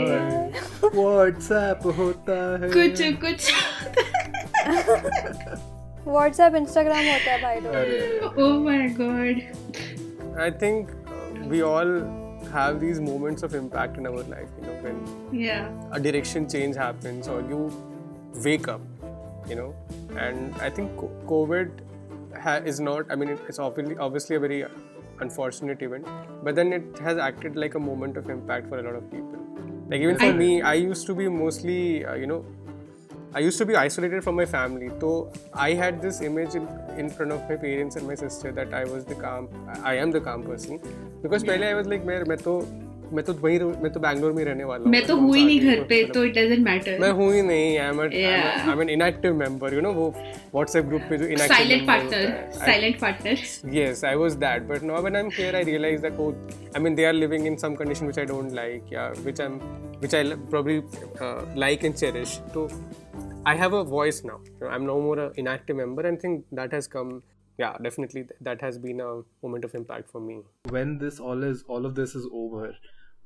व्हाट्सएप 0.94 1.86
होता 1.98 2.38
है 2.62 2.68
कुछ 2.76 3.02
कुछ 3.24 3.52
व्हाट्सएप 6.06 6.54
इंस्टाग्राम 6.56 7.04
होता 7.12 7.32
है 7.32 7.40
भाई 7.42 7.60
लोग 7.60 7.74
अरे 7.74 8.20
oh 8.44 8.52
my 8.68 8.80
god 9.00 9.42
I 10.46 10.50
think 10.62 10.90
uh, 11.12 11.48
we 11.52 11.60
all 11.68 11.92
have 12.52 12.76
these 12.82 13.00
moments 13.06 13.42
of 13.46 13.54
impact 13.60 13.96
in 14.00 14.06
our 14.10 14.22
life, 14.32 14.50
you 14.58 14.66
know, 14.66 14.76
when 14.84 15.00
yeah 15.38 15.96
a 15.98 16.00
direction 16.04 16.46
change 16.54 16.76
happens 16.82 17.28
or 17.32 17.38
you 17.52 17.58
wake 18.46 18.68
up, 18.74 19.08
you 19.52 19.56
know. 19.60 19.66
And 20.26 20.62
I 20.68 20.70
think 20.78 20.94
co- 21.00 21.10
COVID 21.32 21.82
ha- 22.44 22.60
is 22.72 22.78
not, 22.88 23.10
I 23.16 23.18
mean, 23.22 23.32
it- 23.34 23.50
it's 23.52 23.60
obviously, 23.66 23.96
obviously 24.06 24.36
a 24.36 24.40
very 24.46 24.60
unfortunate 25.25 25.81
event 25.87 26.07
but 26.43 26.55
then 26.55 26.73
it 26.79 26.99
has 27.07 27.17
acted 27.27 27.55
like 27.63 27.75
a 27.75 27.83
moment 27.91 28.17
of 28.17 28.29
impact 28.29 28.67
for 28.67 28.79
a 28.79 28.83
lot 28.83 28.95
of 28.95 29.09
people. 29.11 29.39
Like 29.89 30.01
even 30.01 30.17
for 30.17 30.33
me 30.33 30.61
i 30.61 30.73
used 30.73 31.05
to 31.07 31.15
be 31.15 31.27
mostly 31.27 32.05
uh, 32.05 32.15
you 32.15 32.27
know 32.27 32.45
i 33.33 33.39
used 33.39 33.57
to 33.57 33.65
be 33.65 33.75
isolated 33.75 34.23
from 34.23 34.35
my 34.35 34.45
family. 34.45 34.89
So 34.99 35.31
i 35.53 35.73
had 35.73 36.01
this 36.01 36.21
image 36.21 36.55
in, 36.55 36.67
in 36.97 37.09
front 37.09 37.31
of 37.31 37.49
my 37.49 37.55
parents 37.67 37.95
and 37.95 38.07
my 38.07 38.15
sister 38.15 38.51
that 38.51 38.73
i 38.73 38.83
was 38.95 39.05
the 39.05 39.15
calm 39.15 39.49
i 39.83 39.95
am 39.95 40.11
the 40.11 40.21
calm 40.21 40.43
person. 40.43 40.81
Because 41.21 41.43
yeah. 41.43 41.69
i 41.69 41.73
was 41.73 41.87
like 41.87 42.05
main 42.05 42.27
main 42.33 42.59
मैं 43.13 43.23
तो 43.25 43.33
वहीं 43.33 43.59
मैं 43.83 43.91
तो 43.93 43.99
बैंगलोर 43.99 44.31
में 44.31 44.37
ही 44.39 44.43
रहने 44.49 44.63
वाला 44.63 44.83
हूँ 44.83 44.91
मैं 44.91 45.05
तो 45.07 45.15
हूँ 45.17 45.35
ही 45.35 45.43
नहीं 45.45 45.59
घर 45.71 45.83
पे 45.89 46.03
तो 46.13 46.23
इट 46.25 46.33
डजंट 46.37 46.59
मैं 46.59 46.73
मैटर 46.73 47.09
हूँ 47.19 47.31
ही 47.33 47.41
नहीं 47.41 47.77
I 47.77 47.87
am. 47.89 47.99
I 48.01 48.71
am 48.73 48.81
inactive 48.89 49.35
member 49.43 49.73
you 49.73 49.81
know 49.81 49.91
वो 49.93 50.07
व्हाट्सएप 50.53 50.85
ग्रुप 50.85 51.01
पे 51.09 51.17
जो 51.17 51.25
inactive 51.25 51.55
silent 51.55 51.85
partner 51.87 52.49
silent 52.59 52.99
partner 53.01 53.45
Yes, 53.79 54.03
I 54.11 54.15
was 54.23 54.37
that, 54.45 54.67
but 54.71 54.83
now 54.91 55.01
when 55.07 55.19
I'm 55.21 55.29
here, 55.39 55.51
I 55.59 55.63
realize 55.71 56.01
that 56.07 56.19
oh, 56.25 56.29
I 56.75 56.81
mean 56.85 56.95
they 57.01 57.05
are 57.11 57.15
living 57.19 57.45
in 57.51 57.57
some 57.65 57.75
condition 57.83 58.11
which 58.11 58.19
I 58.23 58.25
don't 58.31 58.55
like, 58.61 58.91
yeah, 58.95 59.19
which 59.27 59.39
I'm, 59.45 59.59
which 60.05 60.15
I 60.19 60.23
l- 60.29 60.37
probably 60.55 60.77
uh, 61.27 61.41
like 61.65 61.85
and 61.89 61.97
cherish. 62.03 62.33
So 62.55 62.65
I 63.45 63.55
have 63.61 63.77
a 63.81 63.83
voice 63.93 64.19
now. 64.31 64.39
You 64.47 64.65
know, 64.65 64.73
I'm 64.77 64.85
no 64.89 64.97
more 65.07 65.17
an 65.27 65.39
inactive 65.45 65.79
member, 65.83 66.05
and 66.11 66.17
I 66.19 66.21
think 66.25 66.45
that 66.61 66.75
has 66.79 66.87
come. 66.97 67.13
Yeah, 67.59 67.73
definitely 67.85 68.21
th- 68.27 68.37
that 68.45 68.61
has 68.65 68.77
been 68.83 69.01
a 69.07 69.09
moment 69.47 69.65
of 69.69 69.73
impact 69.79 70.11
for 70.13 70.21
me. 70.27 70.37
when 70.75 70.93
this 71.01 71.19
all 71.31 71.43
is 71.47 71.59
all 71.75 71.83
of 71.89 71.91
this 71.97 72.13
is 72.19 72.23
over 72.43 72.61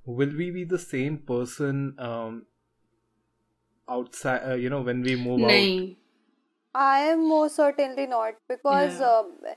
will 0.07 0.33
we 0.35 0.49
be 0.51 0.63
the 0.63 0.79
same 0.79 1.17
person 1.17 1.95
um 1.99 2.45
outside 3.87 4.41
uh, 4.43 4.55
you 4.55 4.69
know 4.69 4.81
when 4.81 5.01
we 5.01 5.15
move 5.15 5.41
out? 5.41 5.47
नहीं। 5.47 5.95
I 6.75 7.03
am 7.03 7.19
most 7.27 7.55
certainly 7.55 8.07
not 8.07 8.35
because 8.49 9.01
Yeah. 9.01 9.55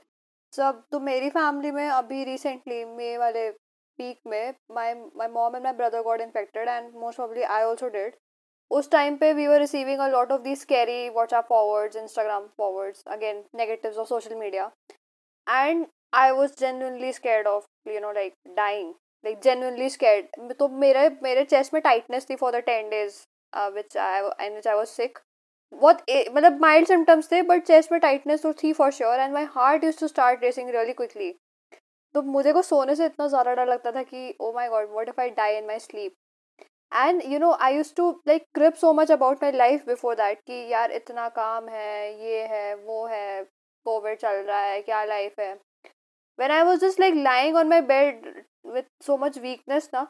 जब 0.53 0.83
तो 0.91 0.99
मेरी 0.99 1.29
family 1.29 1.71
में 1.71 1.87
अभी 1.87 2.23
recently 2.23 2.83
मे 2.85 3.17
वाले 3.17 3.49
peak 3.99 4.19
में 4.27 4.53
my 4.75 4.93
my 5.17 5.27
mom 5.27 5.55
and 5.55 5.63
my 5.63 5.73
brother 5.73 6.01
got 6.03 6.21
infected 6.21 6.69
and 6.69 6.93
most 6.95 7.17
probably 7.17 7.41
I 7.41 7.63
also 7.63 7.89
did 7.89 8.15
उस 8.71 8.89
time 8.91 9.15
पे 9.17 9.31
we 9.33 9.47
were 9.47 9.59
receiving 9.59 9.99
a 9.99 10.07
lot 10.07 10.31
of 10.31 10.41
the 10.41 10.55
scary 10.55 11.09
WhatsApp 11.09 11.45
forwards 11.49 11.95
Instagram 11.97 12.47
forwards 12.57 13.03
again 13.15 13.43
negatives 13.55 13.97
of 13.97 14.07
social 14.07 14.35
media 14.35 14.71
and 15.47 15.85
I 16.13 16.31
was 16.31 16.55
genuinely 16.59 17.13
scared 17.13 17.47
of 17.47 17.89
you 17.89 17.99
know 17.99 18.11
like 18.11 18.33
dying 18.55 18.93
like 19.23 19.39
genuinely 19.41 19.89
scared 19.89 20.53
तो 20.59 20.67
मेरे 20.83 21.09
मेरे 21.23 21.43
chest 21.45 21.73
में 21.73 21.81
tightness 21.83 22.29
थी 22.29 22.35
for 22.35 22.51
the 22.51 22.63
ten 22.65 22.89
days 22.89 23.19
which 23.73 23.97
I 23.97 24.21
and 24.39 24.55
which 24.55 24.67
I 24.67 24.75
was 24.75 24.89
sick 24.89 25.19
बहुत 25.73 26.03
मतलब 26.09 26.59
mild 26.61 26.87
symptoms 26.87 27.31
थे 27.31 27.41
but 27.41 27.63
chest 27.63 27.91
में 27.91 27.99
tightness 28.01 28.41
तो 28.43 28.53
थी 28.53 28.73
for 28.73 28.91
sure 28.91 29.19
and 29.19 29.33
my 29.33 29.45
heart 29.51 29.83
used 29.83 29.99
to 29.99 30.07
start 30.07 30.43
racing 30.43 30.69
really 30.69 30.93
quickly 30.93 31.33
तो 32.15 32.21
मुझे 32.21 32.53
को 32.53 32.61
सोने 32.61 32.95
से 32.95 33.05
इतना 33.05 33.27
ज़्यादा 33.27 33.53
डर 33.55 33.67
लगता 33.67 33.91
था 33.91 34.03
कि 34.03 34.33
ओ 34.41 34.51
my 34.53 34.67
God 34.69 34.89
what 34.91 35.09
if 35.09 35.21
I 35.21 35.29
die 35.29 35.57
in 35.57 35.67
my 35.67 35.79
sleep 35.79 36.13
and 36.91 37.21
you 37.25 37.39
know 37.39 37.51
I 37.61 37.75
used 37.75 37.93
to 37.95 38.09
like 38.27 38.43
crib 38.53 38.73
so 38.75 38.93
much 38.93 39.11
about 39.11 39.43
my 39.43 39.51
life 39.51 39.85
before 39.87 40.15
that 40.15 40.39
कि 40.47 40.67
यार 40.71 40.91
इतना 40.91 41.27
काम 41.29 41.67
है, 41.69 42.23
ये 42.25 42.41
है, 42.43 42.73
वो 42.75 43.05
है 43.07 43.43
कोविड 43.85 44.17
चल 44.19 44.35
रहा 44.47 44.59
है, 44.61 44.81
क्या 44.81 45.03
लाइफ 45.05 45.39
है? 45.39 45.53
When 46.39 46.51
I 46.51 46.63
was 46.63 46.79
just 46.79 46.99
like 46.99 47.13
lying 47.17 47.55
on 47.57 47.67
my 47.67 47.81
bed 47.81 48.43
with 48.65 48.83
so 49.05 49.17
much 49.17 49.37
weakness 49.39 49.89
ना 49.93 50.07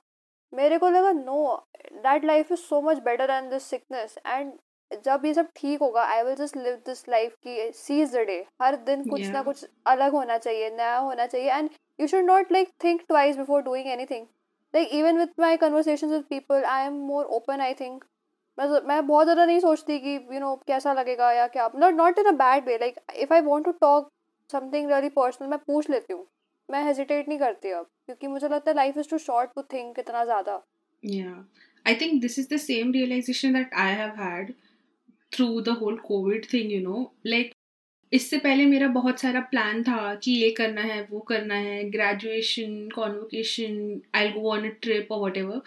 मेरे 0.54 0.78
को 0.78 0.89
लगा 0.89 1.12
no 1.14 1.56
that 1.93 2.26
life 2.26 2.52
is 2.52 2.60
so 2.60 2.82
much 2.82 2.97
better 3.04 3.28
than 3.28 3.49
this 3.49 3.64
sickness 3.66 4.18
and 4.28 4.52
जब 5.06 5.26
ये 5.26 5.34
सब 5.34 5.47
ठीक 5.56 5.82
होगा 5.82 6.04
I 6.06 6.24
will 6.24 6.36
just 6.36 6.58
live 6.58 6.76
this 6.86 7.08
life 7.10 7.36
की 7.43 7.72
सीज 7.74 8.16
द 8.16 8.26
डे 8.28 8.38
हर 8.62 8.76
दिन 8.78 9.04
कुछ 9.10 9.22
yeah. 9.22 9.34
ना 9.34 9.41
कुछ 9.43 9.66
अलग 9.88 10.12
होना 10.14 10.38
चाहिए 10.38 10.70
नया 10.72 10.97
होना 10.97 11.26
चाहिए। 11.26 11.52
And 11.52 11.70
you 11.99 12.08
should 12.08 12.26
not 12.26 12.52
like 12.52 12.70
think 12.84 13.02
twice 13.08 13.38
before 13.38 13.62
doing 13.64 13.88
anything 13.89 14.26
like 14.74 14.89
even 14.93 15.18
with 15.18 15.39
my 15.39 15.58
conversation 15.58 16.08
with 16.08 16.24
people 16.30 16.64
I 16.66 16.86
am 16.86 16.93
more 17.08 17.26
open 17.38 17.62
I 17.62 17.74
think 17.74 18.04
मैं 18.58 18.68
मैं 18.88 19.06
बहुत 19.08 19.26
ज़्यादा 19.26 19.45
नहीं 19.45 19.60
सोचती 19.60 19.99
कि 19.99 20.14
यू 20.14 20.20
you 20.20 20.39
नो 20.39 20.45
know, 20.45 20.68
कैसा 20.68 20.93
लगेगा 20.93 21.32
या 21.32 21.47
क्या। 21.47 21.70
Not 21.76 21.93
not 21.93 22.20
in 22.20 22.26
a 22.26 22.32
bad 22.38 22.66
way 22.66 22.78
like 22.78 22.99
if 23.16 23.34
I 23.34 23.41
want 23.41 23.66
to 23.66 23.72
talk 23.82 24.10
something 24.49 24.89
really 24.89 25.10
personal 25.12 25.47
मैं 25.49 25.60
पूछ 25.60 25.89
लेती 25.89 26.14
हूँ। 26.14 26.26
मैं 26.72 26.84
हेजिटेट 26.86 27.28
नहीं 27.28 27.39
करती 27.39 27.72
अब 27.72 27.86
क्योंकि 28.05 28.28
मुझे 28.28 28.47
लगता 28.47 28.72
है 28.72 28.76
life 28.76 28.97
is 28.97 29.09
too 29.09 29.17
short 29.19 29.49
to 29.55 29.61
think 29.74 29.99
इतना 29.99 30.24
ज़्यादा. 30.26 30.63
I 31.86 31.95
think 31.95 32.22
this 32.22 32.38
is 32.38 32.47
the 32.47 32.59
same 32.59 32.91
realization 32.91 33.53
that 33.53 33.72
I 33.76 33.89
have 33.91 34.15
had 34.17 34.53
through 35.32 35.61
the 35.61 35.74
whole 35.74 35.97
COVID 35.99 36.45
thing, 36.45 36.69
you 36.69 36.82
know. 36.82 36.99
Like, 37.26 37.55
इससे 38.11 38.38
पहले 38.38 38.65
मेरा 38.65 38.88
बहुत 38.89 39.19
सारा 39.19 39.39
प्लान 39.51 39.82
था 39.84 40.13
कि 40.24 40.32
ये 40.34 40.49
करना 40.51 40.82
है 40.84 41.01
वो 41.11 41.19
करना 41.28 41.55
है 41.57 41.84
graduation 41.89 42.89
convocation 42.95 44.01
I 44.15 44.30
go 44.32 44.51
on 44.51 44.65
a 44.65 44.72
trip 44.82 45.11
और 45.11 45.22
whatever 45.38 45.61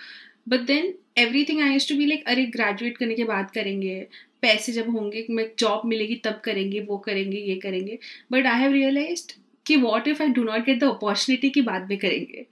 but 0.49 0.67
then 0.67 0.93
everything 1.49 1.61
I 1.63 1.73
used 1.73 1.89
to 1.89 1.97
be 1.99 2.07
like 2.07 2.29
अरे 2.29 2.45
ग्रेजुएट 2.57 2.99
करने 2.99 3.15
के 3.15 3.25
बाद 3.25 3.51
करेंगे 3.51 4.01
पैसे 4.43 4.73
जब 4.73 4.91
होंगे 4.97 5.27
मैं 5.31 5.49
जॉब 5.59 5.87
मिलेगी 5.87 6.21
तब 6.25 6.41
करेंगे 6.45 6.81
वो 6.91 6.99
करेंगे 7.07 7.39
ये 7.39 7.57
करेंगे 7.61 7.99
बट 8.33 8.47
आई 8.47 8.61
हैव 8.61 8.73
रियलाइज्ड 8.73 9.33
कि 9.67 9.77
what 9.83 10.09
if 10.09 10.23
I 10.23 10.29
do 10.39 10.45
not 10.45 10.65
get 10.65 10.81
the 10.81 10.85
opportunity 10.85 11.51
की 11.51 11.63
बाद 11.71 11.89
में 11.91 11.99
करेंगे 11.99 12.47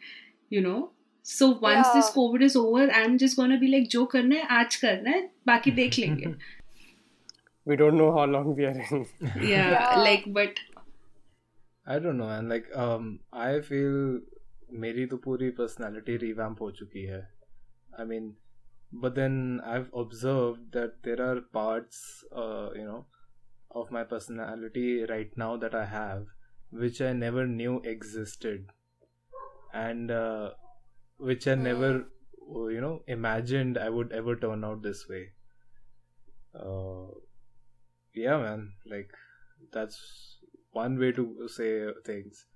you 0.53 0.63
know 0.63 0.75
so 1.27 1.49
once 1.63 1.95
this 1.95 2.09
Covid 2.15 2.43
is 2.43 2.57
over 2.59 2.91
I 2.91 3.03
am 3.05 3.17
just 3.25 3.37
gonna 3.41 3.57
be 3.59 3.67
like 3.71 3.89
जो 3.91 4.05
करना 4.15 4.37
है 4.37 4.47
आज 4.61 4.77
करना 4.85 5.11
है 5.11 5.31
बाकी 5.47 5.71
देख 5.83 5.99
लेंगे 5.99 6.35
We 7.67 7.77
don't 7.81 7.97
know 8.01 8.07
how 8.15 8.23
long 8.29 8.47
we 8.59 8.65
are 8.69 8.79
in. 8.95 9.03
yeah, 9.49 9.69
Yeah. 9.73 9.99
like 10.05 10.25
but 10.37 10.57
I 11.87 11.99
don't 12.07 12.19
know 12.23 12.31
and 12.37 12.49
like 12.53 12.65
um 12.85 13.05
I 13.43 13.51
feel 13.69 13.99
मेरी 14.85 15.05
तो 15.13 15.17
पूरी 15.27 15.51
personality 15.61 16.17
revamp 16.23 16.61
हो 16.61 16.71
चुकी 16.81 17.05
है 17.11 17.21
I 18.01 18.07
mean 18.13 18.27
but 19.05 19.15
then 19.21 19.37
I've 19.75 19.87
observed 20.03 20.65
that 20.79 20.99
there 21.09 21.21
are 21.29 21.37
parts 21.59 22.01
uh, 22.45 22.67
you 22.81 22.89
know 22.89 22.99
of 23.83 23.95
my 23.99 24.05
personality 24.15 24.87
right 25.13 25.39
now 25.45 25.51
that 25.67 25.79
I 25.83 25.85
have 25.93 26.27
which 26.73 27.01
I 27.01 27.13
never 27.13 27.47
knew 27.47 27.81
existed 27.85 28.67
and 29.73 30.11
uh, 30.11 30.51
which 31.19 31.47
I 31.47 31.55
never 31.55 32.07
you 32.49 32.81
know 32.81 33.03
imagined 33.07 33.79
I 33.79 33.89
would 33.89 34.13
ever 34.13 34.37
turn 34.37 34.65
out 34.65 34.83
this 34.83 35.07
way. 35.09 35.29
Uh, 36.55 37.07
yeah 38.15 38.39
man 38.39 38.73
like 38.87 39.11
that's 39.73 40.39
one 40.73 40.99
way 40.99 41.13
to 41.13 41.49
say 41.49 41.89
things. 42.05 42.47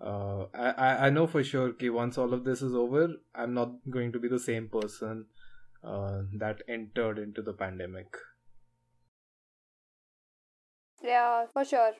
Uh, 0.00 0.46
I, 0.52 1.06
I 1.06 1.10
know 1.10 1.28
for 1.28 1.44
sure 1.44 1.72
कि 1.72 1.92
once 1.92 2.18
all 2.18 2.34
of 2.34 2.44
this 2.44 2.60
is 2.60 2.74
over 2.74 3.08
I'm 3.34 3.54
not 3.54 3.70
going 3.88 4.10
to 4.12 4.18
be 4.18 4.28
the 4.28 4.40
same 4.40 4.68
person 4.68 5.26
uh, 5.84 6.22
that 6.34 6.62
entered 6.68 7.18
into 7.18 7.42
the 7.42 7.52
pandemic. 7.52 8.16
Yeah, 11.02 11.46
for 11.52 11.64
sure. 11.64 11.92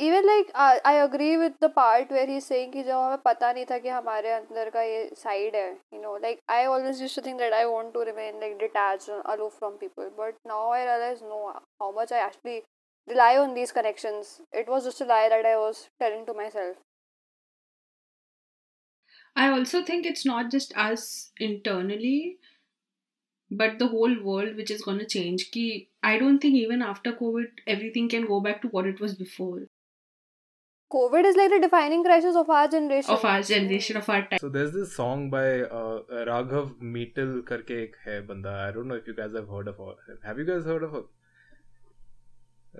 Even 0.00 0.24
like 0.24 0.50
uh, 0.54 0.78
I 0.84 0.94
agree 1.04 1.36
with 1.36 1.54
the 1.60 1.68
part 1.68 2.10
where 2.10 2.26
he's 2.26 2.46
saying 2.46 2.72
कि 2.72 2.82
जब 2.84 2.98
हमें 3.04 3.22
पता 3.24 3.52
नहीं 3.52 3.64
था 3.70 3.78
कि 3.84 3.88
हमारे 3.88 4.30
अंदर 4.32 4.70
का 4.74 4.82
ये 4.82 5.00
side 5.20 5.54
है 5.54 5.68
you 5.92 6.02
know 6.02 6.12
like 6.24 6.42
I 6.56 6.64
always 6.66 7.00
used 7.04 7.16
to 7.16 7.22
think 7.22 7.40
that 7.44 7.52
I 7.52 7.64
want 7.66 7.92
to 7.94 8.04
remain 8.08 8.38
like 8.42 8.58
detached 8.60 9.08
and 9.14 9.22
aloof 9.32 9.56
from 9.62 9.78
people 9.80 10.12
but 10.20 10.36
now 10.50 10.60
I 10.70 10.84
realize 10.84 11.22
no 11.22 11.40
how 11.80 11.90
much 11.96 12.12
I 12.12 12.20
actually 12.26 12.62
rely 13.08 13.32
on 13.38 13.54
these 13.54 13.72
connections 13.72 14.40
it 14.52 14.68
was 14.68 14.84
just 14.84 15.00
a 15.00 15.04
lie 15.04 15.28
that 15.30 15.50
I 15.54 15.56
was 15.56 15.88
telling 16.04 16.24
to 16.26 16.34
myself 16.42 16.76
I 19.34 19.48
also 19.48 19.82
think 19.82 20.06
it's 20.06 20.24
not 20.26 20.50
just 20.50 20.76
us 20.76 21.30
internally, 21.38 22.38
but 23.50 23.78
the 23.78 23.86
whole 23.88 24.14
world 24.20 24.56
which 24.56 24.70
is 24.70 24.82
going 24.82 24.98
to 24.98 25.06
change. 25.06 25.50
Ki 25.52 25.90
I 26.02 26.18
don't 26.18 26.40
think 26.40 26.54
even 26.54 26.82
after 26.82 27.12
COVID, 27.12 27.60
everything 27.66 28.08
can 28.08 28.26
go 28.26 28.40
back 28.40 28.62
to 28.62 28.68
what 28.68 28.86
it 28.86 29.00
was 29.00 29.14
before 29.14 29.60
COVID 30.93 31.27
is 31.29 31.37
like 31.41 31.51
the 31.53 31.59
defining 31.65 32.03
crisis 32.07 32.35
of 32.41 32.49
our 32.57 32.67
generation 32.73 33.13
of 33.13 33.23
our 33.31 33.41
generation, 33.49 33.97
of 34.01 34.09
our 34.15 34.25
time. 34.31 34.39
so 34.45 34.49
there's 34.55 34.71
this 34.77 34.95
song 34.95 35.25
by 35.35 35.43
uh, 35.79 35.99
Raghav 36.31 36.71
Meetal 36.97 37.31
करके 37.51 37.81
एक 37.83 37.95
है 38.07 38.19
बंदा 38.27 38.55
I 38.67 38.71
don't 38.77 38.91
know 38.93 38.99
if 39.03 39.07
you 39.11 39.15
guys 39.21 39.37
have 39.39 39.47
heard 39.57 39.71
of 39.73 39.79
him. 39.83 40.17
have 40.29 40.41
you 40.43 40.47
guys 40.51 40.71
heard 40.73 40.87
of 40.89 40.97
it? 41.01 41.11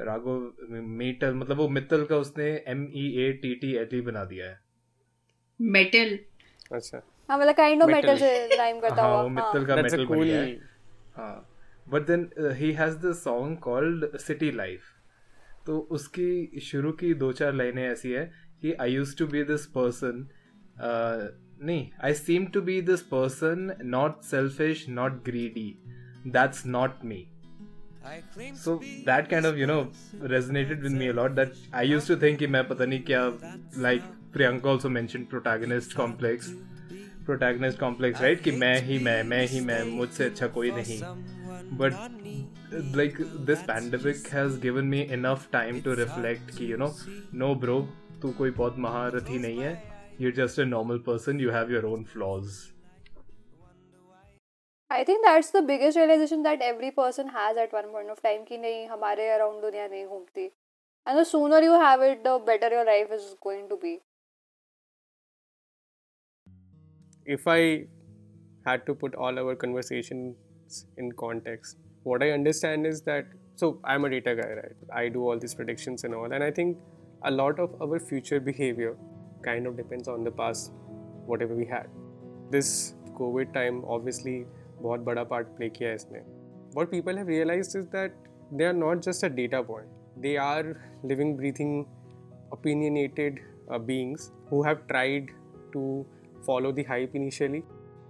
Raghav 0.07 0.69
metal 0.99 1.33
मतलब 1.39 1.57
वो 1.57 1.67
मित्तल 1.69 2.03
का 2.11 2.17
उसने 2.17 2.45
M 2.67 2.79
E 2.97 3.03
A 3.23 3.31
T 3.41 3.53
T 3.63 3.73
L 3.77 3.89
E 3.95 4.01
बना 4.11 4.23
दिया 4.31 4.45
है 4.45 4.59
Metal. 5.59 6.13
अच्छा 6.77 7.01
हाँ 7.29 7.37
मतलब 7.39 7.55
kind 7.59 7.83
of 7.83 7.89
Metal. 7.89 8.09
metal 8.09 8.19
से 8.19 8.57
rhyme 8.61 8.81
करता 8.81 9.01
हाँ 9.01 9.11
हुआ 9.11 9.21
वो 9.21 9.27
हाँ 9.27 9.35
मित्तल 9.35 9.65
का 9.65 9.75
मेटल 9.81 10.05
बन 10.05 10.23
गया 10.23 10.39
है 10.41 10.55
हाँ 11.17 11.35
but 11.89 12.07
then 12.07 12.29
he 12.59 12.71
has 12.81 12.95
this 13.05 13.23
song 13.23 13.57
called 13.67 14.17
city 14.25 14.51
life 14.51 14.89
तो 15.65 15.77
उसकी 15.97 16.59
शुरू 16.61 16.91
की 17.01 17.13
दो 17.23 17.31
चार 17.33 17.53
लाइनें 17.53 17.83
ऐसी 17.87 18.11
है 18.11 18.25
कि 18.61 18.73
I 18.81 18.93
used 18.93 19.15
to 19.17 19.27
be 19.27 19.43
this 19.43 19.65
person 19.77 20.27
नहीं 20.79 21.89
I 22.03 22.13
seem 22.13 22.45
to 22.53 22.61
be 22.61 22.81
this 22.81 23.01
person 23.11 23.75
not 23.83 24.23
selfish 24.23 24.87
not 24.89 25.23
greedy 25.25 25.69
that's 26.27 26.65
not 26.65 27.05
me 27.05 27.25
so 28.55 28.81
that 29.05 29.29
kind 29.29 29.45
of 29.45 29.57
you 29.57 29.67
know 29.67 29.89
resonated 30.31 30.81
with 30.81 30.95
me 31.01 31.07
a 31.07 31.13
lot 31.13 31.35
that 31.35 31.53
i 31.73 31.83
used 31.83 32.07
to 32.07 32.17
think 32.23 32.39
कि 32.39 32.47
मैं 32.55 32.63
पता 32.67 32.85
नहीं 32.85 32.99
क्या 33.09 33.21
like 33.85 34.09
priyanka 34.33 34.71
also 34.71 34.89
mentioned 34.95 35.29
protagonist 35.33 35.95
complex 35.99 36.49
protagonist 37.29 37.79
complex 37.83 38.21
right 38.21 38.43
कि 38.43 38.51
मैं 38.63 38.75
ही 38.85 38.99
मैं 38.99 39.21
मैं 39.23 39.45
ही 39.47 39.61
मैं 39.61 39.83
मुझसे 39.91 40.25
अच्छा 40.25 40.47
कोई 40.57 40.71
नहीं 40.71 40.99
but 41.77 41.93
like 42.94 43.18
this 43.50 43.62
pandemic 43.62 44.28
has 44.28 44.56
given 44.64 44.88
me 44.94 45.08
enough 45.18 45.50
time 45.50 45.82
to 45.82 45.94
reflect 46.00 46.54
कि 46.56 46.68
you 46.70 46.80
know 46.82 46.90
no 47.42 47.54
bro 47.64 47.76
तू 48.22 48.32
कोई 48.38 48.50
बहुत 48.58 48.78
महारथी 48.86 49.38
नहीं 49.38 49.60
है 49.60 49.76
you're 50.22 50.36
just 50.40 50.58
a 50.64 50.66
normal 50.72 50.98
person 51.10 51.44
you 51.44 51.54
have 51.58 51.70
your 51.76 51.84
own 51.92 52.04
flaws 52.14 52.56
I 54.90 55.04
think 55.04 55.24
that's 55.24 55.50
the 55.54 55.62
biggest 55.62 55.98
realization 55.98 56.42
that 56.48 56.62
every 56.62 56.90
person 56.90 57.28
has 57.38 57.62
at 57.64 57.78
one 57.78 57.90
point 57.94 58.16
of 58.16 58.22
time 58.26 58.44
कि 58.48 58.58
नहीं 58.58 58.86
हमारे 58.88 59.30
around 59.36 59.62
दुनिया 59.62 59.86
नहीं 59.88 60.06
घूमती 60.06 60.50
and 61.06 61.18
the 61.18 61.24
sooner 61.24 61.60
you 61.68 61.80
have 61.86 62.02
it 62.10 62.22
the 62.24 62.38
better 62.50 62.70
your 62.76 62.84
life 62.90 63.16
is 63.20 63.34
going 63.48 63.68
to 63.68 63.76
be 63.86 63.98
if 67.36 67.46
I 67.46 67.86
had 68.64 68.86
to 68.86 68.94
put 68.94 69.14
all 69.14 69.38
our 69.38 69.54
conversations 69.54 70.86
in 70.96 71.12
context, 71.12 71.76
what 72.02 72.22
I 72.22 72.30
understand 72.30 72.86
is 72.86 73.02
that 73.02 73.26
so 73.56 73.80
I'm 73.84 74.04
a 74.04 74.10
data 74.10 74.36
guy, 74.36 74.50
right? 74.52 74.76
I 74.94 75.08
do 75.08 75.28
all 75.28 75.38
these 75.38 75.54
predictions 75.54 76.04
and 76.04 76.14
all, 76.14 76.32
and 76.32 76.44
I 76.44 76.50
think 76.50 76.78
a 77.22 77.30
lot 77.30 77.58
of 77.58 77.74
our 77.82 77.98
future 77.98 78.38
behavior 78.38 78.96
kind 79.42 79.66
of 79.66 79.76
depends 79.76 80.06
on 80.06 80.22
the 80.22 80.30
past, 80.30 80.72
whatever 81.26 81.54
we 81.54 81.66
had. 81.66 81.88
This 82.50 82.94
COVID 83.18 83.52
time 83.52 83.84
obviously 83.84 84.46
बहुत 84.82 85.00
बड़ा 85.04 85.28
part 85.28 85.48
play 85.58 85.70
किया 85.70 85.88
है 85.88 85.94
इसने. 85.96 86.22
What 86.74 86.90
people 86.90 87.16
have 87.16 87.26
realized 87.26 87.74
is 87.74 87.88
that 87.88 88.12
they 88.52 88.64
are 88.64 88.78
not 88.84 89.02
just 89.02 89.24
a 89.24 89.28
data 89.28 89.62
point. 89.62 89.88
They 90.16 90.36
are 90.36 90.76
living, 91.02 91.36
breathing, 91.36 91.86
opinionated 92.52 93.40
uh, 93.70 93.78
beings 93.78 94.30
who 94.50 94.62
have 94.62 94.86
tried 94.86 95.30
to 95.72 96.06
follow 96.46 96.72
the 96.72 96.84
hype 96.84 97.14
initially. 97.14 97.64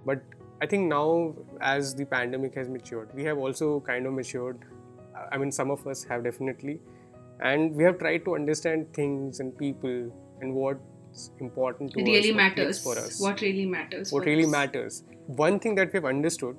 But 0.04 0.22
I 0.62 0.66
think 0.66 0.88
now, 0.88 1.34
as 1.60 1.94
the 1.94 2.04
pandemic 2.04 2.54
has 2.54 2.68
matured, 2.68 3.10
we 3.14 3.24
have 3.24 3.38
also 3.38 3.80
kind 3.80 4.06
of 4.06 4.12
matured. 4.12 4.64
I 5.32 5.38
mean, 5.38 5.50
some 5.50 5.70
of 5.70 5.86
us 5.86 6.04
have 6.04 6.24
definitely. 6.24 6.80
And 7.40 7.74
we 7.76 7.84
have 7.84 7.98
tried 7.98 8.24
to 8.24 8.34
understand 8.34 8.92
things 8.92 9.40
and 9.40 9.56
people 9.58 10.12
and 10.40 10.54
what's 10.54 11.30
important 11.40 11.92
to 11.92 12.00
us, 12.00 12.06
really 12.06 12.32
what 12.32 12.54
clicks 12.54 12.56
matters. 12.58 12.82
for 12.82 12.98
us 12.98 13.20
What 13.20 13.40
really 13.40 13.66
matters. 13.66 14.12
what 14.12 14.22
for 14.22 14.30
really 14.30 14.44
us. 14.44 14.50
matters. 14.50 15.04
One 15.26 15.58
thing 15.58 15.74
that 15.74 15.92
we've 15.92 16.08
understood, 16.10 16.56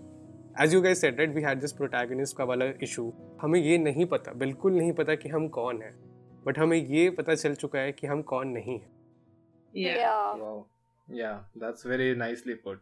as 0.57 0.73
you 0.73 0.81
guys 0.81 0.99
said, 0.99 1.17
right, 1.19 1.33
we 1.33 1.43
had 1.43 1.61
this 1.65 1.75
protagonist 1.81 2.37
का 2.37 2.43
वाला 2.43 2.79
issue. 2.83 3.11
हमें 3.41 3.59
ये 3.59 3.77
नहीं 3.77 4.05
पता, 4.05 4.31
बिल्कुल 4.31 4.73
नहीं 4.73 4.91
पता 4.91 5.15
कि 5.15 5.29
हम 5.29 5.47
कौन 5.47 5.81
हैं. 5.81 5.95
बट 6.45 6.59
हमें 6.59 6.77
ये 6.77 7.09
पता 7.09 7.35
चल 7.35 7.55
चुका 7.55 7.79
है 7.79 7.91
कि 7.91 8.07
हम 8.07 8.21
कौन 8.21 8.47
नहीं 8.47 8.79
हैं. 8.79 8.91
Yeah. 9.75 9.97
yeah 9.97 10.43
Wow. 10.43 10.65
Yeah, 11.21 11.37
that's 11.63 11.85
very 11.93 12.09
nicely 12.23 12.55
put. 12.67 12.77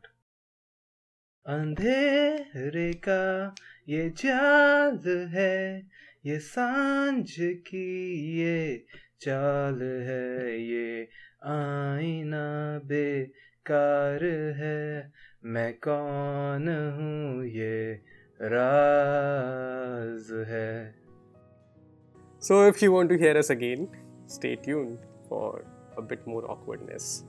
अंधेरे 1.46 2.92
का 2.92 3.54
ये 3.88 4.10
चाल 4.10 4.98
है, 5.28 5.86
ये 6.26 6.38
साँझ 6.38 7.30
की 7.40 8.12
ये 8.40 8.84
चाल 9.20 9.82
है, 9.82 10.60
ये 10.62 11.08
आईना 11.44 12.78
बेकार 12.84 14.24
है। 14.56 15.12
मैं 15.44 15.72
कौन 15.88 16.68
हूँ 16.68 17.46
ये 17.46 17.92
राज 18.42 20.30
है? 20.48 20.94
So 22.42 22.66
if 22.68 22.84
you 22.84 22.92
want 22.92 23.10
to 23.10 23.16
hear 23.16 23.36
us 23.36 23.50
again 23.50 23.88
stay 24.28 24.54
tuned 24.54 24.96
for 25.28 25.60
a 25.98 26.00
bit 26.00 26.28
more 26.28 26.44
awkwardness 26.44 27.24